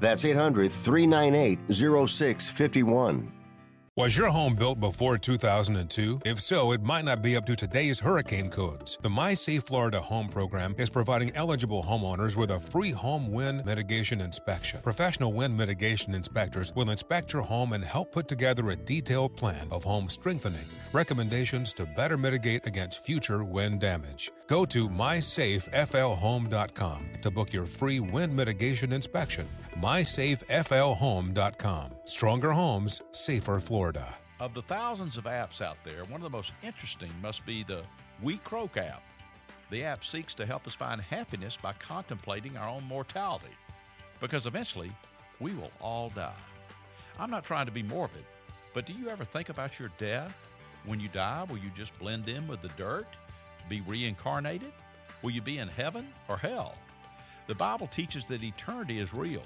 That's 0.00 0.24
800 0.24 0.72
398 0.72 1.58
0651. 1.70 3.35
Was 3.98 4.14
your 4.14 4.28
home 4.28 4.56
built 4.56 4.78
before 4.78 5.16
2002? 5.16 6.20
If 6.26 6.38
so, 6.38 6.72
it 6.72 6.82
might 6.82 7.06
not 7.06 7.22
be 7.22 7.34
up 7.34 7.46
to 7.46 7.56
today's 7.56 7.98
hurricane 7.98 8.50
codes. 8.50 8.98
The 9.00 9.08
My 9.08 9.32
Safe 9.32 9.62
Florida 9.62 10.02
Home 10.02 10.28
Program 10.28 10.74
is 10.76 10.90
providing 10.90 11.34
eligible 11.34 11.82
homeowners 11.82 12.36
with 12.36 12.50
a 12.50 12.60
free 12.60 12.90
home 12.90 13.32
wind 13.32 13.64
mitigation 13.64 14.20
inspection. 14.20 14.80
Professional 14.82 15.32
wind 15.32 15.56
mitigation 15.56 16.14
inspectors 16.14 16.74
will 16.74 16.90
inspect 16.90 17.32
your 17.32 17.40
home 17.40 17.72
and 17.72 17.82
help 17.82 18.12
put 18.12 18.28
together 18.28 18.68
a 18.68 18.76
detailed 18.76 19.34
plan 19.34 19.66
of 19.70 19.82
home 19.82 20.10
strengthening, 20.10 20.66
recommendations 20.92 21.72
to 21.72 21.86
better 21.86 22.18
mitigate 22.18 22.66
against 22.66 23.02
future 23.02 23.44
wind 23.44 23.80
damage. 23.80 24.30
Go 24.46 24.66
to 24.66 24.90
mysafeflhome.com 24.90 27.06
to 27.22 27.30
book 27.30 27.50
your 27.50 27.64
free 27.64 28.00
wind 28.00 28.36
mitigation 28.36 28.92
inspection. 28.92 29.48
mysafeflhome.com. 29.80 31.92
Stronger 32.04 32.52
homes, 32.52 33.00
safer 33.12 33.58
Florida. 33.58 33.85
Of 34.40 34.52
the 34.52 34.62
thousands 34.62 35.16
of 35.16 35.24
apps 35.24 35.60
out 35.60 35.78
there, 35.84 36.04
one 36.04 36.20
of 36.20 36.22
the 36.22 36.36
most 36.36 36.52
interesting 36.62 37.10
must 37.22 37.46
be 37.46 37.62
the 37.62 37.82
WeCroak 38.24 38.76
app. 38.76 39.02
The 39.70 39.84
app 39.84 40.04
seeks 40.04 40.34
to 40.34 40.46
help 40.46 40.66
us 40.66 40.74
find 40.74 41.00
happiness 41.00 41.56
by 41.60 41.72
contemplating 41.74 42.56
our 42.56 42.68
own 42.68 42.84
mortality, 42.84 43.54
because 44.20 44.46
eventually 44.46 44.90
we 45.40 45.54
will 45.54 45.70
all 45.80 46.10
die. 46.10 46.32
I'm 47.18 47.30
not 47.30 47.44
trying 47.44 47.66
to 47.66 47.72
be 47.72 47.82
morbid, 47.82 48.24
but 48.74 48.86
do 48.86 48.92
you 48.92 49.08
ever 49.08 49.24
think 49.24 49.48
about 49.48 49.78
your 49.78 49.90
death? 49.98 50.34
When 50.84 51.00
you 51.00 51.08
die, 51.08 51.44
will 51.48 51.58
you 51.58 51.70
just 51.74 51.98
blend 51.98 52.28
in 52.28 52.46
with 52.46 52.62
the 52.62 52.68
dirt? 52.76 53.06
Be 53.68 53.80
reincarnated? 53.80 54.72
Will 55.22 55.30
you 55.30 55.40
be 55.40 55.58
in 55.58 55.68
heaven 55.68 56.08
or 56.28 56.36
hell? 56.36 56.74
The 57.46 57.54
Bible 57.54 57.86
teaches 57.86 58.26
that 58.26 58.42
eternity 58.42 58.98
is 58.98 59.14
real, 59.14 59.42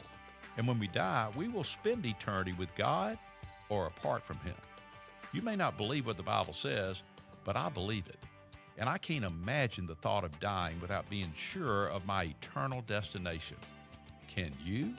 and 0.57 0.67
when 0.67 0.79
we 0.79 0.89
die, 0.89 1.31
we 1.37 1.49
will 1.49 1.65
spend 1.65 2.05
eternity 2.05 2.53
with 2.59 2.75
God 2.75 3.19
or 3.71 3.87
apart 3.87 4.23
from 4.23 4.37
Him. 4.41 4.55
You 5.33 5.41
may 5.41 5.57
not 5.57 5.79
believe 5.79 6.07
what 6.07 6.19
the 6.19 6.23
Bible 6.23 6.53
says, 6.53 7.03
but 7.45 7.57
I 7.57 7.71
believe 7.71 8.07
it. 8.09 8.19
And 8.77 8.89
I 8.89 8.99
can't 8.99 9.25
imagine 9.25 9.87
the 9.87 9.95
thought 9.95 10.25
of 10.25 10.39
dying 10.41 10.79
without 10.81 11.09
being 11.09 11.33
sure 11.35 11.87
of 11.89 12.07
my 12.07 12.25
eternal 12.25 12.83
destination. 12.83 13.57
Can 14.29 14.53
you? 14.63 14.95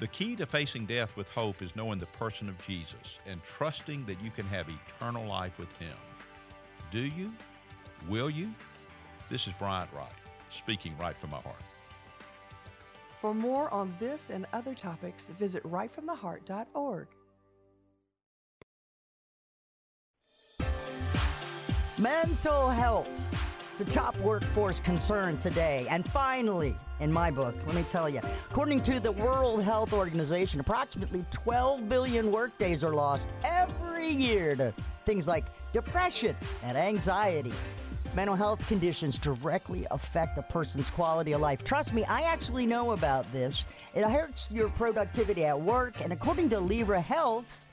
The 0.00 0.06
key 0.06 0.36
to 0.36 0.46
facing 0.46 0.86
death 0.86 1.16
with 1.16 1.28
hope 1.30 1.60
is 1.60 1.74
knowing 1.74 1.98
the 1.98 2.06
person 2.06 2.48
of 2.48 2.64
Jesus 2.64 3.18
and 3.26 3.42
trusting 3.42 4.06
that 4.06 4.22
you 4.22 4.30
can 4.30 4.46
have 4.46 4.68
eternal 4.68 5.26
life 5.26 5.58
with 5.58 5.74
Him. 5.78 5.96
Do 6.90 7.00
you? 7.00 7.32
Will 8.08 8.30
you? 8.30 8.54
This 9.28 9.46
is 9.46 9.52
Bryant 9.54 9.90
Wright, 9.92 10.12
speaking 10.50 10.96
right 10.98 11.16
from 11.18 11.30
my 11.30 11.40
heart. 11.40 11.56
For 13.20 13.34
more 13.34 13.72
on 13.74 13.92
this 13.98 14.30
and 14.30 14.46
other 14.52 14.74
topics, 14.74 15.30
visit 15.30 15.62
rightfromtheheart.org. 15.64 17.08
Mental 21.98 22.68
health. 22.68 23.34
It's 23.72 23.80
a 23.80 23.84
top 23.84 24.16
workforce 24.20 24.78
concern 24.78 25.36
today. 25.36 25.84
And 25.90 26.08
finally, 26.12 26.76
in 27.00 27.12
my 27.12 27.32
book, 27.32 27.56
let 27.66 27.74
me 27.74 27.82
tell 27.82 28.08
you, 28.08 28.20
according 28.48 28.82
to 28.82 29.00
the 29.00 29.10
World 29.10 29.64
Health 29.64 29.92
Organization, 29.92 30.60
approximately 30.60 31.24
12 31.32 31.88
billion 31.88 32.30
workdays 32.30 32.84
are 32.84 32.94
lost 32.94 33.30
every 33.42 34.10
year 34.10 34.54
to 34.54 34.72
things 35.06 35.26
like 35.26 35.46
depression 35.72 36.36
and 36.62 36.78
anxiety. 36.78 37.52
Mental 38.14 38.36
health 38.36 38.64
conditions 38.68 39.18
directly 39.18 39.84
affect 39.90 40.38
a 40.38 40.42
person's 40.42 40.90
quality 40.90 41.32
of 41.32 41.40
life. 41.40 41.64
Trust 41.64 41.92
me, 41.92 42.04
I 42.04 42.22
actually 42.22 42.64
know 42.64 42.92
about 42.92 43.30
this. 43.32 43.64
It 43.96 44.04
hurts 44.04 44.52
your 44.52 44.68
productivity 44.68 45.44
at 45.44 45.60
work, 45.60 46.00
and 46.00 46.12
according 46.12 46.50
to 46.50 46.60
Lyra 46.60 47.00
Health, 47.00 47.67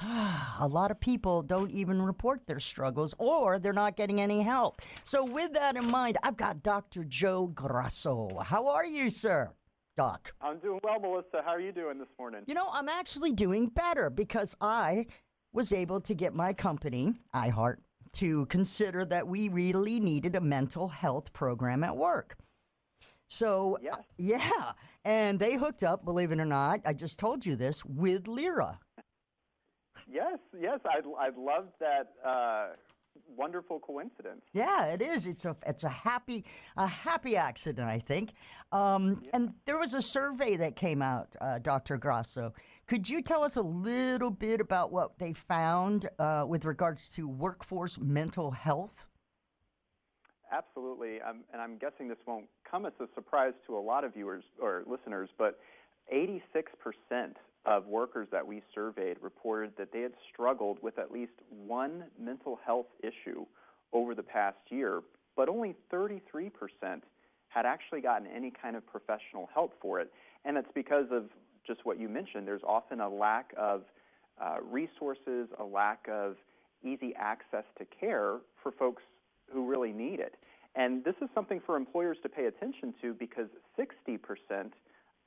a 0.60 0.68
lot 0.68 0.90
of 0.90 1.00
people 1.00 1.42
don't 1.42 1.70
even 1.70 2.00
report 2.00 2.46
their 2.46 2.60
struggles 2.60 3.14
or 3.18 3.58
they're 3.58 3.72
not 3.72 3.96
getting 3.96 4.20
any 4.20 4.42
help. 4.42 4.80
So, 5.04 5.24
with 5.24 5.52
that 5.54 5.76
in 5.76 5.90
mind, 5.90 6.18
I've 6.22 6.36
got 6.36 6.62
Dr. 6.62 7.04
Joe 7.04 7.48
Grasso. 7.48 8.40
How 8.44 8.68
are 8.68 8.84
you, 8.84 9.10
sir? 9.10 9.52
Doc. 9.96 10.32
I'm 10.40 10.58
doing 10.58 10.78
well, 10.84 11.00
Melissa. 11.00 11.42
How 11.44 11.52
are 11.52 11.60
you 11.60 11.72
doing 11.72 11.98
this 11.98 12.08
morning? 12.18 12.42
You 12.46 12.54
know, 12.54 12.68
I'm 12.72 12.88
actually 12.88 13.32
doing 13.32 13.66
better 13.66 14.10
because 14.10 14.56
I 14.60 15.06
was 15.52 15.72
able 15.72 16.00
to 16.02 16.14
get 16.14 16.34
my 16.34 16.52
company, 16.52 17.14
iHeart, 17.34 17.78
to 18.12 18.46
consider 18.46 19.04
that 19.06 19.26
we 19.26 19.48
really 19.48 19.98
needed 19.98 20.36
a 20.36 20.40
mental 20.40 20.88
health 20.88 21.32
program 21.32 21.82
at 21.82 21.96
work. 21.96 22.36
So, 23.26 23.76
yes. 23.82 23.98
yeah, 24.16 24.72
and 25.04 25.40
they 25.40 25.54
hooked 25.54 25.82
up, 25.82 26.04
believe 26.04 26.30
it 26.30 26.38
or 26.40 26.46
not, 26.46 26.80
I 26.86 26.92
just 26.92 27.18
told 27.18 27.44
you 27.44 27.56
this, 27.56 27.84
with 27.84 28.28
Lyra. 28.28 28.78
Yes, 30.10 30.38
yes, 30.58 30.80
I 30.84 31.00
I 31.18 31.28
love 31.36 31.66
that 31.80 32.12
uh, 32.26 32.68
wonderful 33.36 33.78
coincidence. 33.78 34.42
Yeah, 34.52 34.86
it 34.86 35.02
is. 35.02 35.26
It's 35.26 35.44
a 35.44 35.56
it's 35.66 35.84
a 35.84 35.88
happy 35.88 36.44
a 36.76 36.86
happy 36.86 37.36
accident, 37.36 37.88
I 37.88 37.98
think. 37.98 38.32
Um, 38.72 39.20
yeah. 39.22 39.30
And 39.34 39.54
there 39.66 39.78
was 39.78 39.94
a 39.94 40.02
survey 40.02 40.56
that 40.56 40.76
came 40.76 41.02
out, 41.02 41.36
uh, 41.40 41.58
Dr. 41.58 41.96
Grasso. 41.96 42.52
Could 42.86 43.08
you 43.08 43.22
tell 43.22 43.42
us 43.44 43.56
a 43.56 43.62
little 43.62 44.30
bit 44.30 44.60
about 44.60 44.92
what 44.92 45.18
they 45.18 45.32
found 45.32 46.08
uh, 46.18 46.44
with 46.48 46.64
regards 46.64 47.08
to 47.10 47.28
workforce 47.28 47.98
mental 47.98 48.52
health? 48.52 49.08
Absolutely, 50.50 51.20
um, 51.20 51.44
and 51.52 51.60
I'm 51.60 51.76
guessing 51.76 52.08
this 52.08 52.16
won't 52.26 52.46
come 52.68 52.86
as 52.86 52.94
a 53.00 53.06
surprise 53.14 53.52
to 53.66 53.76
a 53.76 53.80
lot 53.80 54.04
of 54.04 54.14
viewers 54.14 54.44
or 54.60 54.82
listeners, 54.86 55.28
but 55.36 55.58
86 56.10 56.72
percent 56.82 57.36
of 57.68 57.86
workers 57.86 58.26
that 58.32 58.46
we 58.46 58.62
surveyed 58.74 59.18
reported 59.20 59.72
that 59.76 59.92
they 59.92 60.00
had 60.00 60.14
struggled 60.32 60.78
with 60.82 60.98
at 60.98 61.12
least 61.12 61.32
one 61.50 62.04
mental 62.18 62.58
health 62.64 62.86
issue 63.02 63.44
over 63.92 64.14
the 64.14 64.22
past 64.22 64.56
year, 64.70 65.02
but 65.36 65.50
only 65.50 65.76
33% 65.92 66.50
had 67.48 67.66
actually 67.66 68.00
gotten 68.00 68.26
any 68.26 68.50
kind 68.50 68.74
of 68.74 68.86
professional 68.86 69.50
help 69.52 69.74
for 69.82 70.00
it. 70.00 70.10
And 70.46 70.56
it's 70.56 70.70
because 70.74 71.06
of 71.10 71.24
just 71.66 71.84
what 71.84 72.00
you 72.00 72.08
mentioned. 72.08 72.46
There's 72.46 72.62
often 72.66 73.00
a 73.00 73.08
lack 73.08 73.52
of 73.58 73.82
uh, 74.42 74.56
resources, 74.62 75.48
a 75.58 75.64
lack 75.64 76.06
of 76.10 76.36
easy 76.82 77.12
access 77.18 77.64
to 77.78 77.84
care 78.00 78.38
for 78.62 78.72
folks 78.72 79.02
who 79.52 79.68
really 79.68 79.92
need 79.92 80.20
it. 80.20 80.36
And 80.74 81.04
this 81.04 81.16
is 81.20 81.28
something 81.34 81.60
for 81.66 81.76
employers 81.76 82.16
to 82.22 82.30
pay 82.30 82.46
attention 82.46 82.94
to 83.02 83.12
because 83.12 83.48
60% 83.78 84.18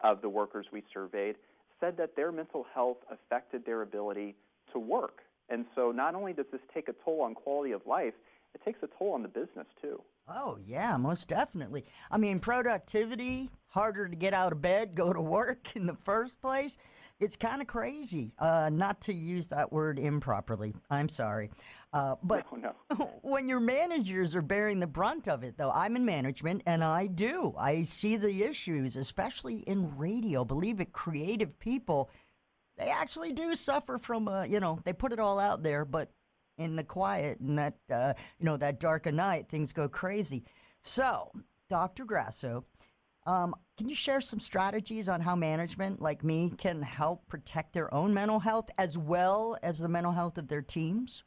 of 0.03 0.21
the 0.21 0.29
workers 0.29 0.65
we 0.71 0.81
surveyed 0.91 1.35
said 1.81 1.97
that 1.97 2.15
their 2.15 2.31
mental 2.31 2.65
health 2.73 2.97
affected 3.11 3.65
their 3.65 3.81
ability 3.81 4.35
to 4.71 4.79
work. 4.79 5.19
And 5.49 5.65
so 5.75 5.91
not 5.91 6.15
only 6.15 6.31
does 6.31 6.45
this 6.51 6.61
take 6.73 6.87
a 6.87 6.93
toll 7.03 7.21
on 7.23 7.35
quality 7.35 7.73
of 7.73 7.81
life, 7.85 8.13
it 8.55 8.61
takes 8.63 8.79
a 8.83 8.89
toll 8.97 9.13
on 9.13 9.21
the 9.21 9.27
business 9.27 9.67
too. 9.81 10.01
Oh, 10.29 10.57
yeah, 10.65 10.95
most 10.95 11.27
definitely. 11.27 11.83
I 12.09 12.17
mean, 12.17 12.39
productivity, 12.39 13.49
harder 13.71 14.07
to 14.07 14.15
get 14.15 14.33
out 14.33 14.51
of 14.51 14.61
bed, 14.61 14.95
go 14.95 15.11
to 15.11 15.21
work 15.21 15.75
in 15.75 15.85
the 15.85 15.97
first 16.03 16.41
place. 16.41 16.77
It's 17.19 17.35
kind 17.35 17.61
of 17.61 17.67
crazy, 17.67 18.33
uh, 18.39 18.71
not 18.73 19.01
to 19.01 19.13
use 19.13 19.49
that 19.49 19.71
word 19.71 19.99
improperly. 19.99 20.73
I'm 20.89 21.07
sorry. 21.07 21.51
Uh, 21.93 22.15
but 22.23 22.45
no, 22.51 22.73
no. 22.89 23.11
when 23.21 23.47
your 23.47 23.59
managers 23.59 24.35
are 24.35 24.41
bearing 24.41 24.79
the 24.79 24.87
brunt 24.87 25.27
of 25.27 25.43
it, 25.43 25.55
though, 25.55 25.69
I'm 25.69 25.95
in 25.95 26.03
management 26.03 26.63
and 26.65 26.83
I 26.83 27.05
do. 27.05 27.53
I 27.59 27.83
see 27.83 28.15
the 28.15 28.43
issues, 28.43 28.95
especially 28.95 29.57
in 29.57 29.97
radio. 29.97 30.43
Believe 30.43 30.79
it, 30.79 30.93
creative 30.93 31.59
people, 31.59 32.09
they 32.77 32.89
actually 32.89 33.33
do 33.33 33.53
suffer 33.53 33.99
from, 33.99 34.27
uh, 34.27 34.43
you 34.43 34.59
know, 34.59 34.79
they 34.83 34.93
put 34.93 35.13
it 35.13 35.19
all 35.19 35.39
out 35.39 35.61
there, 35.61 35.85
but 35.85 36.09
in 36.57 36.75
the 36.75 36.83
quiet 36.83 37.39
and 37.39 37.59
that, 37.59 37.75
uh, 37.91 38.13
you 38.39 38.45
know, 38.45 38.57
that 38.57 38.79
dark 38.79 39.05
of 39.05 39.13
night, 39.13 39.47
things 39.47 39.73
go 39.73 39.87
crazy. 39.87 40.43
So, 40.79 41.31
Dr. 41.69 42.03
Grasso, 42.05 42.65
um, 43.25 43.55
can 43.77 43.89
you 43.89 43.95
share 43.95 44.21
some 44.21 44.39
strategies 44.39 45.09
on 45.09 45.21
how 45.21 45.35
management 45.35 46.01
like 46.01 46.23
me 46.23 46.51
can 46.57 46.81
help 46.81 47.27
protect 47.27 47.73
their 47.73 47.93
own 47.93 48.13
mental 48.13 48.39
health 48.39 48.69
as 48.77 48.97
well 48.97 49.57
as 49.63 49.79
the 49.79 49.89
mental 49.89 50.11
health 50.11 50.37
of 50.37 50.47
their 50.47 50.61
teams? 50.61 51.23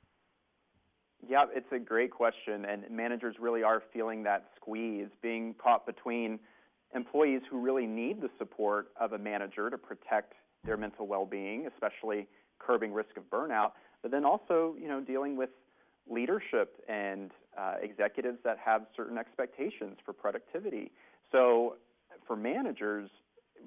Yeah, 1.29 1.47
it's 1.55 1.73
a 1.73 1.79
great 1.79 2.11
question, 2.11 2.67
and 2.67 2.85
managers 2.91 3.37
really 3.41 3.63
are 3.63 3.83
feeling 3.93 4.25
that 4.25 4.51
squeeze, 4.57 5.09
being 5.23 5.55
caught 5.55 5.87
between 5.87 6.39
employees 6.95 7.41
who 7.51 7.61
really 7.61 7.87
need 7.87 8.21
the 8.21 8.29
support 8.39 8.89
of 9.01 9.13
a 9.13 9.19
manager 9.19 9.71
to 9.71 9.79
protect 9.79 10.35
their 10.65 10.77
mental 10.77 11.07
well-being, 11.07 11.67
especially 11.67 12.27
curbing 12.59 12.93
risk 12.93 13.17
of 13.17 13.25
burnout, 13.31 13.73
but 14.03 14.11
then 14.11 14.25
also, 14.25 14.77
you 14.81 14.89
know, 14.89 15.01
dealing 15.01 15.37
with 15.37 15.51
leadership 16.09 16.83
and 16.89 17.31
uh, 17.59 17.75
executives 17.83 18.39
that 18.45 18.59
have 18.59 18.83
certain 18.97 19.17
expectations 19.17 19.97
for 20.05 20.13
productivity. 20.13 20.93
So, 21.35 21.77
for 22.29 22.37
managers, 22.37 23.11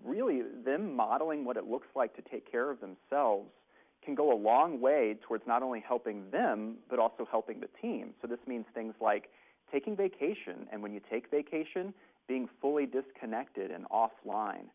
really 0.05 0.41
them 0.63 0.95
modeling 0.95 1.43
what 1.43 1.57
it 1.57 1.65
looks 1.65 1.87
like 1.95 2.15
to 2.15 2.21
take 2.21 2.49
care 2.49 2.71
of 2.71 2.79
themselves 2.79 3.49
can 4.05 4.15
go 4.15 4.31
a 4.31 4.39
long 4.39 4.79
way 4.79 5.17
towards 5.27 5.45
not 5.45 5.61
only 5.61 5.83
helping 5.85 6.31
them, 6.31 6.77
but 6.89 6.97
also 6.97 7.27
helping 7.29 7.59
the 7.59 7.67
team. 7.81 8.13
So 8.21 8.27
this 8.27 8.39
means 8.47 8.65
things 8.73 8.93
like 9.01 9.29
taking 9.69 9.97
vacation, 9.97 10.65
and 10.71 10.81
when 10.81 10.93
you 10.93 11.01
take 11.11 11.29
vacation, 11.29 11.93
being 12.25 12.47
fully 12.61 12.85
disconnected 12.85 13.69
and 13.69 13.85
offline, 13.89 14.67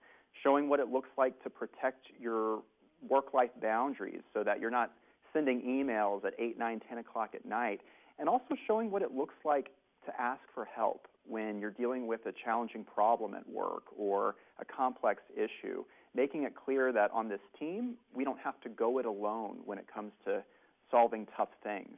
showing 0.43 0.69
what 0.69 0.79
it 0.79 0.89
looks 0.89 1.09
like 1.17 1.43
to 1.45 1.49
protect 1.51 2.09
your 2.21 2.63
work 3.09 3.33
life 3.33 3.51
boundaries 3.63 4.21
so 4.35 4.45
that 4.45 4.61
you're 4.61 4.71
not 4.71 4.93
sending 5.33 5.63
emails 5.63 6.27
at 6.27 6.35
8, 6.39 6.59
9, 6.59 6.81
10 6.87 6.99
o'clock 6.99 7.31
at 7.35 7.47
night, 7.47 7.81
and 8.19 8.29
also 8.29 8.55
showing 8.67 8.91
what 8.91 9.01
it 9.01 9.13
looks 9.13 9.35
like 9.47 9.71
to 10.05 10.21
ask 10.21 10.43
for 10.55 10.67
help 10.67 11.07
when 11.27 11.61
you're 11.61 11.71
dealing 11.71 12.07
with 12.07 12.27
a 12.27 12.33
challenging 12.45 12.85
problem 12.85 13.35
at 13.35 13.49
work 13.49 13.85
or 13.97 14.37
a 14.59 14.65
complex 14.65 15.23
issue 15.37 15.85
making 16.15 16.45
it 16.45 16.55
clear 16.55 16.93
that 16.93 17.11
on 17.13 17.29
this 17.29 17.41
team, 17.59 17.95
we 18.15 18.25
don't 18.25 18.39
have 18.39 18.61
to 18.61 18.69
go 18.69 18.99
it 18.99 19.07
alone 19.07 19.59
when 19.65 19.79
it 19.79 19.87
comes 19.93 20.13
to 20.25 20.43
solving 20.91 21.27
tough 21.37 21.49
things. 21.63 21.97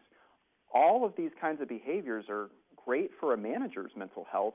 All 0.72 1.04
of 1.04 1.12
these 1.16 1.30
kinds 1.40 1.60
of 1.60 1.68
behaviors 1.68 2.26
are 2.28 2.50
great 2.84 3.10
for 3.18 3.34
a 3.34 3.36
manager's 3.36 3.92
mental 3.96 4.26
health, 4.30 4.54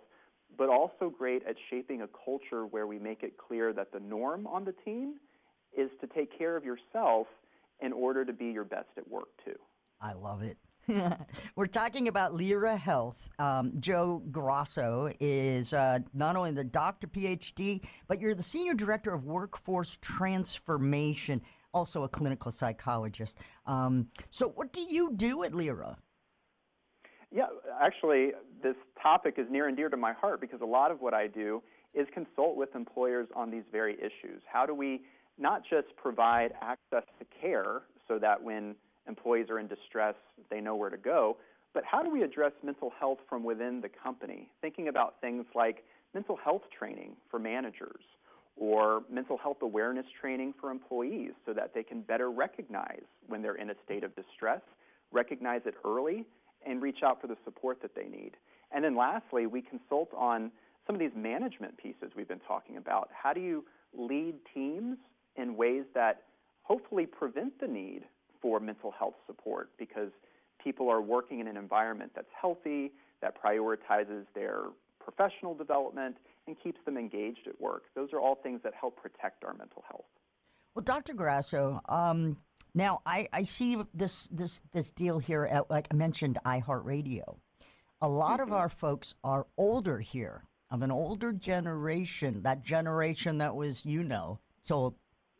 but 0.57 0.69
also 0.69 1.09
great 1.09 1.43
at 1.47 1.55
shaping 1.69 2.01
a 2.01 2.07
culture 2.25 2.65
where 2.65 2.87
we 2.87 2.99
make 2.99 3.23
it 3.23 3.37
clear 3.37 3.73
that 3.73 3.91
the 3.91 3.99
norm 3.99 4.47
on 4.47 4.65
the 4.65 4.73
team 4.85 5.15
is 5.77 5.89
to 6.01 6.07
take 6.07 6.35
care 6.37 6.55
of 6.55 6.63
yourself 6.63 7.27
in 7.81 7.93
order 7.93 8.25
to 8.25 8.33
be 8.33 8.45
your 8.45 8.63
best 8.63 8.89
at 8.97 9.07
work, 9.09 9.29
too. 9.45 9.55
I 10.01 10.13
love 10.13 10.41
it. 10.41 10.57
We're 11.55 11.67
talking 11.67 12.07
about 12.07 12.35
Lyra 12.35 12.77
Health. 12.77 13.29
Um, 13.37 13.73
Joe 13.79 14.23
Grasso 14.31 15.11
is 15.19 15.73
uh, 15.73 15.99
not 16.13 16.35
only 16.35 16.51
the 16.51 16.63
doctor 16.63 17.07
PhD, 17.07 17.83
but 18.07 18.19
you're 18.19 18.35
the 18.35 18.43
senior 18.43 18.73
director 18.73 19.13
of 19.13 19.25
workforce 19.25 19.97
transformation, 20.01 21.41
also 21.73 22.03
a 22.03 22.09
clinical 22.09 22.51
psychologist. 22.51 23.37
Um, 23.65 24.07
so, 24.31 24.49
what 24.49 24.73
do 24.73 24.81
you 24.81 25.11
do 25.15 25.43
at 25.43 25.53
Lyra? 25.53 25.97
Yeah, 27.31 27.47
actually, 27.79 28.31
this 28.63 28.75
topic 29.01 29.35
is 29.37 29.45
near 29.49 29.67
and 29.67 29.77
dear 29.77 29.89
to 29.89 29.97
my 29.97 30.13
heart 30.13 30.41
because 30.41 30.61
a 30.61 30.65
lot 30.65 30.91
of 30.91 31.01
what 31.01 31.13
I 31.13 31.27
do 31.27 31.61
is 31.93 32.07
consult 32.13 32.55
with 32.55 32.73
employers 32.75 33.27
on 33.35 33.51
these 33.51 33.63
very 33.71 33.93
issues. 33.95 34.41
How 34.51 34.65
do 34.65 34.73
we 34.73 35.01
not 35.37 35.61
just 35.69 35.95
provide 35.95 36.53
access 36.61 37.03
to 37.19 37.25
care 37.39 37.83
so 38.07 38.17
that 38.19 38.41
when 38.41 38.75
employees 39.07 39.49
are 39.49 39.59
in 39.59 39.67
distress, 39.67 40.15
they 40.49 40.61
know 40.61 40.75
where 40.75 40.89
to 40.89 40.97
go. 40.97 41.37
But 41.73 41.83
how 41.85 42.01
do 42.01 42.09
we 42.09 42.23
address 42.23 42.51
mental 42.63 42.91
health 42.99 43.19
from 43.27 43.43
within 43.43 43.81
the 43.81 43.89
company? 43.89 44.49
Thinking 44.61 44.87
about 44.87 45.15
things 45.21 45.45
like 45.55 45.83
mental 46.13 46.35
health 46.35 46.63
training 46.77 47.15
for 47.29 47.39
managers, 47.39 48.01
or 48.59 49.03
mental 49.09 49.37
health 49.37 49.57
awareness 49.61 50.05
training 50.19 50.53
for 50.59 50.69
employees 50.69 51.31
so 51.45 51.53
that 51.53 51.73
they 51.73 51.83
can 51.83 52.01
better 52.01 52.29
recognize 52.29 53.03
when 53.27 53.41
they're 53.41 53.55
in 53.55 53.69
a 53.69 53.75
state 53.85 54.03
of 54.03 54.13
distress, 54.15 54.61
recognize 55.11 55.61
it 55.65 55.75
early, 55.85 56.25
and 56.65 56.81
reach 56.81 56.99
out 57.03 57.21
for 57.21 57.27
the 57.27 57.37
support 57.45 57.81
that 57.81 57.95
they 57.95 58.03
need. 58.03 58.31
And 58.71 58.83
then 58.83 58.97
lastly, 58.97 59.45
we 59.45 59.61
consult 59.61 60.13
on 60.13 60.51
some 60.85 60.95
of 60.95 60.99
these 60.99 61.15
management 61.15 61.77
pieces 61.77 62.11
we've 62.15 62.27
been 62.27 62.41
talking 62.47 62.77
about. 62.77 63.09
How 63.13 63.31
do 63.31 63.39
you 63.39 63.63
lead 63.97 64.35
teams 64.53 64.97
in 65.35 65.55
ways 65.55 65.83
that 65.93 66.23
hopefully 66.63 67.05
prevent 67.05 67.59
the 67.59 67.67
need 67.67 68.03
for 68.41 68.59
mental 68.59 68.91
health 68.91 69.15
support 69.27 69.69
because 69.77 70.09
people 70.63 70.89
are 70.89 71.01
working 71.01 71.39
in 71.39 71.47
an 71.47 71.57
environment 71.57 72.11
that's 72.15 72.29
healthy, 72.39 72.91
that 73.21 73.35
prioritizes 73.41 74.25
their 74.33 74.63
professional 75.03 75.55
development, 75.55 76.17
and 76.47 76.55
keeps 76.61 76.79
them 76.85 76.97
engaged 76.97 77.47
at 77.47 77.59
work. 77.59 77.83
Those 77.95 78.13
are 78.13 78.19
all 78.19 78.35
things 78.35 78.61
that 78.63 78.73
help 78.79 79.01
protect 79.01 79.43
our 79.43 79.53
mental 79.53 79.83
health. 79.89 80.05
Well, 80.75 80.83
Dr. 80.83 81.13
Grasso, 81.13 81.81
um, 81.89 82.37
now 82.73 83.01
I, 83.05 83.27
I 83.33 83.43
see 83.43 83.77
this 83.93 84.27
this 84.29 84.61
this 84.71 84.91
deal 84.91 85.19
here 85.19 85.43
at 85.45 85.69
like 85.69 85.87
I 85.91 85.95
mentioned 85.95 86.37
iHeartRadio. 86.45 87.37
A 88.01 88.07
lot 88.07 88.39
Mm-hmm. 88.39 88.49
of 88.49 88.53
our 88.53 88.69
folks 88.69 89.15
are 89.23 89.47
older 89.57 89.99
here, 89.99 90.43
of 90.71 90.81
an 90.81 90.91
older 90.91 91.33
generation, 91.33 92.43
that 92.43 92.63
generation 92.63 93.39
that 93.39 93.55
was, 93.55 93.85
you 93.85 94.03
know, 94.03 94.39
told, 94.65 94.95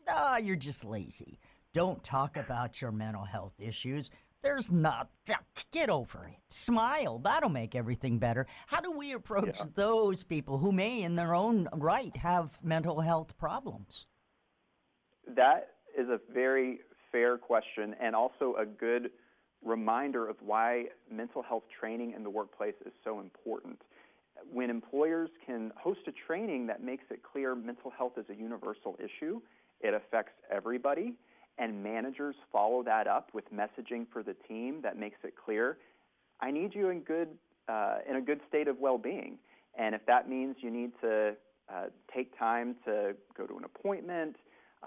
ah, 0.10 0.38
you're 0.38 0.56
just 0.58 0.84
lazy. 0.84 1.40
Don't 1.74 2.04
talk 2.04 2.36
about 2.36 2.82
your 2.82 2.92
mental 2.92 3.26
health 3.26 3.54
issues. 3.60 4.10
There's 4.42 4.72
not, 4.72 5.10
get 5.72 5.90
over 5.90 6.26
it. 6.26 6.38
Smile. 6.48 7.20
That'll 7.20 7.50
make 7.50 7.76
everything 7.76 8.18
better. 8.20 8.48
How 8.68 8.80
do 8.80 8.92
we 8.92 9.12
approach 9.12 9.60
Yeah. 9.60 9.66
those 9.76 10.24
people 10.24 10.60
who 10.60 10.72
may, 10.72 11.02
in 11.04 11.16
their 11.16 11.36
own 11.36 11.68
right, 11.74 12.16
have 12.18 12.64
mental 12.64 13.02
health 13.02 13.38
problems? 13.38 14.08
That 15.28 15.76
is 15.96 16.08
a 16.10 16.20
very 16.32 16.80
fair 17.12 17.38
question 17.38 17.94
and 18.00 18.16
also 18.16 18.56
a 18.56 18.66
good 18.66 19.12
reminder 19.62 20.28
of 20.28 20.42
why 20.42 20.86
mental 21.12 21.44
health 21.44 21.66
training 21.80 22.14
in 22.14 22.24
the 22.24 22.30
workplace 22.30 22.76
is 22.86 22.94
so 23.04 23.20
important. 23.20 23.82
When 24.50 24.70
employers 24.70 25.30
can 25.46 25.72
host 25.78 26.00
a 26.08 26.14
training 26.14 26.68
that 26.68 26.82
makes 26.82 27.04
it 27.12 27.22
clear 27.24 27.56
mental 27.56 27.92
health 27.92 28.14
is 28.18 28.26
a 28.30 28.36
universal 28.36 28.98
issue, 28.98 29.42
it 29.82 29.94
affects 29.94 30.32
everybody, 30.50 31.16
and 31.60 31.84
managers 31.84 32.36
follow 32.52 32.82
that 32.84 33.06
up 33.08 33.30
with 33.34 33.46
messaging 33.54 34.08
for 34.12 34.24
the 34.24 34.36
team 34.48 34.82
that 34.82 34.98
makes 34.98 35.18
it 35.24 35.34
clear, 35.36 35.78
I 36.42 36.52
need 36.52 36.74
you 36.74 36.90
in 36.90 37.02
good 37.02 37.30
uh, 37.68 37.98
in 38.10 38.16
a 38.16 38.22
good 38.22 38.40
state 38.48 38.68
of 38.68 38.80
well-being. 38.80 39.38
And 39.78 39.94
if 39.94 40.04
that 40.08 40.28
means 40.28 40.56
you 40.60 40.72
need 40.72 40.92
to 41.02 41.36
uh, 41.72 41.86
take 42.14 42.38
time 42.40 42.76
to 42.86 43.16
go 43.38 43.46
to 43.46 43.58
an 43.58 43.64
appointment, 43.64 44.36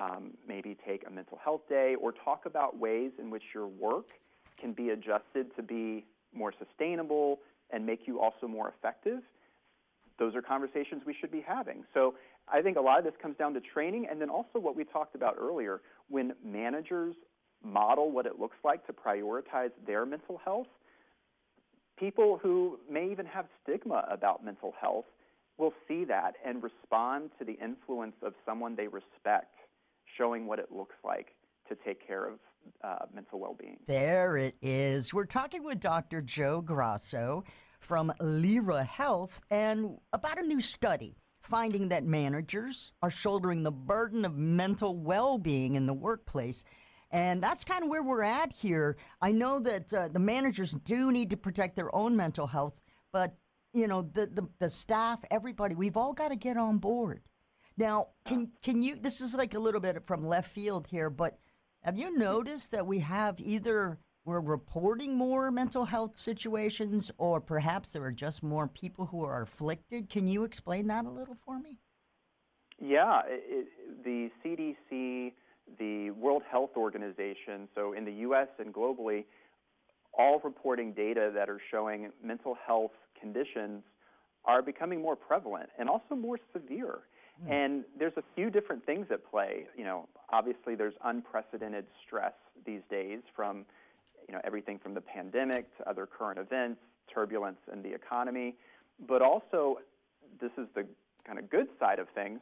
um, 0.01 0.33
maybe 0.49 0.77
take 0.85 1.07
a 1.07 1.11
mental 1.11 1.39
health 1.45 1.61
day, 1.69 1.95
or 2.01 2.13
talk 2.13 2.47
about 2.47 2.77
ways 2.77 3.13
in 3.21 3.31
which 3.31 3.45
your 3.55 3.69
work 3.69 4.07
can 4.61 4.73
be 4.73 4.91
adjusted 4.91 5.55
to 5.55 5.63
be 5.63 6.05
more 6.35 6.53
sustainable 6.59 7.39
and 7.71 7.87
make 7.87 8.01
you 8.07 8.21
also 8.21 8.49
more 8.49 8.69
effective, 8.77 9.21
those 10.19 10.35
are 10.35 10.43
conversations 10.43 11.03
we 11.07 11.15
should 11.19 11.31
be 11.31 11.45
having. 11.47 11.85
So 11.95 12.15
I 12.49 12.63
think 12.63 12.77
a 12.77 12.81
lot 12.81 12.99
of 12.99 13.05
this 13.05 13.15
comes 13.21 13.37
down 13.37 13.55
to 13.55 13.61
training 13.61 14.07
and 14.11 14.21
then 14.21 14.29
also 14.29 14.59
what 14.59 14.77
we 14.77 14.85
talked 14.85 15.15
about 15.15 15.37
earlier. 15.39 15.81
When 16.09 16.35
managers 16.45 17.15
model 17.65 18.11
what 18.11 18.27
it 18.27 18.39
looks 18.39 18.57
like 18.65 18.87
to 18.87 18.93
prioritize 18.93 19.71
their 19.87 20.05
mental 20.05 20.41
health, 20.45 20.67
people 21.99 22.39
who 22.43 22.79
may 22.91 23.11
even 23.11 23.27
have 23.27 23.47
stigma 23.63 24.07
about 24.11 24.45
mental 24.45 24.75
health 24.81 25.05
will 25.59 25.73
see 25.87 26.05
that 26.05 26.35
and 26.45 26.63
respond 26.63 27.31
to 27.39 27.45
the 27.45 27.53
influence 27.63 28.17
of 28.23 28.35
someone 28.45 28.75
they 28.75 28.89
respect, 28.89 29.55
showing 30.19 30.47
what 30.47 30.59
it 30.59 30.73
looks 30.73 30.97
like 31.05 31.29
to 31.69 31.77
take 31.85 32.07
care 32.07 32.27
of 32.27 32.39
uh, 32.83 33.07
mental 33.15 33.39
well 33.39 33.57
being. 33.59 33.79
There 33.87 34.37
it 34.37 34.57
is. 34.61 35.13
We're 35.15 35.25
talking 35.25 35.63
with 35.63 35.81
Dr. 35.81 36.23
Joe 36.23 36.61
Grasso 36.61 37.45
from 37.81 38.13
Lyra 38.21 38.85
Health 38.85 39.43
and 39.51 39.99
about 40.13 40.39
a 40.39 40.43
new 40.43 40.61
study 40.61 41.17
finding 41.43 41.89
that 41.89 42.05
managers 42.05 42.93
are 43.03 43.11
shouldering 43.11 43.63
the 43.63 43.73
burden 43.73 44.25
of 44.25 44.37
mental 44.37 44.97
well 44.97 45.39
being 45.39 45.75
in 45.75 45.87
the 45.87 45.95
workplace. 45.95 46.65
And 47.11 47.43
that's 47.43 47.65
kind 47.65 47.83
of 47.83 47.91
where 47.91 48.03
we're 48.03 48.23
at 48.23 48.53
here. 48.53 48.97
I 49.21 49.33
know 49.33 49.59
that 49.61 49.93
uh, 49.93 50.09
the 50.09 50.19
managers 50.19 50.73
do 50.73 51.13
need 51.13 51.31
to 51.31 51.37
protect 51.37 51.77
their 51.77 51.95
own 51.95 52.17
mental 52.17 52.47
health, 52.47 52.81
but 53.13 53.37
you 53.75 53.87
know 53.87 54.03
the, 54.03 54.27
the 54.27 54.49
the 54.59 54.71
staff, 54.71 55.25
everybody, 55.31 55.75
we've 55.75 55.97
all 55.97 56.13
got 56.13 56.29
to 56.29 56.37
get 56.37 56.57
on 56.57 56.79
board. 56.79 57.23
Now, 57.77 58.09
can 58.25 58.53
can 58.63 58.83
you? 58.83 58.97
This 58.97 59.21
is 59.21 59.35
like 59.35 59.55
a 59.55 59.59
little 59.59 59.81
bit 59.81 60.05
from 60.05 60.27
left 60.27 60.51
field 60.51 60.89
here, 60.89 61.11
but 61.11 61.39
have 61.83 61.99
you 61.99 62.17
noticed 62.17 62.71
that 62.71 62.87
we 62.87 63.01
have 63.01 63.41
either 63.41 63.99
we're 64.25 64.41
reporting 64.41 65.17
more 65.17 65.51
mental 65.51 65.87
health 65.87 66.17
situations, 66.17 67.11
or 67.19 67.41
perhaps 67.41 67.93
there 67.93 68.05
are 68.05 68.13
just 68.13 68.43
more 68.43 68.69
people 68.69 69.07
who 69.07 69.25
are 69.25 69.43
afflicted? 69.43 70.09
Can 70.09 70.29
you 70.29 70.45
explain 70.45 70.87
that 70.89 71.05
a 71.05 71.11
little 71.11 71.35
for 71.35 71.59
me? 71.59 71.79
Yeah, 72.81 73.23
it, 73.27 73.67
it, 73.79 74.05
the 74.05 74.31
CDC, 74.45 75.33
the 75.79 76.11
World 76.11 76.43
Health 76.51 76.71
Organization, 76.77 77.69
so 77.75 77.93
in 77.93 78.05
the 78.05 78.13
U.S. 78.13 78.49
and 78.59 78.73
globally, 78.73 79.25
all 80.17 80.41
reporting 80.45 80.93
data 80.93 81.31
that 81.35 81.49
are 81.49 81.61
showing 81.71 82.11
mental 82.23 82.57
health 82.67 82.93
conditions 83.19 83.83
are 84.45 84.63
becoming 84.63 85.01
more 85.01 85.17
prevalent 85.17 85.71
and 85.79 85.89
also 85.89 86.15
more 86.15 86.39
severe. 86.53 87.01
Hmm. 87.45 87.53
And 87.53 87.85
there's 87.99 88.17
a 88.17 88.23
few 88.35 88.51
different 88.51 88.85
things 88.85 89.07
at 89.11 89.29
play. 89.29 89.67
You 89.77 89.85
know, 89.85 90.09
obviously 90.31 90.75
there's 90.75 90.95
unprecedented 91.05 91.87
stress 92.05 92.35
these 92.67 92.83
days 92.91 93.21
from, 93.35 93.65
you 94.29 94.35
know, 94.35 94.41
everything 94.45 94.79
from 94.79 94.95
the 94.95 95.01
pandemic 95.01 95.77
to 95.79 95.89
other 95.89 96.07
current 96.07 96.39
events, 96.39 96.81
turbulence 97.13 97.59
in 97.73 97.83
the 97.83 97.93
economy, 97.93 98.55
but 99.09 99.23
also 99.23 99.79
this 100.41 100.51
is 100.59 100.67
the 100.75 100.87
kind 101.27 101.39
of 101.39 101.51
good 101.51 101.69
side 101.79 101.99
of 101.99 102.09
things. 102.15 102.41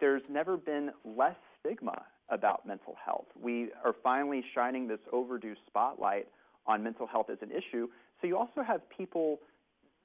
There's 0.00 0.22
never 0.28 0.56
been 0.56 0.90
less 1.04 1.36
stigma 1.60 2.02
about 2.28 2.66
mental 2.66 2.96
health. 3.04 3.26
We 3.40 3.70
are 3.84 3.94
finally 4.02 4.42
shining 4.54 4.88
this 4.88 5.00
overdue 5.12 5.54
spotlight 5.66 6.26
on 6.66 6.82
mental 6.82 7.06
health 7.06 7.30
as 7.30 7.38
an 7.42 7.50
issue. 7.50 7.88
So 8.20 8.26
you 8.26 8.36
also 8.36 8.62
have 8.62 8.80
people 8.88 9.40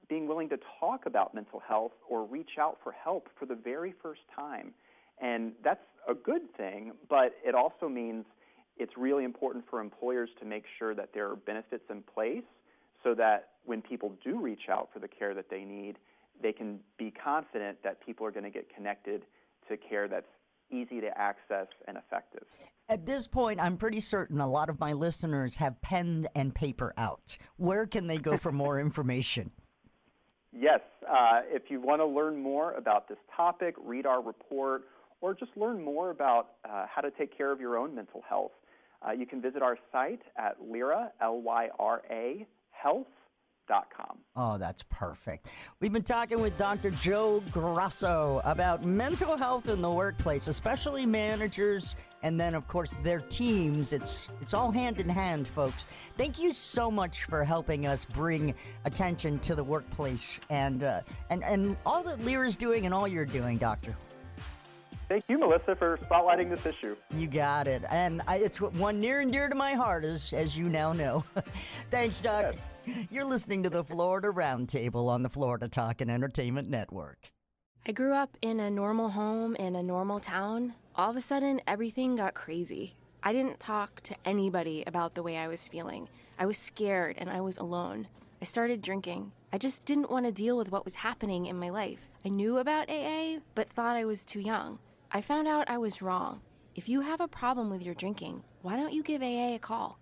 being 0.09 0.27
willing 0.27 0.49
to 0.49 0.57
talk 0.79 1.05
about 1.05 1.33
mental 1.33 1.61
health 1.65 1.91
or 2.09 2.25
reach 2.25 2.57
out 2.59 2.77
for 2.83 2.91
help 2.91 3.29
for 3.37 3.45
the 3.45 3.55
very 3.55 3.93
first 4.01 4.21
time. 4.35 4.73
And 5.21 5.53
that's 5.63 5.79
a 6.07 6.13
good 6.13 6.53
thing, 6.57 6.93
but 7.09 7.33
it 7.45 7.55
also 7.55 7.87
means 7.87 8.25
it's 8.79 8.93
really 8.97 9.25
important 9.25 9.65
for 9.69 9.81
employers 9.81 10.29
to 10.39 10.45
make 10.45 10.63
sure 10.79 10.95
that 10.95 11.09
there 11.13 11.29
are 11.29 11.35
benefits 11.35 11.83
in 11.89 12.01
place 12.01 12.43
so 13.03 13.13
that 13.15 13.49
when 13.65 13.81
people 13.81 14.13
do 14.23 14.39
reach 14.39 14.69
out 14.69 14.89
for 14.93 14.99
the 14.99 15.07
care 15.07 15.33
that 15.33 15.49
they 15.49 15.63
need, 15.63 15.97
they 16.41 16.53
can 16.53 16.79
be 16.97 17.11
confident 17.11 17.77
that 17.83 18.03
people 18.03 18.25
are 18.25 18.31
going 18.31 18.43
to 18.43 18.49
get 18.49 18.73
connected 18.73 19.23
to 19.67 19.77
care 19.77 20.07
that's 20.07 20.25
easy 20.71 21.01
to 21.01 21.17
access 21.17 21.67
and 21.87 21.97
effective. 21.97 22.43
At 22.87 23.05
this 23.05 23.27
point, 23.27 23.59
I'm 23.59 23.77
pretty 23.77 23.99
certain 23.99 24.39
a 24.39 24.47
lot 24.47 24.69
of 24.69 24.79
my 24.79 24.93
listeners 24.93 25.57
have 25.57 25.81
pen 25.81 26.27
and 26.33 26.55
paper 26.55 26.93
out. 26.97 27.37
Where 27.57 27.85
can 27.85 28.07
they 28.07 28.17
go 28.17 28.37
for 28.37 28.51
more 28.51 28.79
information? 28.87 29.51
Yes, 30.51 30.79
uh, 31.07 31.41
if 31.45 31.63
you 31.69 31.79
want 31.79 32.01
to 32.01 32.05
learn 32.05 32.41
more 32.41 32.73
about 32.73 33.07
this 33.07 33.19
topic, 33.35 33.75
read 33.83 34.07
our 34.07 34.21
report, 34.21 34.85
or 35.21 35.35
just 35.35 35.51
learn 35.55 35.83
more 35.83 36.09
about 36.09 36.51
uh, 36.65 36.85
how 36.93 37.01
to 37.01 37.11
take 37.11 37.35
care 37.37 37.51
of 37.51 37.59
your 37.59 37.77
own 37.77 37.93
mental 37.93 38.23
health, 38.27 38.51
uh, 39.07 39.11
you 39.11 39.25
can 39.25 39.41
visit 39.41 39.61
our 39.61 39.77
site 39.91 40.21
at 40.37 40.57
Lyra, 40.61 41.11
L-Y-R-A, 41.21 42.45
health.com. 42.71 44.17
Oh, 44.35 44.57
that's 44.57 44.83
perfect. 44.83 45.47
We've 45.79 45.93
been 45.93 46.01
talking 46.01 46.41
with 46.41 46.57
Dr. 46.57 46.91
Joe 46.91 47.41
Grasso 47.51 48.41
about 48.43 48.83
mental 48.85 49.37
health 49.37 49.69
in 49.69 49.81
the 49.81 49.91
workplace, 49.91 50.47
especially 50.47 51.05
managers 51.05 51.95
and 52.23 52.39
then 52.39 52.55
of 52.55 52.67
course 52.67 52.95
their 53.03 53.21
teams. 53.21 53.93
It's 53.93 54.29
it's 54.41 54.53
all 54.53 54.71
hand 54.71 54.99
in 54.99 55.09
hand, 55.09 55.47
folks. 55.47 55.85
Thank 56.17 56.39
you 56.39 56.51
so 56.51 56.91
much 56.91 57.23
for 57.23 57.43
helping 57.43 57.87
us 57.87 58.05
bring 58.05 58.53
attention 58.85 59.39
to 59.39 59.55
the 59.55 59.63
workplace 59.63 60.39
and 60.49 60.83
uh, 60.83 61.01
and 61.29 61.43
and 61.43 61.77
all 61.85 62.03
that 62.03 62.23
Lyra's 62.23 62.57
doing 62.57 62.85
and 62.85 62.93
all 62.93 63.07
you're 63.07 63.25
doing, 63.25 63.57
doctor. 63.57 63.95
Thank 65.09 65.25
you, 65.27 65.39
Melissa, 65.39 65.75
for 65.75 65.97
spotlighting 65.97 66.51
this 66.51 66.67
issue. 66.67 66.95
You 67.15 67.25
got 67.25 67.67
it. 67.67 67.83
And 67.89 68.21
I, 68.27 68.37
it's 68.37 68.61
one 68.61 68.99
near 68.99 69.21
and 69.21 69.31
dear 69.31 69.49
to 69.49 69.55
my 69.55 69.73
heart, 69.73 70.05
as, 70.05 70.33
as 70.33 70.55
you 70.55 70.69
now 70.69 70.93
know. 70.93 71.23
Thanks, 71.89 72.21
Doc. 72.21 72.53
You're 73.09 73.25
listening 73.25 73.63
to 73.63 73.71
the 73.71 73.83
Florida 73.83 74.27
Roundtable 74.27 75.09
on 75.09 75.23
the 75.23 75.29
Florida 75.29 75.67
Talk 75.67 76.01
and 76.01 76.11
Entertainment 76.11 76.69
Network. 76.69 77.31
I 77.87 77.91
grew 77.91 78.13
up 78.13 78.37
in 78.43 78.59
a 78.59 78.69
normal 78.69 79.09
home 79.09 79.55
in 79.55 79.75
a 79.75 79.81
normal 79.81 80.19
town. 80.19 80.75
All 80.95 81.09
of 81.09 81.17
a 81.17 81.21
sudden, 81.21 81.59
everything 81.65 82.15
got 82.15 82.35
crazy. 82.35 82.93
I 83.23 83.33
didn't 83.33 83.59
talk 83.59 84.01
to 84.01 84.15
anybody 84.25 84.83
about 84.85 85.15
the 85.15 85.23
way 85.23 85.37
I 85.37 85.47
was 85.47 85.67
feeling. 85.67 86.07
I 86.37 86.45
was 86.45 86.59
scared 86.59 87.15
and 87.17 87.31
I 87.31 87.41
was 87.41 87.57
alone. 87.57 88.07
I 88.43 88.45
started 88.45 88.83
drinking. 88.83 89.31
I 89.51 89.57
just 89.57 89.85
didn't 89.85 90.11
want 90.11 90.27
to 90.27 90.31
deal 90.31 90.55
with 90.55 90.71
what 90.71 90.85
was 90.85 90.95
happening 90.95 91.47
in 91.47 91.57
my 91.57 91.69
life. 91.69 92.07
I 92.23 92.29
knew 92.29 92.59
about 92.59 92.91
AA, 92.91 93.39
but 93.55 93.71
thought 93.71 93.95
I 93.95 94.05
was 94.05 94.23
too 94.23 94.39
young. 94.39 94.77
I 95.11 95.21
found 95.21 95.47
out 95.47 95.69
I 95.69 95.79
was 95.79 96.03
wrong. 96.03 96.41
If 96.75 96.87
you 96.87 97.01
have 97.01 97.19
a 97.19 97.27
problem 97.27 97.71
with 97.71 97.81
your 97.81 97.95
drinking, 97.95 98.43
why 98.61 98.75
don't 98.75 98.93
you 98.93 99.01
give 99.01 99.23
AA 99.23 99.55
a 99.55 99.59
call? 99.59 99.99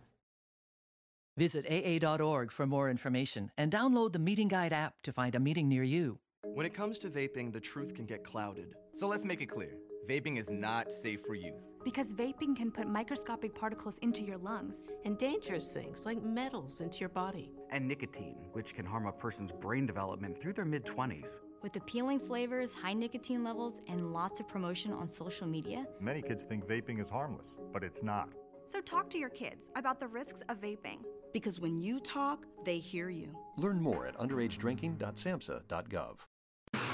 Visit 1.37 1.65
AA.org 1.69 2.51
for 2.51 2.67
more 2.67 2.89
information 2.89 3.51
and 3.57 3.71
download 3.71 4.11
the 4.11 4.19
Meeting 4.19 4.49
Guide 4.49 4.73
app 4.73 4.95
to 5.03 5.13
find 5.13 5.33
a 5.33 5.39
meeting 5.39 5.69
near 5.69 5.83
you. 5.83 6.19
When 6.43 6.65
it 6.65 6.73
comes 6.73 6.99
to 6.99 7.09
vaping, 7.09 7.53
the 7.53 7.59
truth 7.59 7.93
can 7.93 8.05
get 8.05 8.25
clouded. 8.25 8.73
So 8.95 9.07
let's 9.07 9.23
make 9.23 9.41
it 9.41 9.45
clear 9.47 9.77
vaping 10.09 10.39
is 10.39 10.49
not 10.49 10.91
safe 10.91 11.21
for 11.21 11.35
youth. 11.35 11.63
Because 11.83 12.13
vaping 12.13 12.55
can 12.55 12.71
put 12.71 12.87
microscopic 12.87 13.53
particles 13.53 13.97
into 14.01 14.21
your 14.21 14.37
lungs 14.37 14.83
and 15.05 15.17
dangerous 15.17 15.67
things 15.67 16.05
like 16.05 16.21
metals 16.23 16.81
into 16.81 16.99
your 16.99 17.09
body. 17.09 17.51
And 17.71 17.87
nicotine, 17.87 18.47
which 18.53 18.73
can 18.73 18.85
harm 18.85 19.05
a 19.05 19.11
person's 19.11 19.51
brain 19.51 19.85
development 19.85 20.37
through 20.39 20.53
their 20.53 20.65
mid 20.65 20.85
20s. 20.85 21.39
With 21.63 21.75
appealing 21.75 22.19
flavors, 22.19 22.73
high 22.73 22.93
nicotine 22.93 23.43
levels, 23.43 23.81
and 23.87 24.13
lots 24.13 24.39
of 24.39 24.47
promotion 24.47 24.93
on 24.93 25.09
social 25.09 25.47
media, 25.47 25.85
many 25.99 26.21
kids 26.21 26.43
think 26.43 26.67
vaping 26.67 27.01
is 27.01 27.09
harmless, 27.09 27.57
but 27.73 27.83
it's 27.83 28.03
not. 28.03 28.35
So 28.67 28.79
talk 28.81 29.09
to 29.11 29.17
your 29.17 29.29
kids 29.29 29.69
about 29.75 29.99
the 29.99 30.07
risks 30.07 30.41
of 30.49 30.61
vaping. 30.61 30.99
Because 31.33 31.59
when 31.59 31.79
you 31.79 31.99
talk, 31.99 32.45
they 32.63 32.77
hear 32.77 33.09
you. 33.09 33.35
Learn 33.57 33.81
more 33.81 34.05
at 34.05 34.15
underagedrinking.samhsa.gov. 34.17 36.17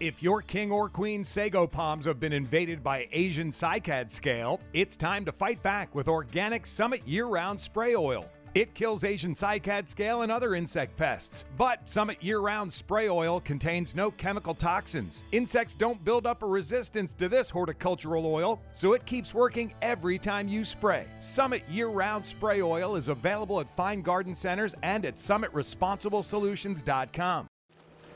If 0.00 0.22
your 0.22 0.40
king 0.40 0.72
or 0.72 0.88
queen 0.88 1.22
sago 1.22 1.66
palms 1.66 2.06
have 2.06 2.18
been 2.18 2.32
invaded 2.32 2.82
by 2.82 3.06
Asian 3.12 3.50
cycad 3.50 4.10
scale, 4.10 4.58
it's 4.72 4.96
time 4.96 5.26
to 5.26 5.32
fight 5.32 5.62
back 5.62 5.94
with 5.94 6.08
organic 6.08 6.64
Summit 6.64 7.06
year 7.06 7.26
round 7.26 7.60
spray 7.60 7.94
oil. 7.94 8.24
It 8.54 8.74
kills 8.74 9.04
Asian 9.04 9.32
cycad 9.32 9.90
scale 9.90 10.22
and 10.22 10.32
other 10.32 10.54
insect 10.54 10.96
pests. 10.96 11.44
But 11.58 11.86
Summit 11.86 12.16
year 12.22 12.40
round 12.40 12.72
spray 12.72 13.10
oil 13.10 13.40
contains 13.40 13.94
no 13.94 14.10
chemical 14.10 14.54
toxins. 14.54 15.24
Insects 15.32 15.74
don't 15.74 16.02
build 16.02 16.26
up 16.26 16.42
a 16.42 16.46
resistance 16.46 17.12
to 17.12 17.28
this 17.28 17.50
horticultural 17.50 18.24
oil, 18.24 18.62
so 18.72 18.94
it 18.94 19.04
keeps 19.04 19.34
working 19.34 19.74
every 19.82 20.18
time 20.18 20.48
you 20.48 20.64
spray. 20.64 21.08
Summit 21.18 21.62
year 21.68 21.88
round 21.88 22.24
spray 22.24 22.62
oil 22.62 22.96
is 22.96 23.08
available 23.08 23.60
at 23.60 23.70
fine 23.76 24.00
garden 24.00 24.34
centers 24.34 24.74
and 24.82 25.04
at 25.04 25.16
summitresponsiblesolutions.com. 25.16 27.48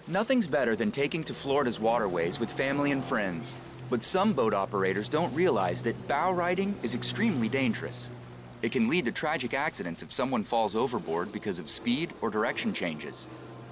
Nothing's 0.06 0.46
better 0.46 0.76
than 0.76 0.90
taking 0.90 1.24
to 1.24 1.32
Florida's 1.32 1.80
waterways 1.80 2.38
with 2.38 2.52
family 2.52 2.92
and 2.92 3.02
friends. 3.02 3.56
But 3.88 4.04
some 4.04 4.34
boat 4.34 4.52
operators 4.52 5.08
don't 5.08 5.34
realize 5.34 5.80
that 5.82 6.06
bow 6.06 6.30
riding 6.30 6.74
is 6.82 6.94
extremely 6.94 7.48
dangerous. 7.48 8.10
It 8.60 8.70
can 8.70 8.90
lead 8.90 9.06
to 9.06 9.12
tragic 9.12 9.54
accidents 9.54 10.02
if 10.02 10.12
someone 10.12 10.44
falls 10.44 10.76
overboard 10.76 11.32
because 11.32 11.58
of 11.58 11.70
speed 11.70 12.12
or 12.20 12.28
direction 12.28 12.74
changes. 12.74 13.28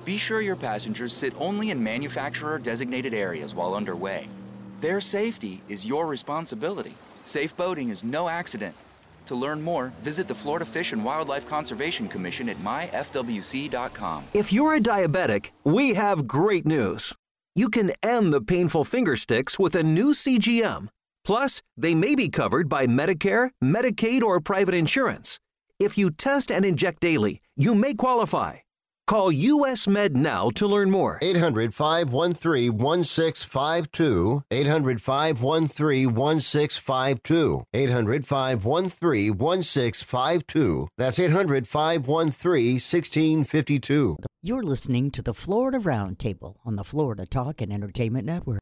Be 0.06 0.16
sure 0.16 0.40
your 0.40 0.56
passengers 0.56 1.12
sit 1.12 1.34
only 1.38 1.68
in 1.68 1.84
manufacturer 1.84 2.58
designated 2.58 3.12
areas 3.12 3.54
while 3.54 3.74
underway. 3.74 4.26
Their 4.80 5.02
safety 5.02 5.60
is 5.68 5.84
your 5.84 6.06
responsibility. 6.06 6.94
Safe 7.26 7.54
boating 7.54 7.90
is 7.90 8.02
no 8.02 8.30
accident. 8.30 8.74
To 9.26 9.34
learn 9.34 9.62
more, 9.62 9.92
visit 10.02 10.28
the 10.28 10.34
Florida 10.34 10.64
Fish 10.64 10.92
and 10.92 11.04
Wildlife 11.04 11.46
Conservation 11.46 12.08
Commission 12.08 12.48
at 12.48 12.56
myfwc.com. 12.56 14.24
If 14.34 14.52
you're 14.52 14.74
a 14.74 14.80
diabetic, 14.80 15.50
we 15.64 15.94
have 15.94 16.26
great 16.26 16.66
news. 16.66 17.14
You 17.54 17.68
can 17.68 17.92
end 18.02 18.32
the 18.32 18.40
painful 18.40 18.84
finger 18.84 19.16
sticks 19.16 19.58
with 19.58 19.74
a 19.74 19.82
new 19.82 20.14
CGM. 20.14 20.88
Plus, 21.24 21.62
they 21.76 21.94
may 21.94 22.14
be 22.14 22.28
covered 22.28 22.68
by 22.68 22.86
Medicare, 22.86 23.50
Medicaid, 23.62 24.22
or 24.22 24.40
private 24.40 24.74
insurance. 24.74 25.38
If 25.78 25.98
you 25.98 26.10
test 26.10 26.50
and 26.50 26.64
inject 26.64 27.00
daily, 27.00 27.40
you 27.56 27.74
may 27.74 27.94
qualify. 27.94 28.61
Call 29.12 29.30
US 29.30 29.86
Med 29.86 30.16
now 30.16 30.48
to 30.54 30.66
learn 30.66 30.90
more. 30.90 31.18
800 31.20 31.74
513 31.74 32.78
1652. 32.78 34.42
800 34.50 35.02
513 35.02 36.14
1652. 36.14 37.62
800 37.74 38.26
513 38.26 39.36
1652. 39.36 40.88
That's 40.96 41.18
800 41.18 41.68
513 41.68 42.76
1652. 42.76 44.16
You're 44.40 44.62
listening 44.62 45.10
to 45.10 45.20
the 45.20 45.34
Florida 45.34 45.78
Roundtable 45.78 46.56
on 46.64 46.76
the 46.76 46.82
Florida 46.82 47.26
Talk 47.26 47.60
and 47.60 47.70
Entertainment 47.70 48.24
Network. 48.24 48.61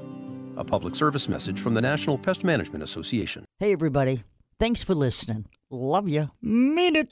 A 0.57 0.63
public 0.63 0.95
service 0.95 1.29
message 1.29 1.59
from 1.59 1.73
the 1.73 1.81
National 1.81 2.17
Pest 2.17 2.43
Management 2.43 2.83
Association. 2.83 3.45
Hey, 3.59 3.71
everybody. 3.71 4.23
Thanks 4.59 4.83
for 4.83 4.93
listening. 4.93 5.45
Love 5.69 6.07
you. 6.07 6.29
Mean 6.41 6.95
it. 6.95 7.11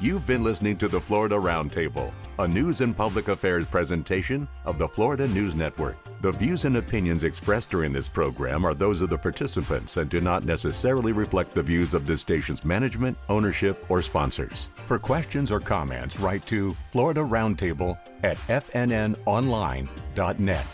You've 0.00 0.26
been 0.26 0.44
listening 0.44 0.76
to 0.78 0.88
the 0.88 1.00
Florida 1.00 1.36
Roundtable, 1.36 2.12
a 2.38 2.46
news 2.46 2.82
and 2.82 2.94
public 2.94 3.28
affairs 3.28 3.66
presentation 3.66 4.46
of 4.66 4.76
the 4.76 4.86
Florida 4.86 5.26
News 5.26 5.54
Network. 5.54 5.96
The 6.20 6.32
views 6.32 6.66
and 6.66 6.76
opinions 6.76 7.24
expressed 7.24 7.70
during 7.70 7.92
this 7.92 8.08
program 8.08 8.66
are 8.66 8.74
those 8.74 9.00
of 9.00 9.08
the 9.08 9.16
participants 9.16 9.96
and 9.96 10.10
do 10.10 10.20
not 10.20 10.44
necessarily 10.44 11.12
reflect 11.12 11.54
the 11.54 11.62
views 11.62 11.94
of 11.94 12.06
this 12.06 12.20
station's 12.20 12.64
management, 12.64 13.16
ownership, 13.30 13.86
or 13.88 14.02
sponsors. 14.02 14.68
For 14.84 14.98
questions 14.98 15.50
or 15.50 15.60
comments, 15.60 16.20
write 16.20 16.44
to 16.48 16.76
Florida 16.92 17.20
Roundtable 17.20 17.98
at 18.22 18.36
fnnonline.net. 18.48 20.66